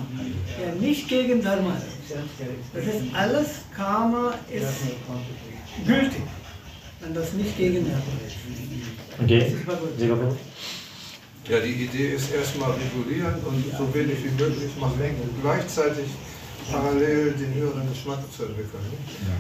der 0.60 0.74
nicht 0.74 1.08
gegen 1.08 1.42
Dharma 1.42 1.74
ist. 1.76 1.97
Das 2.72 2.86
heißt, 2.86 3.02
alles 3.14 3.48
Karma 3.76 4.34
ist 4.50 4.66
gültig, 5.86 6.22
wenn 7.00 7.14
das 7.14 7.32
nicht 7.34 7.56
gegen 7.56 7.84
Dharma 7.84 8.02
ist. 8.26 8.36
Okay. 9.22 9.52
Ja, 11.48 11.60
die 11.60 11.84
Idee 11.84 12.14
ist 12.14 12.32
erstmal 12.32 12.72
regulieren 12.72 13.34
und 13.46 13.64
so 13.76 13.94
wenig 13.94 14.18
wie 14.24 14.42
möglich 14.42 14.70
machen. 14.78 15.00
Gleichzeitig 15.42 16.06
parallel 16.70 17.32
den 17.32 17.54
höheren 17.54 17.88
Geschmack 17.88 18.20
zu 18.34 18.44
entwickeln. 18.44 18.84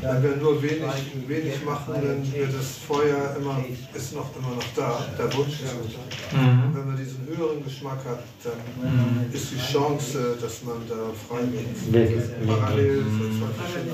Ja. 0.02 0.14
Wenn 0.14 0.22
wir 0.22 0.36
nur 0.36 0.62
wenig, 0.62 0.80
wenig 1.26 1.64
machen, 1.64 1.94
dann 1.94 2.32
wird 2.32 2.54
das 2.54 2.78
Feuer 2.86 3.36
immer, 3.38 3.64
ist 3.94 4.14
noch 4.14 4.34
immer 4.36 4.54
noch 4.56 4.64
da, 4.74 5.06
der 5.18 5.32
Wunsch 5.34 5.60
ist 5.60 5.74
noch 5.74 5.90
da. 6.32 6.36
Mhm. 6.36 6.74
Wenn 6.74 6.86
man 6.86 6.96
diesen 6.96 7.26
höheren 7.26 7.64
Geschmack 7.64 8.04
hat, 8.04 8.22
dann 8.44 8.60
mhm. 8.80 9.32
ist 9.32 9.52
die 9.52 9.72
Chance, 9.72 10.36
dass 10.40 10.62
man 10.62 10.76
da 10.88 11.12
frei 11.28 11.42
geht. 11.46 12.46
Parallel 12.46 13.02
mhm. 13.02 13.40
zwei 13.40 13.50
verschiedene 13.62 13.92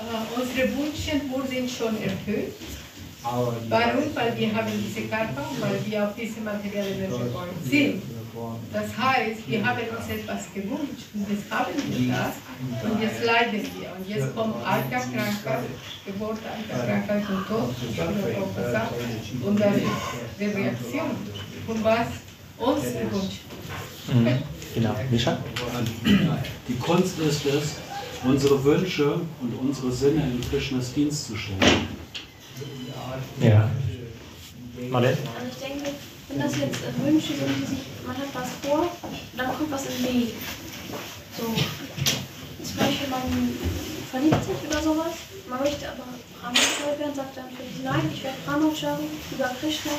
äh, 0.00 0.40
Unsere 0.40 0.68
Wünsche 0.76 1.20
wurden 1.30 1.68
schon 1.68 2.02
erfüllt. 2.02 2.54
Warum? 3.22 3.54
Weil 4.14 4.38
wir 4.38 4.54
haben 4.54 4.72
diese 4.82 5.06
Körper, 5.08 5.44
weil 5.60 5.78
wir 5.84 6.04
auf 6.04 6.14
diese 6.16 6.40
materielle 6.40 7.04
Energie 7.04 7.68
sind. 7.68 8.02
Das 8.72 8.84
heißt, 8.96 9.48
wir 9.48 9.66
haben 9.66 9.78
uns 9.78 10.08
etwas 10.08 10.52
gewünscht 10.54 11.06
und 11.14 11.26
jetzt 11.30 11.50
haben 11.50 11.72
wir 11.74 12.14
das 12.14 12.90
und 12.90 13.02
jetzt 13.02 13.24
leiden 13.24 13.60
wir. 13.62 13.92
Und 13.96 14.08
jetzt 14.08 14.34
kommt 14.34 14.56
Alter, 14.64 14.88
Krankheit, 14.90 15.64
Geburt, 16.06 16.38
Alter, 16.44 16.86
Krankheit 16.86 17.28
und 17.28 17.46
Tod, 17.46 17.74
gesagt. 18.56 18.94
Und 19.44 19.60
das 19.60 19.76
ist 19.76 19.84
die 20.38 20.44
Reaktion 20.44 21.10
von 21.66 21.84
was 21.84 22.06
uns 22.58 22.84
gewünscht. 22.84 23.40
Mhm. 24.12 24.42
Genau. 24.74 24.94
Mischa? 25.10 25.38
Die 26.68 26.76
Kunst 26.76 27.18
ist 27.18 27.46
es, 27.46 27.76
unsere 28.24 28.62
Wünsche 28.62 29.14
und 29.40 29.54
unsere 29.60 29.90
Sinne 29.90 30.22
in 30.22 30.40
Krishnas 30.48 30.92
Dienst 30.92 31.26
zu 31.26 31.36
stellen. 31.36 31.88
Ja. 33.40 33.70
Marlene? 34.90 35.16
Also 35.16 35.48
ich 35.50 35.66
denke, 35.66 35.90
wenn 36.28 36.38
das 36.38 36.56
jetzt 36.58 36.80
Wünsche 37.04 37.28
sind, 37.28 37.48
die 37.60 37.66
sich, 37.66 37.78
man 38.06 38.16
hat 38.16 38.32
was 38.32 38.50
vor, 38.62 38.88
dann 39.36 39.46
kommt 39.56 39.70
was 39.70 39.86
im 39.86 40.04
Weg. 40.04 40.34
So. 41.36 41.44
Zum 42.64 42.76
Beispiel, 42.76 43.08
man 43.08 43.22
verliebt 44.10 44.44
sich 44.44 44.68
oder 44.68 44.82
sowas, 44.82 45.14
man 45.48 45.60
möchte 45.60 45.88
aber 45.88 46.04
Brahmacharya 46.40 46.98
werden, 46.98 47.14
sagt 47.14 47.36
dann 47.36 47.50
für 47.50 47.62
sich, 47.62 47.82
nein, 47.84 48.10
ich 48.12 48.22
werde 48.22 48.36
Brahmacharya 48.44 48.98
über 49.30 49.50
Krishna. 49.60 49.92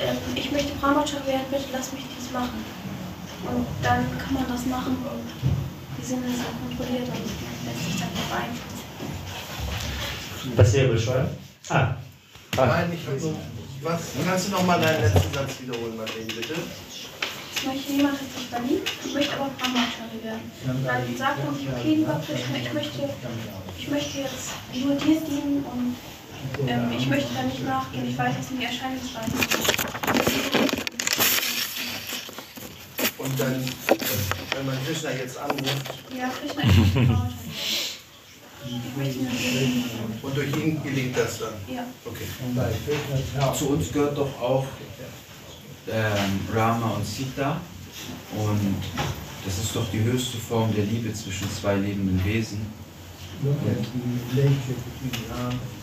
Ähm, 0.00 0.16
ich 0.34 0.50
möchte 0.50 0.74
Brahmacharya 0.80 1.26
werden, 1.26 1.46
bitte 1.50 1.68
lass 1.72 1.92
mich 1.92 2.04
dies 2.16 2.30
machen. 2.32 2.64
Und 3.44 3.66
dann 3.82 4.06
kann 4.18 4.34
man 4.34 4.46
das 4.48 4.66
machen 4.66 4.96
und 5.04 5.28
die 5.98 6.04
Sinne 6.04 6.26
sind 6.28 6.44
kontrolliert 6.66 7.08
und 7.08 7.24
lässt 7.66 7.84
sich 7.84 8.00
dann 8.00 8.08
beeinflussen. 8.28 8.74
Das 10.56 10.72
hier 10.72 10.88
beschreiben? 10.88 11.28
Ah. 11.68 11.96
ah. 12.56 12.66
Nein, 12.66 12.90
nicht 12.90 13.04
so. 13.20 13.34
Was? 13.84 14.00
Kannst 14.24 14.48
du 14.48 14.52
noch 14.52 14.64
mal 14.64 14.80
deinen 14.80 15.02
letzten 15.02 15.34
Satz 15.34 15.60
wiederholen, 15.60 15.94
Marlene, 15.98 16.32
bitte? 16.32 16.54
Ich 17.54 17.66
möchte 17.66 18.08
hat 18.08 18.18
sich 18.18 18.48
verliebt, 18.48 18.90
ich 19.04 19.12
möchte 19.12 19.34
aber 19.34 19.50
Brahmachari 19.58 20.22
werden. 20.22 20.50
Dann 20.86 21.16
sagt 21.18 21.44
man 21.44 21.54
sich, 21.54 21.68
okay, 21.68 21.94
lieber 21.96 22.18
Krishna, 22.26 22.56
ich 22.56 22.72
möchte, 22.72 23.10
ich 23.78 23.88
möchte 23.88 24.18
jetzt 24.20 24.52
nur 24.74 24.94
dir 24.94 25.20
dienen 25.20 25.66
und 25.70 25.96
ähm, 26.66 26.92
ich 26.96 27.06
möchte 27.08 27.34
da 27.34 27.42
nicht 27.42 27.62
nachgehen, 27.66 28.08
ich 28.08 28.16
weiß 28.16 28.34
jetzt 28.36 28.50
nicht 28.52 28.64
Erscheinungsweise. 28.64 29.32
Und 33.18 33.40
dann, 33.40 33.64
wenn 34.56 34.66
man 34.66 34.78
Krishna 34.86 35.10
jetzt 35.10 35.36
anruft 35.36 35.92
Ja, 36.16 36.30
Krishna, 36.40 36.62
ich 36.62 37.83
und 40.22 40.36
durch 40.36 40.56
ihn 40.56 40.82
gelingt 40.82 41.16
das 41.16 41.38
dann. 41.38 41.54
Ja. 41.68 41.84
Okay. 42.04 42.24
Zu 43.56 43.68
uns 43.70 43.92
gehört 43.92 44.16
doch 44.16 44.40
auch 44.40 44.66
ähm, 45.90 46.40
Rama 46.54 46.90
und 46.90 47.06
Sita 47.06 47.60
und 48.36 48.76
das 49.44 49.58
ist 49.58 49.76
doch 49.76 49.86
die 49.92 50.02
höchste 50.02 50.38
Form 50.38 50.74
der 50.74 50.84
Liebe 50.84 51.12
zwischen 51.12 51.50
zwei 51.50 51.74
lebenden 51.76 52.24
Wesen. 52.24 52.66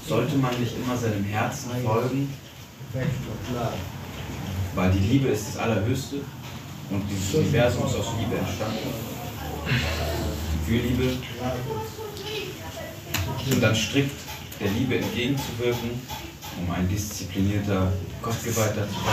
Sollte 0.08 0.36
man 0.38 0.60
nicht 0.60 0.76
immer 0.76 0.98
seinem 0.98 1.24
Herzen 1.26 1.72
folgen, 1.84 2.34
weil 4.74 4.92
die 4.92 5.00
Liebe 5.00 5.28
ist 5.30 5.50
das 5.50 5.58
Allerhöchste 5.58 6.18
und 6.90 7.04
dieses 7.10 7.36
Universum 7.36 7.86
ist 7.86 7.96
aus 7.96 8.08
Liebe 8.20 8.38
entstanden. 8.38 8.90
Für 10.66 10.78
Liebe 10.78 11.18
Und 13.51 13.61
dann 13.63 13.75
strikt 13.75 14.11
der 14.61 14.71
Liebe 14.71 14.99
entgegenzuwirken, 14.99 15.91
um 16.61 16.71
ein 16.75 16.89
disziplinierter 16.89 17.93
Gottgeweihter 18.23 18.87
zu 18.89 19.05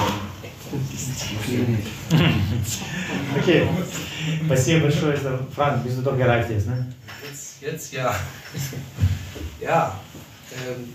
werden. 1.51 1.77
окей. 3.37 3.67
Спасибо 4.45 4.81
большое, 4.81 5.17
что 5.17 5.39
Франк, 5.53 5.83
bist 5.83 5.97
du 5.97 6.01
doch 6.01 6.17
gereift 6.17 6.49
jetzt, 6.49 6.67
ne? 6.67 6.87
Jetzt, 7.27 7.61
jetzt 7.61 7.93
ja. 7.93 8.15
ja, 9.61 9.99
ähm, 10.51 10.93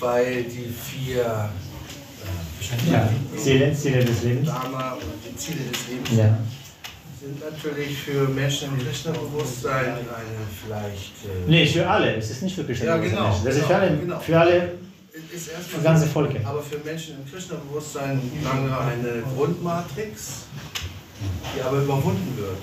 weil 0.00 0.44
die 0.44 0.72
vier 0.72 1.50
Ja. 2.90 3.08
Ziele, 3.36 3.74
Ziele 3.74 4.04
des 4.04 4.22
Lebens. 4.22 4.48
Dharma 4.48 4.92
und 4.92 5.02
die 5.28 5.36
Ziele 5.36 5.64
des 5.64 5.88
Lebens 5.88 6.10
Ja. 6.16 6.38
sind 7.19 7.39
natürlich 7.39 7.97
für 7.97 8.27
Menschen 8.27 8.69
im 8.69 8.85
Krishna-Bewusstsein 8.85 9.85
eine 9.85 10.45
vielleicht. 10.63 11.13
Äh, 11.25 11.49
Nee, 11.49 11.65
für 11.65 11.87
alle. 11.89 12.15
Es 12.15 12.29
ist 12.29 12.43
nicht 12.43 12.55
für 12.55 12.63
Krishna. 12.63 12.85
Ja, 12.85 12.97
genau, 12.97 13.41
Das 13.43 13.55
ist 13.55 13.61
für 13.61 13.67
genau, 13.67 13.79
alle, 13.79 13.97
genau. 13.97 14.19
für 14.19 14.39
alle, 14.39 14.71
ist 15.33 15.47
für 15.47 15.51
erstmal 15.51 15.81
ganze 15.83 16.07
Volke. 16.07 16.45
Aber 16.45 16.61
für 16.61 16.77
Menschen 16.79 17.15
im 17.17 17.31
Krishna-Bewusstsein 17.31 18.21
lange 18.43 18.77
eine 18.77 19.23
Grundmatrix, 19.35 20.45
die 21.55 21.61
aber 21.61 21.77
überwunden 21.77 22.37
wird. 22.37 22.57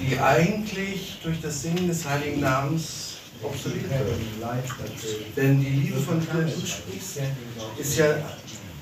Die 0.00 0.18
eigentlich 0.18 1.18
durch 1.22 1.40
das 1.40 1.62
Singen 1.62 1.88
des 1.88 2.06
Heiligen 2.06 2.40
Namens 2.40 3.16
obsolet 3.42 3.90
wird. 3.90 5.36
Denn 5.36 5.60
die 5.60 5.68
Liebe, 5.68 6.00
von 6.00 6.20
der 6.20 6.44
du 6.44 6.50
sprichst, 6.50 7.20
ist 7.78 7.98
ja 7.98 8.06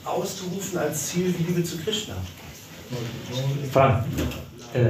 ausgerufen 0.04 0.78
als 0.78 1.08
Ziel 1.08 1.32
die 1.32 1.44
Liebe 1.44 1.64
zu 1.64 1.78
Krishna. 1.78 2.14
Frank, 3.71 4.05
äh, 4.73 4.89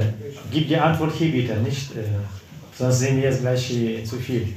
gib 0.52 0.68
die 0.68 0.78
Antwort 0.78 1.14
hier 1.16 1.32
bitte, 1.32 1.56
nicht, 1.58 1.96
äh, 1.96 2.04
sonst 2.78 3.00
sehen 3.00 3.18
wir 3.18 3.24
jetzt 3.24 3.42
gleich 3.42 3.72
äh, 3.74 4.04
zu 4.04 4.18
viel. 4.18 4.48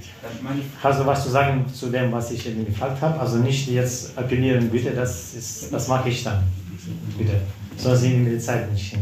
Meine 0.43 0.61
Hast 0.83 1.01
du 1.01 1.07
was 1.07 1.23
zu 1.23 1.31
sagen 1.31 1.65
zu 1.73 1.89
dem, 1.89 2.13
was 2.13 2.31
ich 2.31 2.47
eben 2.47 2.67
gefragt 2.67 3.01
habe? 3.01 3.19
Also 3.19 3.39
nicht 3.39 3.69
jetzt 3.69 4.17
appellieren, 4.17 4.69
bitte, 4.69 4.91
das, 4.91 5.35
ist, 5.35 5.73
das 5.73 5.89
mache 5.89 6.09
ich 6.09 6.23
dann. 6.23 6.43
Bitte. 7.17 7.41
Sonst 7.77 8.01
sehen 8.01 8.25
wir 8.27 8.33
die 8.33 8.39
Zeit 8.39 8.71
nicht 8.73 8.91
hin. 8.91 9.01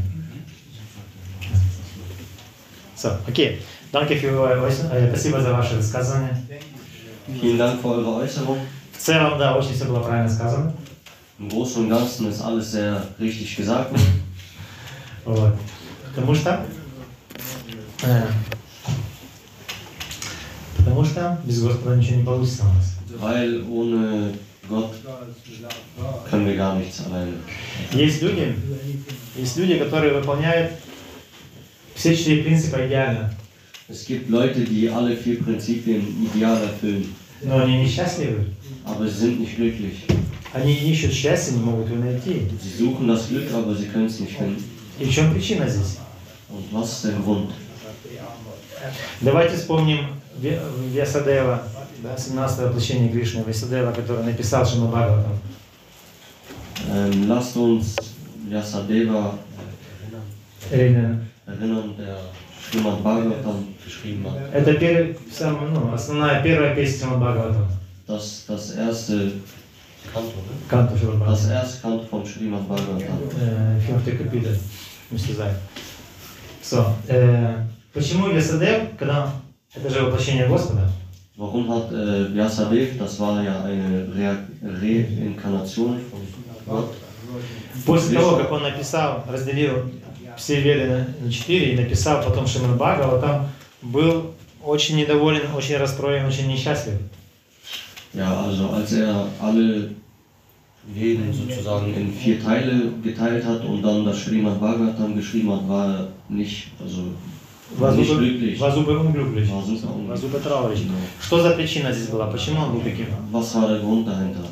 So, 2.95 3.11
okay. 3.29 3.59
Danke 3.91 4.17
für 4.17 4.29
eure 4.29 4.63
Äußerung. 4.63 4.91
Спасибо 5.09 5.41
за 5.41 5.53
ваше 5.53 5.77
высказывание. 5.77 6.37
Vielen 7.41 7.59
Dank 7.59 7.81
für 7.81 7.89
eure 7.89 8.17
Äußerung. 8.17 8.59
В 8.93 8.99
целом, 8.99 9.39
да, 9.39 9.57
очень 9.57 9.75
все 9.75 9.85
было 9.85 10.01
правильно 10.01 10.29
сказано. 10.29 10.75
Im 11.39 11.49
Großen 11.49 11.85
und 11.85 11.91
Ganzen 11.91 12.29
ist 12.29 12.41
alles 12.41 12.73
sehr 12.73 13.03
richtig 13.21 13.57
gesagt 13.57 13.93
worden. 13.93 14.22
Вот. 15.26 15.56
Потому 16.10 16.36
что, 16.36 16.66
э, 18.04 18.24
потому 20.78 21.06
что 21.06 21.40
без 21.46 21.62
Господа 21.62 21.96
ничего 21.96 22.18
не 22.18 22.24
получится 22.24 22.64
у 22.64 22.74
нас. 22.76 22.94
Weil 23.20 23.64
ohne 23.70 24.34
Gott 24.68 24.92
können 26.30 26.48
wir 26.48 26.56
gar 26.56 26.76
nichts 26.76 27.02
alleine. 27.06 27.34
Есть 27.94 28.22
люди, 28.22 28.56
есть 29.38 29.58
люди, 29.58 29.78
которые 29.78 30.14
выполняют 30.14 30.72
все 31.96 32.16
четыре 32.16 32.44
принципа 32.44 32.86
идеально, 32.88 33.34
Es 33.90 34.06
gibt 34.06 34.30
Leute, 34.30 34.62
die 34.62 34.90
alle 34.90 35.16
vier 35.16 35.44
Prinzipien 35.44 36.02
ideal 36.26 36.58
erfüllen, 36.64 37.14
но 37.44 37.60
они 37.62 37.84
несчастливы. 37.84 38.46
aber 38.86 39.08
sie 39.08 39.20
sind 39.20 39.40
nicht 39.42 39.56
glücklich. 39.58 40.04
Они 40.54 40.74
ищут 40.74 41.14
счастье, 41.14 41.54
не 41.56 41.64
могут 41.64 41.90
его 41.90 41.98
найти. 42.04 42.48
Sie 42.62 42.84
suchen 42.84 43.08
das 43.08 43.28
Glück, 43.28 43.52
aber 43.54 43.76
sie 43.76 43.86
können 43.88 44.06
es 44.06 44.20
nicht 44.20 44.38
finden. 44.38 44.64
И 45.00 45.06
в 45.06 45.12
чем 45.12 45.34
причина 45.34 45.68
здесь? 45.68 45.98
Grund? 47.26 47.52
Давайте 49.22 49.56
вспомним 49.58 50.08
Ве- 50.40 50.60
Вьясадева, 50.90 51.64
да, 52.04 52.18
17 52.18 52.60
воплощение 52.60 53.10
Кришны, 53.12 53.44
Вьясадева, 53.44 53.92
который 53.92 54.24
написал 54.24 54.66
Шримад 54.66 54.90
Бхагаватам. 54.92 55.40
Lasst 57.28 57.56
uns 57.56 57.96
Vyasadeva 58.50 59.36
Erinnern. 60.72 61.26
der 61.98 62.18
Srimad 62.72 63.02
Bhagavatam 63.04 63.68
geschrieben 63.86 64.26
hat. 64.26 64.38
Это 64.54 64.74
первый, 64.74 65.18
самый, 65.32 65.70
ну, 65.70 65.94
основная 65.94 66.42
первая 66.44 66.76
песня 66.76 67.08
Шримад 67.08 67.20
Бхагаватам. 67.20 67.68
Das, 68.08 68.44
das 68.48 68.76
erste 68.76 69.32
Kanto, 70.12 70.92
ne? 70.92 70.98
Шримад 71.00 71.28
Das 71.30 71.50
erste 71.50 71.82
Kanto 71.82 72.06
vom 72.10 72.26
Srimad 72.26 72.62
Bhagavatam. 72.68 73.18
Капиталь. 74.18 74.58
Мистизай. 75.12 75.52
So, 76.62 76.86
э, 77.08 77.56
почему 77.94 78.30
Вьясадев, 78.30 78.98
когда 78.98 79.32
это 79.76 79.90
же 79.90 80.02
воплощение 80.04 80.48
Господа, 80.48 80.90
Warum 81.36 81.68
hat 81.68 81.92
äh, 81.92 82.32
Vyasadev, 82.32 82.98
das 83.00 83.20
war 83.20 83.42
ja 83.44 83.64
eine 83.64 84.08
Re 84.16 84.38
Reinkarnation 84.62 86.00
von 86.12 86.22
Gott, 86.68 86.94
После 87.86 88.18
того, 88.20 88.38
как 88.38 88.52
он 88.52 88.62
написал, 88.64 89.24
разделил 89.28 89.92
все 90.38 90.62
Веды 90.62 90.86
на- 90.88 91.26
на 91.26 91.32
четыре 91.32 91.74
и 91.74 91.78
написал 91.78 92.24
потом 92.24 92.46
Шримад 92.48 92.78
Бхагаватам, 92.78 93.48
был 93.82 94.34
очень 94.64 94.96
недоволен, 94.98 95.54
очень 95.56 95.78
расстроен, 95.78 96.26
очень 96.26 96.48
несчастлив. 96.48 96.96
Ja, 98.15 98.41
also 98.41 98.71
als 98.71 98.93
er 98.93 99.27
alle 99.41 99.91
Veden 100.95 101.33
sozusagen 101.33 101.95
in 101.95 102.13
vier 102.13 102.43
Teile 102.43 102.93
geteilt 103.03 103.45
hat 103.45 103.65
und 103.65 103.83
dann 103.83 104.05
das 104.05 104.25
Srimad 104.25 104.59
Bhagavatam 104.61 105.15
geschrieben 105.15 105.51
hat, 105.53 105.69
war 105.69 105.87
er 105.95 106.09
nicht, 106.29 106.69
also 106.83 107.03
nicht 107.03 107.81
Вазуба 107.81 108.15
glücklich. 108.15 108.59
Вазуба 108.59 108.93
unglücklich. 108.93 109.51
War 109.51 109.63
super 109.63 109.95
unglücklich. 109.95 110.09
Вазуба 110.09 110.39
трауrig. 110.39 110.79
Что 111.21 111.43
за 111.43 111.51
причина 111.51 111.93
здесь 111.93 112.09
была? 112.09 112.31
Почему 112.31 112.63
он 112.63 112.73
был 112.73 112.81
таким? 112.81 113.07
Was 113.31 113.55
war 113.55 113.69
der 113.69 113.81
Grund 113.81 114.07
dahinter? 114.07 114.45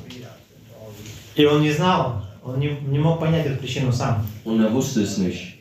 И 1.34 1.44
он 1.44 1.62
не 1.62 1.70
знал, 1.70 2.22
он 2.42 2.58
не, 2.58 2.76
не 2.88 2.98
мог 2.98 3.20
понять 3.20 3.46
эту 3.46 3.58
причину 3.58 3.92
сам. 3.92 4.26
Und 4.44 4.60
er 4.60 4.72
wusste 4.72 5.02
es 5.02 5.18
nicht. 5.18 5.54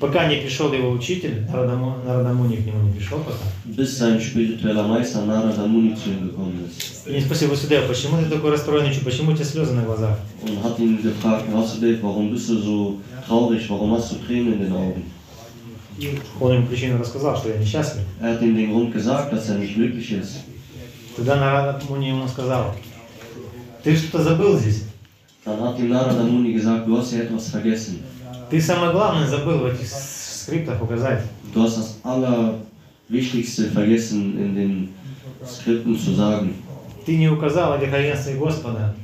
Пока 0.00 0.26
не 0.26 0.36
пришел 0.36 0.72
его 0.72 0.90
учитель, 0.90 1.44
Нарадаму, 1.50 1.96
Нарадамуни 2.04 2.56
к 2.56 2.66
нему 2.66 2.82
не 2.84 2.92
пришел 2.92 3.18
пока. 3.18 3.36
Bis 3.64 3.98
sein 3.98 4.18
spiritueller 4.20 4.86
Meister 4.86 5.20
Muni 5.66 5.94
zu 5.94 6.10
ihm 6.10 6.28
gekommen 6.28 6.64
ist 6.66 7.06
И 7.06 7.12
не 7.12 7.20
спросил 7.20 7.50
Васудева, 7.50 7.86
почему 7.86 8.18
ты 8.18 8.30
такой 8.30 8.52
расстроенный, 8.52 8.94
почему 9.04 9.32
у 9.32 9.34
тебя 9.34 9.44
слезы 9.44 9.72
на 9.72 9.82
глазах? 9.82 10.18
und 10.42 10.62
hat 10.62 10.78
ihn 10.78 11.02
gefragt, 11.02 11.44
Vasudev, 11.52 12.02
warum 12.02 12.30
bist 12.30 12.48
du 12.48 12.58
so 12.58 13.00
traurig, 13.26 13.68
warum 13.68 13.92
hast 13.92 14.12
du 14.12 14.16
Tränen 14.16 14.54
in 14.54 14.60
den 14.60 14.72
Augen? 14.72 15.04
Он 16.40 16.52
ему 16.54 16.66
причину 16.66 16.98
рассказал, 16.98 17.36
что 17.36 17.50
я 17.50 17.58
несчастлив. 17.58 18.02
Er 18.20 18.34
hat 18.34 18.42
ihm 18.42 18.56
den 18.56 18.72
Grund 18.72 18.92
gesagt, 18.92 19.32
dass 19.32 19.48
er 19.48 19.58
nicht 19.58 19.74
glücklich 19.74 20.10
ist. 20.10 20.38
Тогда 21.16 21.36
Нарада 21.36 21.84
Муни 21.88 22.08
ему 22.08 22.26
сказал, 22.28 22.74
ты 23.82 23.94
что-то 23.94 24.22
забыл 24.22 24.58
здесь. 24.58 24.84
Dann 25.44 25.60
hat 25.60 25.78
ihm 25.78 25.92
Muni 25.92 26.52
gesagt, 26.52 26.86
du 26.86 26.96
hast 26.96 27.10
hier 27.10 27.24
etwas 27.24 27.48
vergessen. 27.48 28.02
Ты 28.52 28.60
самое 28.60 28.92
главное 28.92 29.26
забыл 29.26 29.60
в 29.60 29.64
этих 29.64 29.88
скриптах 29.88 30.82
указать. 30.82 31.22
Du 31.54 31.62
hast 31.62 31.78
das 31.78 31.96
Allerwichtigste 32.04 33.70
vergessen 33.70 34.38
in 34.38 34.54
den 34.54 34.88
Skripten 35.42 35.98
zu 35.98 36.12
sagen. 36.14 36.52
Ты 37.06 37.16
не 37.16 37.30
указал 37.30 37.72
о 37.72 37.78
верховенстве 37.78 38.34
Господа. 38.34 38.94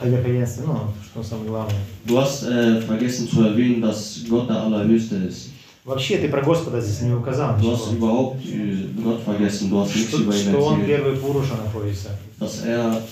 О 0.00 0.06
верховенстве, 0.06 0.62
ну, 0.68 0.78
что 1.04 1.24
самое 1.24 1.48
главное. 1.48 1.80
Du 2.04 2.16
hast 2.16 2.44
äh, 2.44 2.80
vergessen 2.82 3.28
zu 3.28 3.42
erwähnen, 3.42 3.82
dass 3.82 4.20
Gott 4.28 4.48
der 4.48 4.62
Allerhöchste 4.62 5.16
ist. 5.16 5.50
Вообще 5.84 6.18
ты 6.18 6.28
про 6.28 6.42
Господа 6.42 6.80
здесь 6.80 7.00
не 7.00 7.12
указал 7.12 7.58
Du 7.60 7.72
hast 7.72 7.92
überhaupt 7.92 8.36
äh, 8.46 8.86
Gott 9.02 9.20
vergessen, 9.24 9.68
du 9.68 9.80
hast 9.80 9.96
nichts 9.96 10.10
Что, 10.10 10.22
über 10.22 10.32
ihn 10.32 10.42
что 10.48 10.58
он 10.60 10.80
erzählt. 10.82 10.86
первый 10.86 11.16
Пуруша 11.16 11.56
находится. 11.56 12.10
Dass 12.38 12.64
er, 12.64 13.02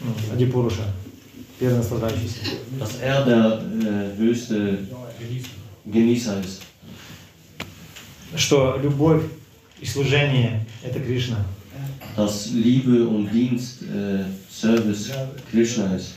Ну, 0.00 0.12
Ади 0.32 0.46
Пуруша. 0.46 0.84
Первый 1.62 1.76
наслаждающийся. 1.76 2.40
dass 2.80 2.96
er 3.00 3.24
der 3.24 3.62
äh, 3.62 4.18
höchste 4.18 4.78
Genießer 5.84 6.40
ist. 6.40 6.62
Что 8.34 8.80
любовь 8.82 9.22
и 9.80 9.86
служение– 9.86 10.66
это 10.82 10.98
Кришна. 10.98 11.36
Dass 12.16 12.48
Liebe 12.50 13.06
und 13.06 13.30
Dienst 13.30 13.82
äh, 13.82 14.24
Service 14.50 15.12
Krishna 15.52 15.94
ist. 15.94 16.14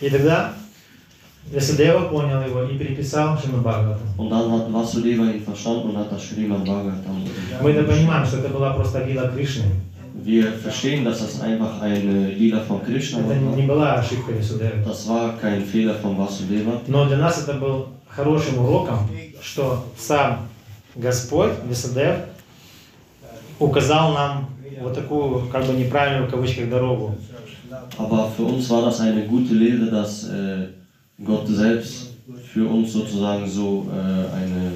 И 0.00 0.10
тогда 0.10 0.54
Весадева 1.48 2.08
понял 2.08 2.42
его 2.42 2.64
и 2.64 2.76
переписал 2.76 3.38
Шримад 3.38 3.62
Бхагаватам. 3.62 4.08
Und 4.18 4.30
dann 4.30 4.50
hat 4.50 4.72
Vasudeva 4.72 5.30
ihn 5.30 5.44
verstanden 5.44 5.90
und 5.90 5.96
hat 5.96 6.10
das 6.10 6.24
Srimad 6.28 6.64
Bhagavatam. 6.64 7.24
Мы 7.60 7.70
это 7.70 7.84
понимаем, 7.84 8.26
что 8.26 8.38
это 8.38 8.48
была 8.48 8.72
просто 8.72 9.04
лила 9.04 9.28
Кришны. 9.28 9.66
Wir 10.23 10.51
verstehen, 10.51 11.05
dass 11.05 11.19
das 11.19 11.39
einfach 11.41 11.81
eine 11.81 12.29
Lila 12.31 12.59
von 12.61 12.83
Krishna 12.83 13.19
Это 13.19 13.29
war. 13.29 13.55
не 13.55 13.63
была 13.67 13.95
ошибка 13.99 14.31
Весудевы. 14.31 14.83
Das 14.85 15.07
war 15.07 15.37
kein 15.39 15.63
Fehler 15.63 15.93
von 15.95 16.17
Vasudeva. 16.17 16.81
Но 16.87 17.05
для 17.07 17.17
нас 17.17 17.37
это 17.43 17.53
был 17.53 17.87
хорошим 18.07 18.57
уроком, 18.59 19.07
что 19.41 19.85
сам 19.97 20.47
Господь, 20.95 21.51
Весадев, 21.69 22.15
указал 23.59 24.13
нам 24.13 24.49
вот 24.81 24.93
такую, 24.93 25.47
как 25.51 25.65
бы 25.65 25.73
неправильную 25.73 26.27
в 26.27 26.31
кавычках, 26.31 26.69
дорогу. 26.69 27.15
Aber 27.97 28.29
für 28.35 28.43
uns 28.43 28.69
war 28.69 28.81
das 28.83 28.99
eine 29.01 29.23
gute 29.27 29.53
Lehre, 29.53 29.85
dass 29.91 30.23
äh, 30.29 30.67
Gott 31.23 31.47
selbst 31.47 32.13
für 32.53 32.67
uns 32.67 32.93
sozusagen 32.93 33.47
so 33.47 33.85
äh, 33.91 34.35
eine 34.35 34.71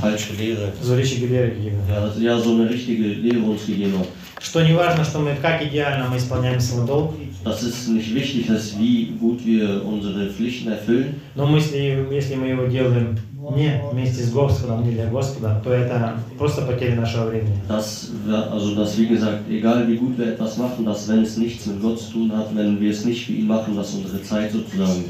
falsche 0.00 0.32
Lehre, 0.34 0.72
Зуричи 0.82 1.16
Гилеры 1.20 1.50
Гигна. 1.50 1.80
ja, 1.88 2.00
das- 2.06 2.18
ja, 2.20 2.38
so 2.38 2.52
eine 2.52 2.68
richtige 2.68 3.02
Lehre 3.04 3.40
uns 3.44 3.66
gegeben 3.66 3.98
hat. 3.98 4.06
Что 4.41 4.61
не 4.61 4.73
важно, 4.73 5.03
что 5.03 5.19
мы 5.19 5.35
как 5.41 5.61
идеально 5.61 6.09
мы 6.09 6.17
исполняем 6.17 6.59
свой 6.59 6.85
долг, 6.85 7.13
Das 7.43 7.63
ist 7.63 7.87
nicht 7.87 8.13
wichtig, 8.13 8.47
dass 8.47 8.77
wie 8.77 9.13
gut 9.19 9.43
wir 9.43 9.83
unsere 9.83 10.29
Pflichten 10.29 10.71
erfüllen, 10.71 11.19
но 11.33 11.47
мы, 11.47 11.57
если, 11.57 12.07
если 12.11 12.35
мы 12.35 12.49
его 12.49 12.65
делаем 12.65 13.17
не 13.55 13.81
вместе 13.91 14.21
с 14.21 14.31
Господом, 14.31 14.87
не 14.87 14.91
для 14.91 15.07
Господа, 15.07 15.59
то 15.63 15.73
это 15.73 16.19
просто 16.37 16.61
потеря 16.61 16.95
нашего 16.95 17.29
времени. 17.29 17.57
wir, 17.67 18.51
also 18.51 18.75
dass 18.75 18.95
wie 18.95 19.07
gesagt, 19.07 19.49
egal 19.49 19.87
wie 19.87 19.97
gut 19.97 20.19
wir 20.19 20.27
etwas 20.27 20.57
machen, 20.57 20.85
dass 20.85 21.07
wenn 21.07 21.23
es 21.23 21.37
nichts 21.37 21.65
mit 21.65 21.81
Gott 21.81 21.99
zu 21.99 22.11
tun 22.11 22.37
hat, 22.37 22.55
wenn 22.55 22.79
wir 22.79 22.91
es 22.91 23.05
nicht 23.05 23.25
für 23.25 23.33
ihn 23.33 23.47
machen, 23.47 23.75
dass 23.75 23.91
unsere 23.93 24.21
Zeit 24.21 24.51
sozusagen 24.51 25.05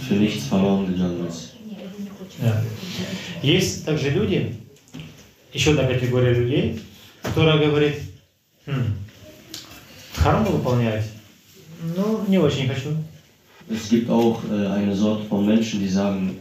für 0.00 0.14
nichts 0.14 0.46
verloren 0.46 0.86
gegangen 0.86 1.26
ist. 1.28 1.54
Да. 2.40 2.60
Есть 3.42 3.84
также 3.84 4.10
люди, 4.10 4.56
еще 5.52 5.70
одна 5.70 5.84
категория 5.84 6.32
людей, 6.32 6.80
которая 7.22 7.58
говорит, 7.58 7.94
хм, 8.66 8.92
дхарму 10.16 10.50
выполнять, 10.52 11.04
ну, 11.96 12.20
не 12.28 12.38
очень 12.38 12.68
хочу. 12.68 12.90
Es 13.68 13.88
gibt 13.88 14.10
auch 14.10 14.40
äh, 14.50 14.66
eine 14.66 14.94
Sorte 14.94 15.24
von 15.28 15.46
Menschen, 15.46 15.80
die 15.80 15.88
sagen, 15.88 16.36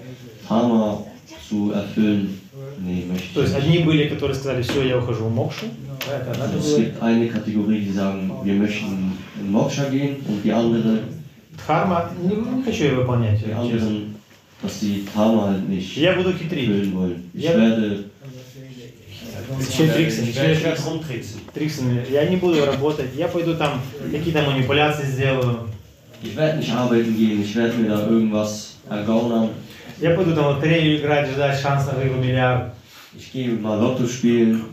Dharma 0.47 1.03
zu 1.47 1.71
erfüllen, 1.71 2.39
nee, 2.79 3.05
möchte 3.07 3.33
То 3.35 3.43
ich 3.43 3.49
есть 3.49 3.55
nicht. 3.55 3.65
одни 3.67 3.83
были, 3.83 4.07
которые 4.09 4.35
сказали, 4.35 4.61
все, 4.63 4.81
я 4.87 4.97
ухожу 4.97 5.25
в 5.25 5.33
мокшу, 5.35 5.65
Also 6.09 6.57
es 6.57 6.75
категория. 6.75 6.85
gibt 6.85 7.03
eine 7.03 7.27
Kategorie, 7.27 7.81
die 7.81 7.91
sagen, 7.91 8.31
wir 8.43 8.53
möchten 8.55 9.13
in 9.39 9.51
Moksha 9.51 9.89
gehen 9.89 10.15
und 10.27 10.41
die 10.43 10.51
andere, 10.51 10.99
Дхарма, 11.57 12.09
не, 12.23 12.35
не 12.35 12.63
хочу 12.63 12.83
ее 12.85 12.95
выполнять. 12.95 13.39
die 13.45 13.53
anderen, 13.53 14.15
dass 14.63 14.79
die 14.79 15.05
Dharma 15.13 15.49
halt 15.49 15.69
nicht 15.69 15.95
Я 15.97 16.13
буду 16.13 16.33
хитрить. 16.33 16.67
erfüllen 16.69 16.95
wollen. 16.95 17.29
Ich 17.33 17.43
Ja. 17.43 17.57
werde, 17.57 18.05
Еще 19.57 19.83
werde 19.87 20.01
еще 20.01 20.75
rumtricksen. 20.75 21.39
триксами. 21.53 22.05
Я 22.09 22.25
не 22.25 22.35
буду 22.35 22.63
работать, 22.65 23.09
я 23.15 23.27
пойду 23.27 23.55
там 23.55 23.81
какие-то 24.11 24.43
манипуляции 24.43 25.05
сделаю. 25.05 25.67
Ich 26.21 26.35
werde 26.35 26.57
nicht 26.59 26.71
arbeiten 26.71 27.15
gehen, 27.15 27.41
ich 27.41 27.55
werde 27.55 27.73
mir 27.77 27.89
da 27.89 28.07
irgendwas 28.07 28.75
ergaunern. 28.89 29.49
Я 29.99 30.11
пойду 30.11 30.35
там 30.35 30.55
лотерею 30.57 30.99
играть, 30.99 31.29
ждать 31.29 31.59
шанс 31.59 31.87
на 31.87 31.93
выиграть 31.93 32.23
миллиард. 32.23 32.73
Ich 33.17 33.31
gehe 33.33 33.49
mal 33.59 33.79
Lotto 33.79 34.05
spielen 34.07 34.65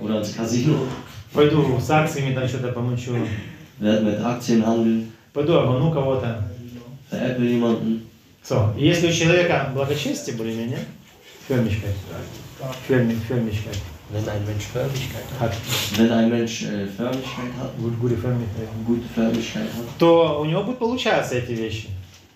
oder 0.00 0.20
ins 0.20 0.32
Casino, 0.36 0.86
Пойду 1.32 1.78
с 1.80 1.90
акциями 1.90 2.32
там 2.34 2.46
что-то 2.48 2.68
помучу. 2.72 3.16
werde 3.80 4.04
mit 4.04 4.20
Aktien 4.20 4.64
handeln, 4.64 5.10
Пойду 5.32 5.54
обману 5.58 5.90
кого-то. 5.92 6.44
veräpple 7.10 7.46
jemanden. 7.46 8.02
So, 8.44 8.72
если 8.78 9.08
у 9.08 9.12
человека 9.12 9.70
благочестие 9.74 10.36
более-менее, 10.36 10.78
Förmigkeit, 11.48 11.94
Förmig, 12.88 13.18
Förmigkeit, 13.28 13.76
Wenn 14.12 14.28
ein 14.28 14.44
Mensch 14.44 14.64
Förmlichkeit 14.72 15.24
hat, 15.38 15.52
Wenn 15.96 16.10
ein 16.10 16.28
Mensch 16.30 16.62
äh, 16.64 16.86
Förmlichkeit 16.86 17.52
hat, 17.60 17.70
gut, 17.80 17.98
gute 18.00 18.16
Förmigkeit, 18.16 18.68
gute 18.84 19.08
Förmlichkeit 19.14 19.68
hat, 19.76 19.98
то 19.98 20.40
у 20.40 20.44
него 20.44 20.62
будут 20.64 20.78
получаться 20.78 21.36
эти 21.36 21.52
вещи. 21.52 21.88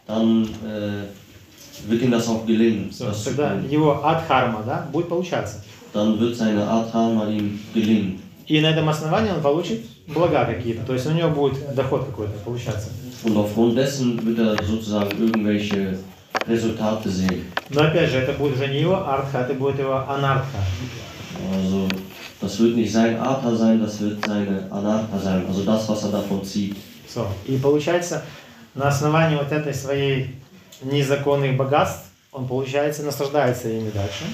dann 0.06 0.44
äh, 0.44 1.88
wird 1.88 2.02
ihm 2.02 2.10
das 2.10 2.28
auch 2.28 2.46
gelingen. 2.46 2.90
So, 2.92 3.06
das 3.06 3.24
тогда 3.24 3.54
его 3.68 4.04
адхарма, 4.04 4.62
да, 4.64 4.86
будет 4.92 5.08
получаться. 5.08 5.64
Dann 5.92 6.18
wird 6.20 6.36
seine 6.36 6.64
Art 6.64 6.92
Dharma 6.92 7.28
ihm 7.28 7.58
gelingen. 7.74 8.20
И 8.46 8.60
на 8.60 8.66
этом 8.66 8.88
основании 8.88 9.30
он 9.32 9.40
получит 9.40 9.80
блага 10.06 10.44
какие-то, 10.44 10.84
то 10.84 10.92
есть 10.92 11.06
у 11.06 11.10
него 11.12 11.30
будет 11.30 11.74
доход 11.74 12.04
какой-то 12.06 12.38
получаться. 12.44 12.90
Und 13.24 13.36
aufgrund 13.36 13.76
dessen 13.76 14.20
wird 14.24 14.38
er 14.38 14.62
sozusagen 14.64 15.10
irgendwelche 15.18 15.98
Resultate 16.46 17.08
sehen. 17.08 17.44
Но 17.70 17.82
опять 17.82 18.10
же, 18.10 18.18
это 18.18 18.32
будет 18.34 18.56
уже 18.56 18.66
не 18.68 18.80
его 18.80 18.96
артха, 18.96 19.38
это 19.38 19.54
будет 19.54 19.78
его 19.78 19.96
анартха. 20.08 20.58
Also 21.53 21.87
das 22.41 22.59
wird 22.59 22.75
nicht 22.75 22.91
sein 22.91 23.19
Artha 23.19 23.55
sein, 23.55 23.81
das 23.81 23.99
wird 23.99 24.25
seine 24.25 24.67
Anartha 24.71 25.19
sein, 25.19 25.45
also 25.47 25.63
das, 25.63 25.87
was 25.89 26.03
er 26.03 26.11
davon 26.11 26.43
zieht. 26.43 26.75
So. 27.07 27.27
И 27.47 27.57
получается, 27.57 28.23
на 28.75 28.87
основании 28.87 29.35
вот 29.35 29.51
этой 29.51 29.73
своей 29.73 30.35
незаконных 30.83 31.57
богатств, 31.57 32.05
он, 32.31 32.47
получается, 32.47 33.03
наслаждается 33.03 33.69
ими 33.69 33.89
дальше. 33.89 34.25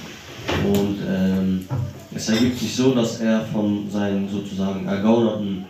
Und 0.66 1.00
ähm, 1.08 1.68
es 2.14 2.30
ergibt 2.30 2.60
sich 2.60 2.76
so, 2.76 2.94
dass 2.94 3.20
er 3.22 3.42
von 3.42 3.90
seinen 3.90 4.30
sozusagen 4.30 4.88
ergaunerten, 4.88 5.66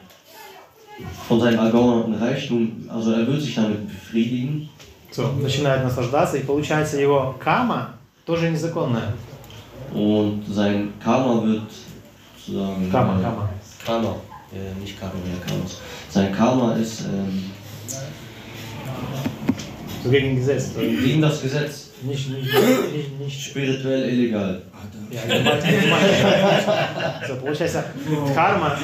von 1.28 1.40
seinem 1.40 1.60
ergaunerten 1.60 2.16
Reichtum, 2.16 2.90
also 2.90 3.12
er 3.12 3.28
wird 3.28 3.42
sich 3.42 3.56
damit 3.56 3.88
befriedigen. 3.88 4.70
So. 5.12 5.32
Начинает 5.42 5.84
наслаждаться, 5.84 6.38
и 6.38 6.44
получается, 6.44 6.98
его 6.98 7.36
кама 7.40 7.94
тоже 8.26 8.50
незаконная. 8.50 9.14
Und 9.95 10.45
sein 10.49 10.93
Karma 11.03 11.45
wird 11.45 11.63
sozusagen. 12.37 12.91
Karma, 12.91 13.19
äh, 13.19 13.23
Karma. 13.23 13.49
Karma, 13.85 14.17
äh, 14.53 14.81
nicht 14.81 15.01
Karma, 15.01 15.15
ja, 15.15 15.47
Karma. 15.47 15.65
Sein 16.09 16.33
Karma 16.33 16.75
ist. 16.75 17.01
Ähm, 17.03 17.51
so 20.03 20.11
gegen 20.11 20.37
Gesetz. 20.37 20.75
Gegen 20.77 21.21
das 21.21 21.43
Gesetz. 21.43 21.91
Nicht, 22.03 22.31
nicht, 22.31 22.45
nicht, 22.45 23.21
nicht 23.21 23.43
spirituell 23.43 24.09
illegal. 24.09 24.63
So, 27.27 27.35
procesa, 27.37 27.81
äh, 27.81 27.83
also 28.17 28.35
karma 28.35 28.79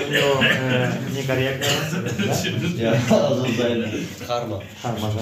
Ja, 2.77 2.93
also 3.11 3.47
sein 3.57 3.85
Karma. 4.27 4.61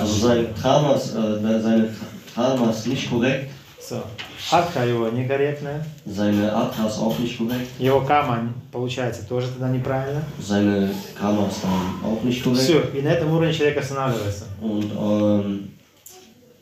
Also 0.00 0.26
sein 0.26 0.46
Karma, 0.60 0.98
seine 0.98 1.88
Karma 2.34 2.70
ist 2.70 2.86
nicht 2.86 3.10
korrekt 3.10 3.50
So. 3.86 4.02
Атха 4.50 4.84
его 4.86 5.08
некорректная. 5.10 5.84
seine 6.06 6.50
Atha 6.54 6.86
ist 6.86 6.98
auch 6.98 7.18
nicht 7.18 7.36
korrekt, 7.36 7.68
Его 7.78 8.00
кама, 8.00 8.52
получается, 8.72 9.26
тоже 9.28 9.48
тогда 9.48 9.68
неправильно. 9.68 10.22
seine 10.40 10.90
Karma 11.18 11.46
ist 11.48 11.62
dann 11.62 12.10
auch 12.10 12.22
nicht 12.22 12.42
korrekt. 12.42 12.62
Все, 12.62 12.80
и 12.98 13.02
на 13.02 13.08
этом 13.08 13.30
уровне 13.32 13.52
человек 13.52 13.76
останавливается. 13.78 14.44
Und 14.62 14.90
ähm, 14.98 15.68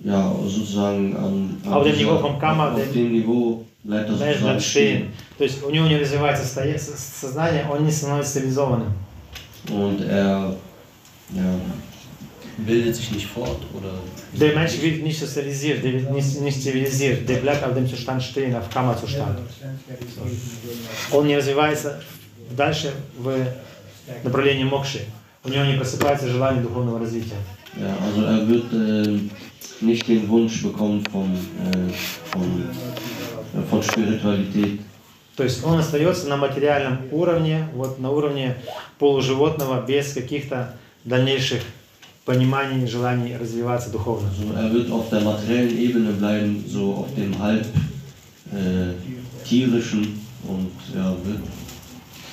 ja, 0.01 0.33
sozusagen 0.45 1.17
an, 1.17 1.61
an 1.65 1.73
Auf 1.73 1.85
dem 1.85 1.93
dieser- 1.97 2.05
Niveau 2.11 2.19
vom 2.19 2.39
Karma, 2.41 2.73
auf 2.73 2.81
dem- 2.93 3.13
Niveau 3.13 3.65
bleibt 3.85 4.09
er 4.11 4.17
sozusagen 4.17 4.61
stehen. 4.61 5.13
То 5.39 5.45
есть 5.45 5.63
у 5.65 5.71
него 5.71 5.87
не 5.87 5.99
развивается 5.99 6.45
сознание, 6.45 7.67
он 7.71 7.85
не 7.85 7.91
становится 7.93 8.33
цивилизованным. 8.33 8.93
Und 9.71 10.01
er 10.03 10.57
ja, 11.35 11.55
bildet 12.59 12.97
sich 12.97 13.11
nicht 13.11 13.27
fort 13.27 13.61
oder 13.75 13.93
Der 14.33 14.55
Mensch 14.55 14.81
wird 14.81 15.03
nicht 15.03 15.19
sozialisiert, 15.19 15.83
der 15.85 15.93
wird 15.93 16.11
nicht, 16.13 16.41
nicht 16.41 16.63
zivilisiert, 16.63 17.29
der 17.29 17.37
bleibt 17.37 17.65
auf 17.65 17.75
dem 17.75 17.89
Zustand 17.89 18.23
stehen, 18.23 18.55
auf 18.55 18.69
Karma-Zustand. 18.71 19.39
Он 21.13 21.27
не 21.27 21.37
развивается 21.37 22.03
дальше 22.57 22.93
в 23.19 23.35
направлении 24.25 24.65
мокши. 24.65 25.01
У 25.45 25.49
него 25.49 25.65
не 25.65 25.77
просыпается 25.77 26.29
желание 26.29 26.63
духовного 26.63 27.01
развития. 27.01 27.37
ja, 27.81 27.97
also 28.05 28.25
er 28.25 28.49
wird 28.49 28.73
ähm, 28.73 29.31
nicht 29.81 30.07
den 30.09 30.29
Wunsch 30.29 30.63
bekommen 30.63 31.03
von, 31.11 31.33
äh, 31.33 31.93
von, 32.31 32.65
äh, 33.55 33.67
von 33.69 33.83
Spiritualität. 33.83 34.81
То 35.37 35.45
есть 35.45 35.65
он 35.65 35.79
остается 35.79 36.29
на 36.29 36.37
материальном 36.37 36.99
уровне, 37.11 37.69
вот 37.75 37.99
на 37.99 38.11
уровне 38.11 38.57
полуживотного, 38.99 39.81
без 39.81 40.13
каких-то 40.13 40.77
дальнейших 41.05 41.63
пониманий, 42.25 42.87
желаний 42.87 43.37
развиваться 43.37 43.91
духовно. 43.91 44.29
Also 44.29 44.55
er 44.55 44.73
wird 44.73 44.91
auf 44.91 45.11
der 45.11 45.21
materiellen 45.21 45.79
Ebene 45.79 46.13
bleiben, 46.13 46.65
so 46.69 46.95
auf 46.95 47.15
dem 47.15 47.39
halb 47.39 47.67
äh, 48.53 48.93
tierischen 49.45 50.21
und 50.49 50.71
ja, 50.95 51.11
wird, 51.25 51.41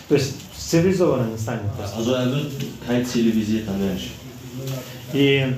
То 0.08 0.16
есть 0.16 0.36
цивилизованным 0.58 1.32
не 1.32 1.38
станет 1.38 1.64
also 1.96 2.14
er 2.14 2.32
wird 2.32 2.52
kein 2.88 3.06
zivilisierter 3.06 3.74
Mensch. 3.74 4.10
И 5.14 5.56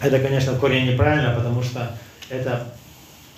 это, 0.00 0.18
конечно, 0.18 0.52
в 0.52 0.60
корне 0.60 0.92
неправильно, 0.92 1.34
потому 1.34 1.62
что 1.62 1.96
это 2.28 2.66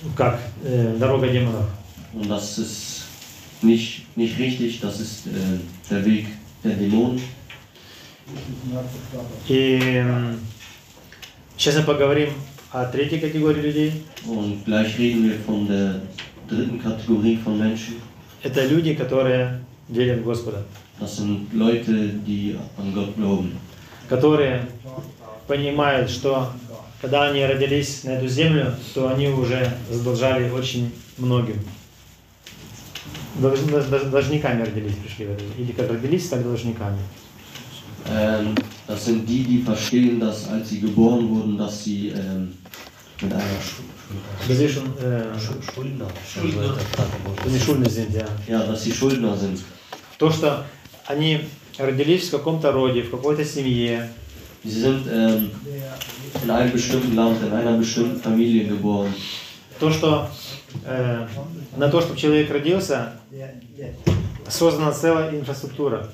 ну, 0.02 0.10
как 0.16 0.40
э, 0.64 0.96
дорога 0.98 1.28
демонов. 1.28 1.66
Und 2.12 2.28
das 2.28 2.58
ist 2.58 3.02
nicht, 3.62 4.06
nicht 4.16 4.38
richtig, 4.38 4.80
das 4.80 5.00
ist 5.00 5.26
äh, 5.26 5.30
der 5.90 6.04
Weg 6.04 6.26
der 6.62 6.74
Dämonen. 6.74 7.20
И 9.48 10.02
сейчас 11.56 11.76
мы 11.76 11.82
поговорим 11.82 12.30
о 12.70 12.84
третьей 12.86 13.18
категории 13.20 13.60
людей. 13.60 14.04
Und 14.26 14.64
gleich 14.64 14.98
reden 14.98 15.24
wir 15.28 15.38
von 15.46 15.66
der 15.66 16.00
dritten 16.48 16.78
Kategorie 16.80 17.36
von 17.44 17.58
Menschen. 17.58 17.94
Это 18.42 18.66
люди, 18.66 18.94
которые 18.94 19.60
верят 19.88 20.20
в 20.20 20.24
Господа, 20.24 20.62
Das 21.00 21.16
sind 21.16 21.52
Leute, 21.52 22.10
die 22.26 22.56
an 22.78 22.92
Gott 22.94 23.14
glauben. 23.16 23.52
которые 24.08 24.66
понимают, 25.46 26.08
что 26.10 26.50
когда 27.00 27.24
они 27.30 27.44
родились 27.44 28.04
на 28.04 28.10
эту 28.10 28.28
землю, 28.28 28.74
то 28.94 29.08
они 29.08 29.28
уже 29.28 29.70
задолжали 29.90 30.48
очень 30.50 30.90
многим. 31.18 31.58
Долж- 33.40 33.66
долж- 33.68 34.08
Должниками 34.10 34.62
родились, 34.62 34.94
пришли 34.94 35.26
Или 35.58 35.72
как 35.72 35.90
родились, 35.90 36.26
стали 36.26 36.42
должниками. 36.42 36.98
Ähm, 38.11 38.55
das 38.87 39.05
sind 39.05 39.27
die, 39.27 39.43
die 39.43 39.61
verstehen, 39.61 40.19
dass 40.19 40.47
als 40.49 40.69
sie 40.69 40.79
geboren 40.81 41.29
wurden, 41.29 41.57
dass 41.57 41.83
sie 41.83 42.09
ähm, 42.09 42.53
mit 43.21 43.33
einer 43.33 43.43
Разрешен, 44.47 44.83
э, 44.99 45.25
Schuldner, 45.73 46.07
они 47.45 47.59
шульны 47.59 47.89
sind, 47.89 48.13
ja. 48.15 48.25
ja, 48.47 48.63
dass 48.65 48.83
sie 48.83 48.91
Schuldner 48.91 49.37
sind. 49.37 49.61
То, 50.17 50.31
что 50.31 50.65
они 51.05 51.41
родились 51.77 52.29
в 52.29 52.31
каком-то 52.31 52.71
роде, 52.71 53.03
в 53.03 53.11
какой-то 53.11 53.45
семье, 53.45 54.09
Sie 54.61 54.81
sind 54.81 55.07
ähm, 55.09 55.51
in 56.43 56.49
einem 56.49 56.71
bestimmten 56.73 57.15
Land, 57.15 57.41
in 57.41 57.53
einer 57.53 57.77
bestimmten 57.77 58.19
Familie 58.19 58.65
geboren. 58.65 59.13
то, 59.79 59.89
что 59.91 60.29
э, 60.83 61.27
на 61.77 61.89
то, 61.89 62.01
чтобы 62.01 62.17
человек 62.17 62.51
родился, 62.51 63.13
создана 64.47 64.91
целая 64.91 65.31
инфраструктура. 65.31 66.07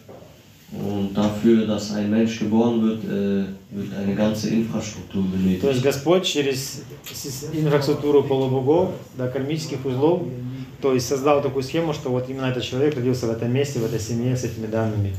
Und 0.71 1.13
dafür, 1.15 1.65
dass 1.67 1.91
ein 1.93 2.09
Mensch 2.09 2.39
geboren 2.39 2.81
wird, 2.81 3.03
äh, 3.05 3.45
wird 3.77 3.93
eine 3.97 4.13
ganze 4.15 4.49
Infrastruktur 4.49 5.23
То 5.23 5.37
есть 5.37 5.61
benötigt. 5.61 5.83
Господь 5.83 6.23
через 6.25 6.81
с- 7.13 7.45
инфраструктуру 7.53 8.23
полубогов, 8.23 8.89
да, 9.17 9.27
кармических 9.27 9.85
узлов, 9.85 10.23
то 10.81 10.93
есть 10.93 11.07
создал 11.07 11.41
такую 11.41 11.63
схему, 11.63 11.93
что 11.93 12.09
вот 12.09 12.29
именно 12.29 12.47
этот 12.47 12.63
человек 12.63 12.95
родился 12.95 13.27
в 13.27 13.29
этом 13.29 13.53
месте, 13.53 13.79
в 13.79 13.85
этой 13.85 13.99
семье 13.99 14.35
с 14.35 14.43
этими 14.43 14.67
данными. 14.67 15.13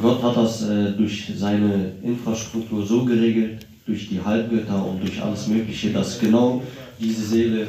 Gott 0.00 0.22
hat 0.22 0.36
das 0.36 0.62
äh, 0.68 0.92
durch 0.96 1.32
seine 1.36 1.92
Infrastruktur 2.02 2.84
so 2.84 3.04
geregelt, 3.04 3.66
durch 3.86 4.08
die 4.08 4.20
Halbgötter 4.22 4.84
und 4.84 5.00
durch 5.00 5.20
alles 5.22 5.46
Mögliche, 5.46 5.90
dass 5.90 6.18
genau 6.18 6.62
diese 6.98 7.22
Seele 7.26 7.68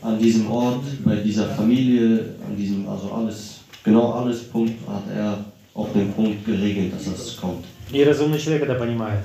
an 0.00 0.18
diesem 0.18 0.50
Ort, 0.50 0.82
bei 1.04 1.16
dieser 1.16 1.46
Familie, 1.48 2.34
an 2.48 2.56
diesem, 2.56 2.88
also 2.88 3.10
alles, 3.12 3.60
genau 3.84 4.12
alles 4.12 4.40
Punkt 4.44 4.74
hat 4.88 5.04
er 5.14 5.44
auf 5.76 5.92
den 5.92 6.12
Punkt 6.12 6.44
geregelt, 6.44 6.94
dass 6.94 7.04
das 7.04 7.36
kommt. 7.36 7.64
И 7.90 8.02
разумный 8.04 8.38
человек 8.38 8.62
это 8.64 8.74
понимает. 8.74 9.24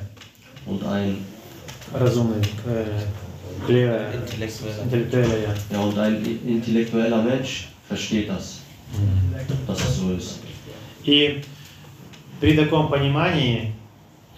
Und 0.66 0.84
ein, 0.86 1.18
Разумный, 1.94 2.42
э, 2.66 3.00
clear, 3.66 4.14
интеллектуальный, 4.14 5.44
ja. 5.44 5.56
ja, 5.72 5.80
und 5.82 5.98
ein 5.98 6.40
intellektueller 6.46 7.22
Mensch 7.22 7.70
versteht 7.88 8.30
das, 8.30 8.60
dass 9.66 9.80
es 9.80 9.98
so 9.98 10.12
ist. 10.12 10.40
И 11.06 11.42
при 12.42 12.58
таком 12.58 12.90
понимании 12.90 13.74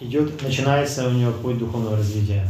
идет, 0.00 0.40
начинается 0.42 1.08
у 1.08 1.10
него 1.10 1.32
путь 1.32 1.58
духовного 1.58 1.96
развития. 1.96 2.46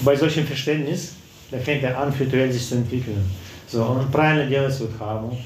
Bei 0.00 0.16
solchem 0.16 0.46
Verständnis, 0.46 1.12
da 1.50 1.58
fängt 1.58 1.82
er 1.82 2.00
an, 2.00 2.12
virtuell 2.18 2.50
sich 2.50 2.66
zu 2.66 2.76
entwickeln. 2.76 3.22
So, 3.68 3.84
und 3.84 4.10
правильно 4.10 4.46
делать 4.46 4.74
свою 4.74 4.90
дхарму. 4.92 5.38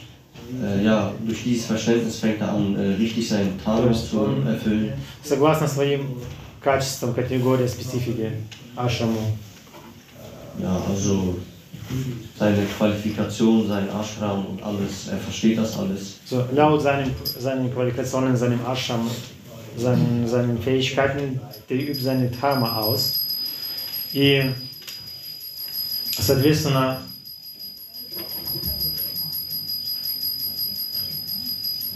Äh, 0.63 0.85
ja, 0.85 1.13
durch 1.25 1.43
dieses 1.43 1.67
Verständnis 1.67 2.19
fängt 2.19 2.41
er 2.41 2.51
an, 2.53 2.77
äh, 2.77 2.95
richtig 2.95 3.29
seinen 3.29 3.59
Dharma 3.65 3.93
zu 3.93 4.27
erfüllen. 4.47 4.93
Согласно 5.23 5.67
своим 5.67 6.21
качествам, 6.61 7.15
категории, 7.15 7.67
специфике, 7.67 8.33
ашраму. 8.77 9.37
Ja, 10.59 10.81
also 10.89 11.37
seine 12.39 12.65
Qualifikation, 12.77 13.69
sein 13.69 13.89
Ashram 13.91 14.47
und 14.47 14.63
alles, 14.63 15.09
er 15.09 15.19
versteht 15.19 15.59
das 15.59 15.79
alles. 15.79 16.19
So, 16.25 16.45
laut 16.53 16.83
seinen, 16.83 17.15
seinen 17.25 17.73
Qualifikationen, 17.73 18.37
seinem 18.37 18.65
Ashram, 18.67 19.09
seinen, 19.77 20.27
seinen 20.27 20.59
Fähigkeiten, 20.59 21.41
der 21.69 21.77
übt 21.77 22.03
seine 22.03 22.31
Dharma 22.31 22.81
aus. 22.81 23.21
И, 24.13 24.43
соответственно, 26.19 27.03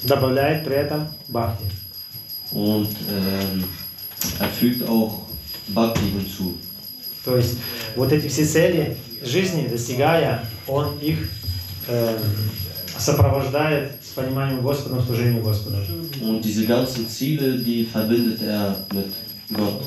добавляет 0.06 0.64
при 0.64 0.76
этом 0.76 1.08
бхакти. 1.28 1.66
Und 2.52 2.90
ähm, 3.10 3.64
er 4.40 4.50
fügt 4.50 4.88
auch 4.88 5.26
Bhakti 5.68 6.12
hinzu. 6.12 6.58
То 7.24 7.38
есть 7.38 7.58
вот 7.96 8.12
эти 8.12 8.28
все 8.28 8.46
цели 8.46 8.98
жизни, 9.24 9.68
достигая, 9.68 10.46
он 10.68 10.98
их 11.00 11.30
э, 11.88 12.20
сопровождает 12.98 13.94
с 14.04 14.14
пониманием 14.14 14.62
Господа, 14.62 15.02
служением 15.02 15.42
Господу. 15.42 15.78
Und 16.22 16.42
diese 16.42 16.66
ganzen 16.66 17.10
Ziele, 17.10 17.58
die 17.58 17.86
verbindet 17.86 18.42
er 18.42 18.76
mit 18.94 19.12
Gott. 19.50 19.84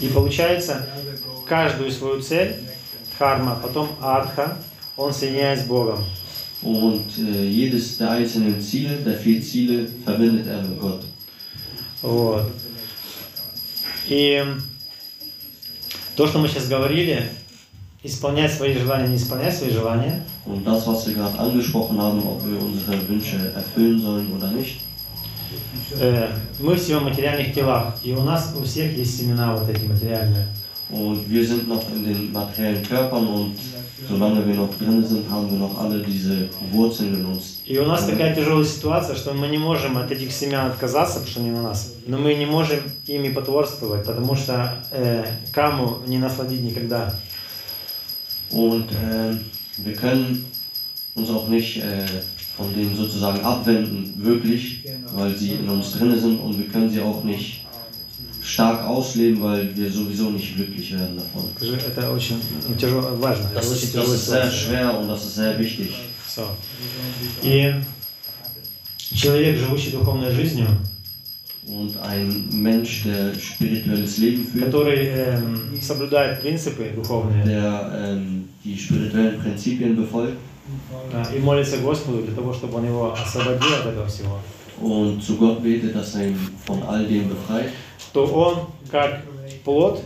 И 0.00 0.08
получается, 0.08 0.88
каждую 1.46 1.90
свою 1.90 2.20
цель, 2.20 2.56
дхарма, 3.14 3.58
потом 3.62 3.88
артха, 4.00 4.58
он 4.96 5.12
соединяет 5.12 5.60
с 5.60 5.64
Богом. 5.64 6.04
Und 6.61 7.05
äh, 7.19 7.45
jedes 7.45 7.97
der 7.97 8.11
einzelnen 8.11 8.59
Ziele, 8.59 8.97
der 8.97 9.13
vier 9.13 9.41
Ziele, 9.41 9.87
verbindet 10.03 10.47
er 10.47 10.63
mit 10.63 10.79
Gott. 10.79 11.03
Вот. 12.01 12.51
И 14.07 14.43
то, 16.15 16.27
что 16.27 16.39
мы 16.39 16.47
сейчас 16.47 16.67
говорили, 16.67 17.29
исполнять 18.03 18.53
свои 18.53 18.73
желания, 18.73 19.07
не 19.07 19.17
исполнять 19.17 19.55
свои 19.55 19.69
желания, 19.69 20.23
Und 20.45 20.65
das, 20.65 20.87
was 20.87 21.05
wir 21.07 21.15
gerade 21.15 21.37
angesprochen 21.37 22.01
haben, 22.01 22.19
ob 22.19 22.41
wir 22.45 22.61
unsere 22.61 23.07
Wünsche 23.09 23.51
erfüllen 23.53 24.01
sollen 24.01 24.31
oder 24.31 24.49
nicht, 24.51 24.79
э, 25.99 26.29
мы 26.59 26.75
все 26.75 26.99
в 26.99 27.03
материальных 27.03 27.53
телах, 27.53 27.95
и 28.03 28.13
у 28.13 28.23
нас 28.23 28.53
у 28.57 28.63
всех 28.63 28.95
есть 28.97 29.17
семена 29.17 29.55
вот 29.55 29.69
эти 29.69 29.85
материальные. 29.85 30.47
Und 30.89 31.29
wir 31.29 31.45
sind 31.45 31.67
noch 31.67 31.83
in 31.93 32.05
den 32.05 32.31
materiellen 32.31 32.81
Körpern 32.81 33.27
und 33.27 33.55
solange 34.07 34.45
wir 34.45 34.55
noch 34.55 34.69
drin 34.77 35.05
sind, 35.05 35.29
haben 35.29 35.49
wir 35.51 35.57
noch 35.57 35.77
alle 35.79 35.99
diese 36.01 36.49
Wurzeln 36.71 37.13
in 37.15 37.25
uns. 37.25 37.59
И 37.65 37.77
у 37.77 37.85
нас 37.85 38.05
такая 38.05 38.35
тяжелая 38.35 38.65
ситуация, 38.65 39.15
что 39.15 39.33
мы 39.33 39.47
не 39.47 39.57
можем 39.57 39.97
от 39.97 40.11
этих 40.11 40.31
семян 40.31 40.67
отказаться, 40.67 41.19
потому 41.19 41.31
что 41.31 41.39
они 41.41 41.51
на 41.51 41.61
нас, 41.61 41.93
но 42.05 42.17
мы 42.17 42.33
не 42.35 42.45
можем 42.45 42.79
ими 43.05 43.29
потворствовать, 43.29 44.05
потому 44.05 44.35
что 44.35 44.83
э, 44.91 45.25
каму 45.51 45.99
не 46.07 46.17
насладить 46.17 46.61
никогда. 46.61 47.13
Und 48.51 48.91
äh, 48.91 49.37
wir 49.77 49.93
können 49.93 50.45
uns 51.15 51.29
auch 51.29 51.47
nicht 51.47 51.77
äh, 51.77 52.05
von 52.57 52.73
denen 52.73 52.95
sozusagen 52.95 53.39
abwenden, 53.41 54.13
wirklich, 54.17 54.83
weil 55.13 55.35
sie 55.35 55.53
in 55.53 55.69
uns 55.69 55.91
drin 55.91 56.19
sind 56.19 56.39
und 56.39 56.57
wir 56.57 56.67
können 56.67 56.89
sie 56.89 57.01
auch 57.01 57.23
nicht 57.23 57.60
stark 58.43 58.85
ausleben, 58.85 59.41
weil 59.41 59.75
wir 59.75 59.91
sowieso 59.91 60.29
nicht 60.29 60.55
glücklich 60.55 60.93
werden 60.93 61.17
davon. 61.17 61.49
Скажи, 61.57 61.75
Это 61.75 62.11
очень 62.11 62.41
ну, 62.67 62.75
тяжело, 62.75 63.01
важно. 63.19 63.49
Das 63.53 63.65
это 63.65 63.73
очень 63.73 63.83
ist, 63.83 63.95
das 63.95 64.05
тяжелая 64.05 64.15
ist 64.15 64.25
sehr 64.25 64.51
ситуация. 64.51 64.51
schwer 64.51 64.99
und 64.99 65.07
das 65.09 65.25
ist 65.25 65.35
sehr 65.35 65.59
wichtig. 65.59 65.91
So. 66.27 66.43
И 67.43 67.73
человек, 69.13 69.57
живущий 69.57 69.91
духовной 69.91 70.31
жизнью, 70.31 70.67
Und 71.67 71.97
ein 72.01 72.47
Mensch, 72.53 73.03
der 73.03 73.33
spirituelles 73.37 74.17
Leben 74.19 74.47
führt, 74.47 74.65
который 74.65 75.07
эм, 75.07 75.77
соблюдает 75.81 76.39
принципы 76.39 76.91
духовные 76.95 77.43
der 77.43 77.91
ähm, 77.93 78.47
die 78.63 78.77
spirituellen 78.77 79.37
Prinzipien 79.41 79.95
befolgt 79.97 80.37
да, 81.11 81.23
и 81.35 81.39
молится 81.39 81.77
Господу 81.79 82.23
для 82.23 82.33
того, 82.33 82.53
чтобы 82.53 82.75
Он 82.77 82.85
его 82.85 83.13
освободил 83.13 83.67
от 83.81 83.85
этого 83.85 84.07
всего, 84.07 84.39
und 84.81 85.21
zu 85.21 85.35
Gott 85.35 85.61
betet, 85.61 85.93
dass 85.95 86.15
er 86.15 86.27
ihn 86.27 86.37
von 86.65 86.83
all 86.83 87.05
dem 87.05 87.27
befreit, 87.29 87.69
То 88.12 88.24
он, 88.26 88.66
как 88.90 89.20
плод 89.64 90.02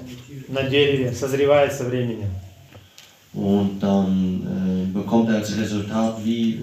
на 0.49 0.63
дереве, 0.63 1.13
созревает 1.13 1.73
со 1.73 1.85
временем. 1.85 2.31
Und 3.35 3.81
dann 3.81 4.89
äh, 4.89 4.93
bekommt 4.93 5.29
er 5.29 5.37
als 5.37 5.55
Resultat, 5.59 6.25
wie 6.25 6.55
äh, 6.55 6.61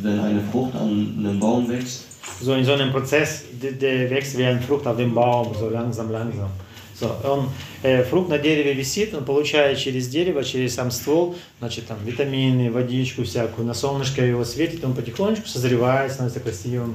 wenn 0.00 0.20
eine 0.20 0.40
Frucht 0.52 0.74
an 0.76 1.16
einem 1.18 1.40
Baum 1.40 1.68
wächst. 1.68 2.04
So 2.40 2.54
in 2.54 2.64
so 2.64 2.72
einem 2.72 2.92
Prozess, 2.92 3.42
der, 3.60 3.72
der 3.72 4.10
wächst 4.10 4.38
wie 4.38 4.44
ein 4.44 4.60
Frucht 4.60 4.86
auf 4.86 4.96
dem 4.96 5.12
Baum, 5.12 5.52
so 5.58 5.68
langsam, 5.68 6.12
langsam. 6.12 6.50
So, 6.94 7.10
он, 7.24 7.48
э, 7.82 8.04
фрукт 8.04 8.28
на 8.28 8.38
дереве 8.38 8.72
висит, 8.72 9.12
он 9.14 9.24
получает 9.24 9.78
через 9.78 10.06
дерево, 10.06 10.44
через 10.44 10.74
сам 10.74 10.92
ствол, 10.92 11.34
значит, 11.58 11.88
там, 11.88 11.98
витамины, 12.04 12.70
водичку 12.70 13.24
всякую, 13.24 13.66
на 13.66 13.74
солнышко 13.74 14.24
его 14.24 14.44
светит, 14.44 14.84
он 14.84 14.94
потихонечку 14.94 15.48
созревает, 15.48 16.12
становится 16.12 16.38
красивым. 16.38 16.94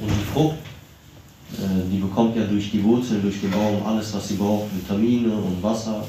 Und 0.00 0.08
die 0.08 0.32
Frucht, 0.32 0.56
die 1.58 1.98
bekommt 1.98 2.36
ja 2.36 2.44
durch 2.44 2.70
die 2.70 2.82
Wurzeln, 2.82 3.22
durch 3.22 3.40
den 3.40 3.50
Baum 3.50 3.84
alles, 3.84 4.14
was 4.14 4.28
sie 4.28 4.34
braucht, 4.34 4.68
Vitamine 4.74 5.32
und 5.34 5.62
Wasser, 5.62 6.04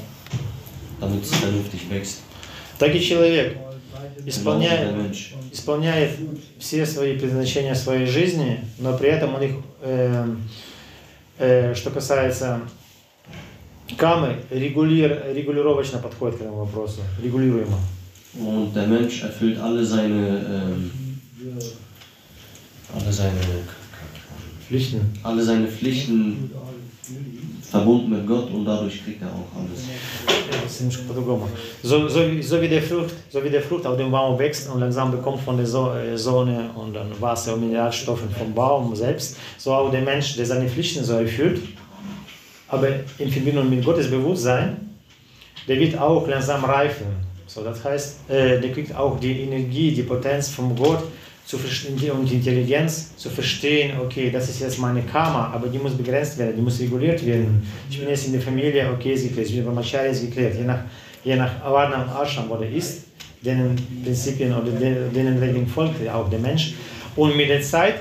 damit 1.00 1.22
es 1.24 1.34
vernünftig 1.34 1.90
wächst. 1.90 2.22
Так 2.78 2.94
и 2.94 3.00
человек 3.00 3.56
исполняет, 4.26 4.96
Mensch. 4.96 5.34
исполняет 5.52 6.10
все 6.58 6.86
свои 6.86 7.18
предназначения 7.18 7.74
своей 7.74 8.06
жизни, 8.06 8.60
но 8.78 8.96
при 8.96 9.08
этом 9.08 9.34
он 9.34 9.42
их, 9.42 9.52
э, 9.82 10.26
э, 11.38 11.74
что 11.74 11.90
касается 11.90 12.60
камы, 13.96 14.36
регулир, 14.50 15.26
регулировочно 15.34 15.98
подходит 15.98 16.38
к 16.38 16.40
этому 16.42 16.64
вопросу, 16.64 17.00
регулируемо. 17.22 17.78
Und 18.34 18.72
der 18.72 18.86
Mensch 18.86 19.22
erfüllt 19.22 19.58
alle 19.58 19.84
seine, 19.84 20.42
ähm, 20.48 20.90
alle 22.94 23.12
seine, 23.12 23.38
Pflichten. 24.66 25.00
Alle 25.22 25.42
seine 25.42 25.66
Pflichten 25.68 26.50
verbunden 27.70 28.10
mit 28.10 28.26
Gott 28.26 28.50
und 28.52 28.64
dadurch 28.64 29.02
kriegt 29.02 29.22
er 29.22 29.28
auch 29.28 29.58
alles. 29.58 29.84
So, 31.82 32.08
so, 32.08 32.20
so, 32.40 32.60
wie 32.60 32.68
der 32.68 32.82
Frucht, 32.82 33.14
so 33.30 33.42
wie 33.42 33.50
der 33.50 33.62
Frucht 33.62 33.86
auf 33.86 33.96
dem 33.96 34.10
Baum 34.10 34.38
wächst 34.38 34.68
und 34.68 34.80
langsam 34.80 35.10
bekommt 35.10 35.40
von 35.40 35.56
der 35.56 35.66
äh, 35.66 36.16
Sonne 36.16 36.70
und 36.76 36.94
dann 36.94 37.08
Wasser 37.20 37.54
und 37.54 37.60
Mineralstoffen 37.60 38.30
vom 38.30 38.52
Baum 38.54 38.94
selbst, 38.94 39.38
so 39.58 39.72
auch 39.72 39.90
der 39.90 40.02
Mensch, 40.02 40.36
der 40.36 40.46
seine 40.46 40.68
Pflichten 40.68 41.02
so 41.02 41.14
erfüllt, 41.14 41.60
aber 42.68 42.88
in 43.18 43.30
Verbindung 43.30 43.68
mit 43.70 43.84
Gottes 43.84 44.10
Bewusstsein, 44.10 44.90
der 45.66 45.78
wird 45.78 45.98
auch 45.98 46.26
langsam 46.28 46.64
reifen. 46.64 47.06
So, 47.46 47.62
das 47.62 47.84
heißt, 47.84 48.30
äh, 48.30 48.60
der 48.60 48.72
kriegt 48.72 48.94
auch 48.94 49.18
die 49.18 49.42
Energie, 49.42 49.92
die 49.92 50.02
Potenz 50.02 50.48
von 50.48 50.74
Gott, 50.76 51.02
zu 51.45 51.57
verstehen 51.57 52.11
und 52.11 52.29
die 52.29 52.35
Intelligenz 52.35 53.15
zu 53.15 53.29
verstehen, 53.29 53.91
okay, 54.03 54.29
das 54.31 54.49
ist 54.49 54.59
jetzt 54.59 54.79
meine 54.79 55.01
Karma, 55.03 55.49
aber 55.53 55.67
die 55.67 55.77
muss 55.79 55.93
begrenzt 55.93 56.37
werden, 56.37 56.55
die 56.57 56.61
muss 56.61 56.79
reguliert 56.79 57.25
werden. 57.25 57.65
Ich 57.89 57.99
bin 57.99 58.09
jetzt 58.09 58.25
in 58.27 58.33
der 58.33 58.41
Familie, 58.41 58.89
okay, 58.93 59.13
ist 59.13 59.23
geklärt, 59.23 59.47
ich 59.47 59.55
bin 59.55 59.65
beim 59.65 59.77
Acharya, 59.77 60.11
ist 60.11 60.21
geklärt, 60.21 60.55
je 60.55 60.63
nach, 60.65 60.79
je 61.23 61.35
nach 61.37 61.63
Avarna 61.63 62.03
und 62.03 62.09
Ashram, 62.21 62.49
wo 62.49 62.55
der 62.57 62.69
ist, 62.71 63.03
denen 63.41 63.75
Prinzipien 64.03 64.53
oder 64.53 64.71
de- 64.71 65.09
denen 65.15 65.37
Regeln 65.39 65.67
folgt 65.67 66.05
auch 66.09 66.29
der 66.29 66.39
Mensch. 66.39 66.73
Und 67.15 67.37
mit 67.37 67.49
der 67.49 67.61
Zeit, 67.61 67.95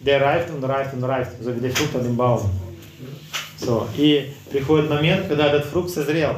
der 0.00 0.22
reift 0.22 0.48
und 0.50 0.64
reift 0.64 0.94
und 0.94 1.04
reift, 1.04 1.32
so 1.42 1.54
wie 1.54 1.60
der 1.60 1.70
Frucht 1.72 1.94
auf 1.94 2.02
dem 2.02 2.16
Baum. 2.16 2.48
So, 3.60 3.86
и 3.98 4.30
приходит 4.50 4.88
момент, 4.88 5.26
когда 5.28 5.48
этот 5.48 5.64
фрукт 5.66 5.90
созрел. 5.90 6.36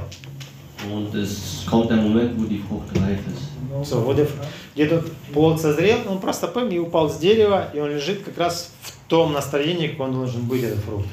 Und 0.90 1.14
es 1.14 1.64
kommt 1.68 1.90
der 1.90 1.98
Moment, 1.98 2.32
wo 2.40 2.44
die 2.44 2.58
Frucht 2.66 2.88
reif 2.98 3.18
ist. 3.30 3.88
So, 3.88 4.00
вот 4.04 4.18
и- 4.18 4.26
где 4.75 4.85
тут 4.87 5.11
плод 5.33 5.59
созрел, 5.61 5.97
он 6.09 6.19
просто 6.19 6.47
пым 6.47 6.69
и 6.69 6.77
упал 6.77 7.09
с 7.09 7.17
дерева, 7.17 7.69
и 7.73 7.79
он 7.79 7.89
лежит 7.91 8.23
как 8.23 8.37
раз 8.37 8.71
в 8.81 9.09
том 9.09 9.33
настроении, 9.33 9.87
как 9.87 10.01
он 10.01 10.13
должен 10.13 10.41
быть, 10.43 10.63
этот 10.63 10.79
фрукт. 10.79 11.07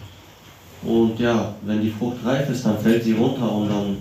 Und 0.84 1.20
ja, 1.20 1.54
wenn 1.62 1.80
die 1.80 1.90
Frucht 1.90 2.16
reif 2.24 2.50
ist, 2.50 2.64
dann 2.66 2.76
fällt 2.76 3.04
sie 3.04 3.12
runter 3.12 3.50
und 3.52 3.68
dann 3.68 3.96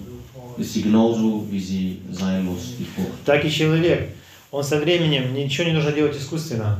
ist 0.58 0.74
sie 0.74 0.82
genauso, 0.82 1.46
wie 1.52 1.60
sie 1.60 2.00
sein 2.12 2.44
muss, 2.44 2.76
die 2.80 2.86
Frucht. 2.86 3.24
Так 3.24 3.46
и 3.46 3.52
человек. 3.52 4.10
Он 4.50 4.64
со 4.64 4.80
временем, 4.80 5.34
ничего 5.34 5.66
не 5.68 5.74
нужно 5.74 5.92
делать 5.92 6.18
искусственно. 6.18 6.80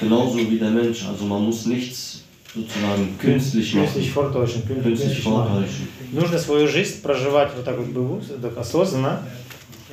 Genauso 0.00 0.36
wie 0.38 0.58
der 0.58 0.70
Mensch. 0.70 1.04
Also 1.08 1.24
man 1.24 1.42
muss 1.42 1.64
nichts 1.64 2.22
sozusagen 2.54 3.16
künstlich 3.18 3.72
Künstlich 3.72 4.14
machen, 4.14 4.32
vortäuschen, 4.32 4.62
kün- 4.62 4.82
künstlich 4.82 4.84
künstlich 5.14 5.24
machen. 5.24 5.48
vortäuschen. 5.54 5.88
Нужно 6.12 6.38
свою 6.38 6.68
жизнь 6.68 7.00
проживать 7.02 7.50
вот 7.56 7.64
так 7.64 7.78
вот 7.78 8.42
так 8.42 8.58
осознанно. 8.58 9.22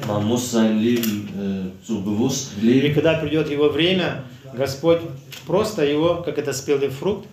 Man 0.06 0.26
muss 0.26 0.52
sein 0.52 0.80
Leben 0.80 1.74
äh, 1.82 1.86
so 1.86 2.02
bewusst 2.02 2.52
И 2.62 2.93
когда 2.93 3.16
придет 3.16 3.50
его 3.50 3.70
время, 3.70 4.24
Господь 4.54 5.00
просто 5.45 5.84
его, 5.86 6.22
как 6.24 6.38
это 6.38 6.54
спелый 6.54 6.89
фрукт, 6.89 7.28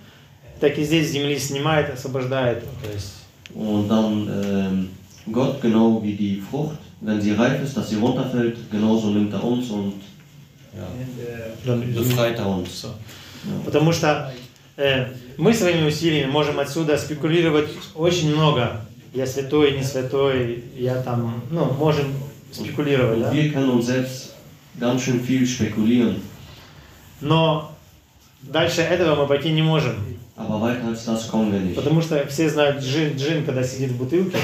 так 0.61 0.79
и 0.79 0.85
здесь 0.85 1.09
с 1.09 1.13
земли 1.13 1.39
снимает, 1.39 1.93
освобождает. 1.93 2.65
То 2.83 2.93
есть 2.93 3.15
Und 3.55 3.89
dann 3.89 4.29
ähm, 4.29 4.89
Gott, 5.31 5.61
genau 5.61 6.03
wie 6.03 6.15
die 6.15 6.41
Frucht, 6.41 6.79
wenn 7.01 7.21
sie 7.21 7.33
reif 7.33 7.63
ist, 7.63 7.77
dass 7.77 7.89
sie 7.91 7.97
runterfällt, 7.97 8.57
genauso 8.71 9.09
nimmt 9.11 9.33
er 9.33 9.43
uns 9.43 9.71
und 9.71 9.95
ja, 10.75 11.75
befreit 11.95 12.39
er 12.39 12.49
uns. 12.49 12.81
So. 12.83 12.89
Ja. 12.89 13.65
Потому 13.65 13.93
что 13.93 14.33
э, 14.77 15.07
мы 15.37 15.55
своими 15.55 15.87
усилиями 15.87 16.31
можем 16.31 16.59
отсюда 16.59 16.97
спекулировать 16.99 17.69
очень 17.95 18.35
много. 18.35 18.81
Я 19.13 19.27
святой, 19.27 19.77
не 19.77 19.83
святой, 19.83 20.65
я 20.77 21.01
там, 21.01 21.43
ну, 21.51 21.73
можем 21.75 22.07
спекулировать, 22.55 23.21
да? 23.21 23.31
Und 23.31 23.35
wir 23.37 23.53
können 23.53 23.71
uns 23.71 23.87
selbst 23.87 24.35
ganz 24.79 25.03
schön 25.03 25.21
viel 25.21 25.47
spekulieren, 25.47 26.17
Но 27.21 27.73
дальше 28.43 28.83
этого 28.83 29.23
мы 29.23 29.27
пойти 29.27 29.51
не 29.53 29.63
можем. 29.63 29.95
aber 30.37 30.61
weiter 30.61 30.89
als 30.89 31.05
das 31.05 31.29
kommen 31.29 31.53
wir 31.53 31.61
nicht. 31.61 31.77
Потому 31.77 32.01
что 32.03 32.27
все 32.27 32.49
знают 32.49 32.83
джин, 32.83 33.17
джин, 33.17 33.45
когда 33.45 33.63
сидит 33.63 33.91
в 33.93 33.97
бутылке, 33.99 34.37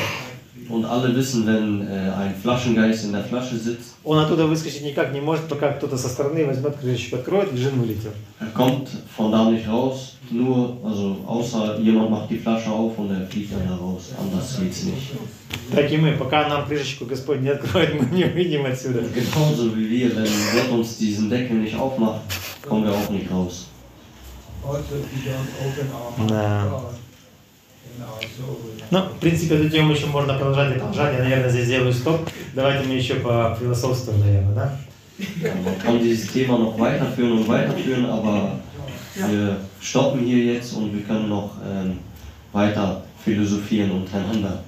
Und 0.70 0.86
alle 0.86 1.16
wissen, 1.16 1.46
wenn 1.46 1.88
äh, 1.88 2.10
ein 2.10 2.34
Flaschengeist 2.42 3.06
in 3.06 3.12
der 3.12 3.24
Flasche 3.24 3.58
sitzt, 3.58 3.96
Он 4.04 4.20
оттуда 4.20 4.46
выскочить 4.46 4.84
никак 4.84 5.14
не 5.14 5.22
может, 5.22 5.48
пока 5.48 5.74
кто-то 5.74 5.98
со 5.98 6.08
стороны 6.10 6.46
возьмет 6.46 6.76
крышечку, 6.78 7.18
откроет, 7.18 7.52
и 7.54 7.56
джин 7.56 7.80
вылетел. 7.80 8.12
er 8.40 8.48
kommt 8.54 8.90
von 9.16 9.32
da 9.32 9.50
nicht 9.50 9.68
raus, 9.68 10.18
nur, 10.32 10.78
also 10.84 11.18
außer 11.28 11.80
jemand 11.80 12.12
macht 12.12 12.30
die 12.30 12.38
Flasche 12.38 12.70
auf 12.70 12.98
und 12.98 13.12
er 13.12 13.26
fliegt 13.28 13.52
dann 13.54 13.68
da 13.68 13.76
raus. 13.76 14.14
Anders 14.20 14.58
geht's 14.60 14.84
nicht. 14.84 15.12
Так 15.74 15.92
и 15.92 15.98
мы, 15.98 16.14
пока 16.14 16.48
нам 16.48 16.66
крышечку 16.68 17.06
Господь 17.06 17.42
не 17.42 17.50
откроет, 17.50 18.00
мы 18.00 18.06
не 18.16 18.26
выйдем 18.26 18.66
отсюда. 18.66 19.02
Genauso 19.14 19.76
wie 19.76 19.90
wir, 19.90 20.16
wenn 20.16 20.26
Gott 20.26 20.72
uns 20.72 20.98
diesen 20.98 21.30
Deckel 21.30 21.58
nicht 21.58 21.76
aufmacht, 21.76 22.22
kommen 22.68 22.86
wir 22.86 22.92
auch 22.92 23.10
nicht 23.10 23.30
raus. 23.32 23.68
Да. 26.28 26.82
Ну, 28.91 29.01
в 29.03 29.19
принципе, 29.21 29.57
эту 29.57 29.71
тему 29.71 29.93
еще 29.93 30.07
можно 30.07 30.35
продолжать 30.35 30.77
и 30.77 30.79
продолжать. 30.79 31.17
Я, 31.17 31.23
наверное, 31.23 31.51
здесь 31.51 31.67
сделаю 31.67 31.93
стоп. 31.93 32.29
Давайте 32.55 32.89
мы 32.89 32.95
еще 32.95 33.15
по 33.15 33.57
философствуем, 33.59 34.21
наверное, 34.21 34.55
да? 34.55 34.77
Man 35.65 35.79
kann 35.79 36.01
dieses 36.03 36.33
Thema 36.33 36.57
noch 36.59 36.79
weiterführen 36.79 37.33
und 37.33 37.49
weiterführen, 37.49 38.07
aber 38.07 38.59
wir 39.15 39.57
stoppen 39.81 40.25
hier 40.25 40.55
jetzt 40.55 40.73
und 40.73 40.95
wir 40.95 41.03
können 41.03 41.29
noch 41.29 41.53
ähm, 41.63 41.99
weiter 42.53 43.03
philosophieren 43.23 43.91
untereinander. 43.91 44.63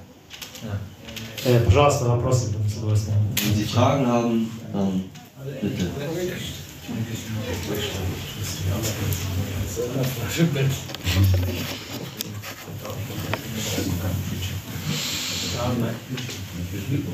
Э, 1.44 1.60
пожалуйста, 1.64 2.04
вопросы 2.04 2.52
с 2.68 2.76
удовольствием. 2.76 3.16
Wenn 3.36 3.56
Sie 3.56 3.64
Fragen 3.64 4.06
haben, 4.06 4.50
dann 4.72 5.04
bitte. 5.60 5.90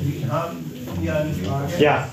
Wir 0.05 0.31
haben 0.31 0.57
hier 1.01 1.15
eine 1.15 1.33
Frage. 1.33 1.73
Ja. 1.79 2.09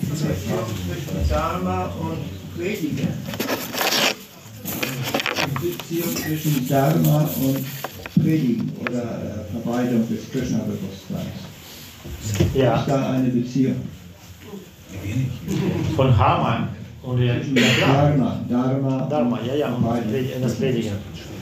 Die 0.00 0.06
Beziehung 0.06 0.66
zwischen 0.86 1.28
Dharma 1.28 1.84
und 2.00 2.56
Predigen. 2.56 3.08
Die 5.62 5.68
Beziehung 5.68 6.16
zwischen 6.16 6.68
Dharma 6.68 7.30
und 7.40 7.64
Predigen 8.22 8.72
oder 8.80 9.46
Verbreitung 9.52 10.08
des 10.08 10.30
Krishna-Bewusstseins. 10.30 11.38
Ja. 12.54 12.80
Ist 12.80 12.88
da 12.88 13.10
eine 13.10 13.28
Beziehung? 13.28 13.76
Von 15.96 16.16
Hamann 16.16 16.68
und 17.02 17.22
ja. 17.22 17.34
Dharma, 17.80 18.40
Dharma. 18.48 19.06
Dharma, 19.08 19.38
ja, 19.46 19.54
ja, 19.54 19.68
und 19.68 19.84
das 20.42 20.54
Predigen. 20.56 20.92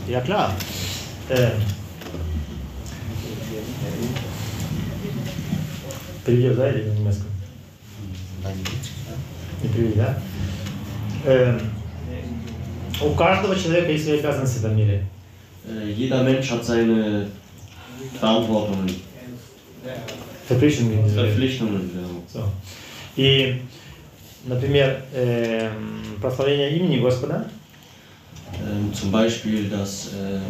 Ja, 0.09 0.21
klar. 0.21 0.55
Э, 1.29 1.53
Переведешь, 6.25 6.57
да, 6.57 6.71
или 6.71 6.89
на 6.89 6.93
немецком? 6.95 7.27
Не 9.63 9.69
перевели, 9.69 9.95
да? 9.95 10.19
Эм, 11.25 11.61
у 13.01 13.11
каждого 13.15 13.57
человека 13.57 13.93
есть 13.93 14.05
свои 14.05 14.19
обязанности 14.19 14.59
в 14.59 14.65
этом 14.65 14.77
мире. 14.77 15.07
Äh, 15.69 15.93
jeder 15.93 16.23
Mensch 16.23 16.51
hat 16.51 16.65
seine 16.65 17.29
Verantwortungen, 18.21 18.91
Verpflichtungen. 20.49 21.09
Verpflichtungen. 21.09 21.91
Ja. 22.35 22.41
So. 22.41 22.49
И, 23.17 23.63
например, 24.45 25.03
эм, 25.15 26.03
прославление 26.21 26.77
имени 26.77 26.99
Господа, 26.99 27.49
Ähm, 28.54 28.94
zum 28.94 29.12
Beispiel 29.12 29.70
das, 29.70 30.10
ähm, 30.20 30.42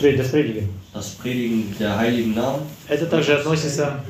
Пре- 0.00 0.16
das 0.16 0.28
Predigen, 0.30 0.68
das 0.92 1.08
Predigen 1.10 1.74
der 1.78 1.96
heiligen 1.98 2.34
Namen. 2.34 2.60
это 2.88 3.06
также 3.06 3.34
относится 3.36 4.00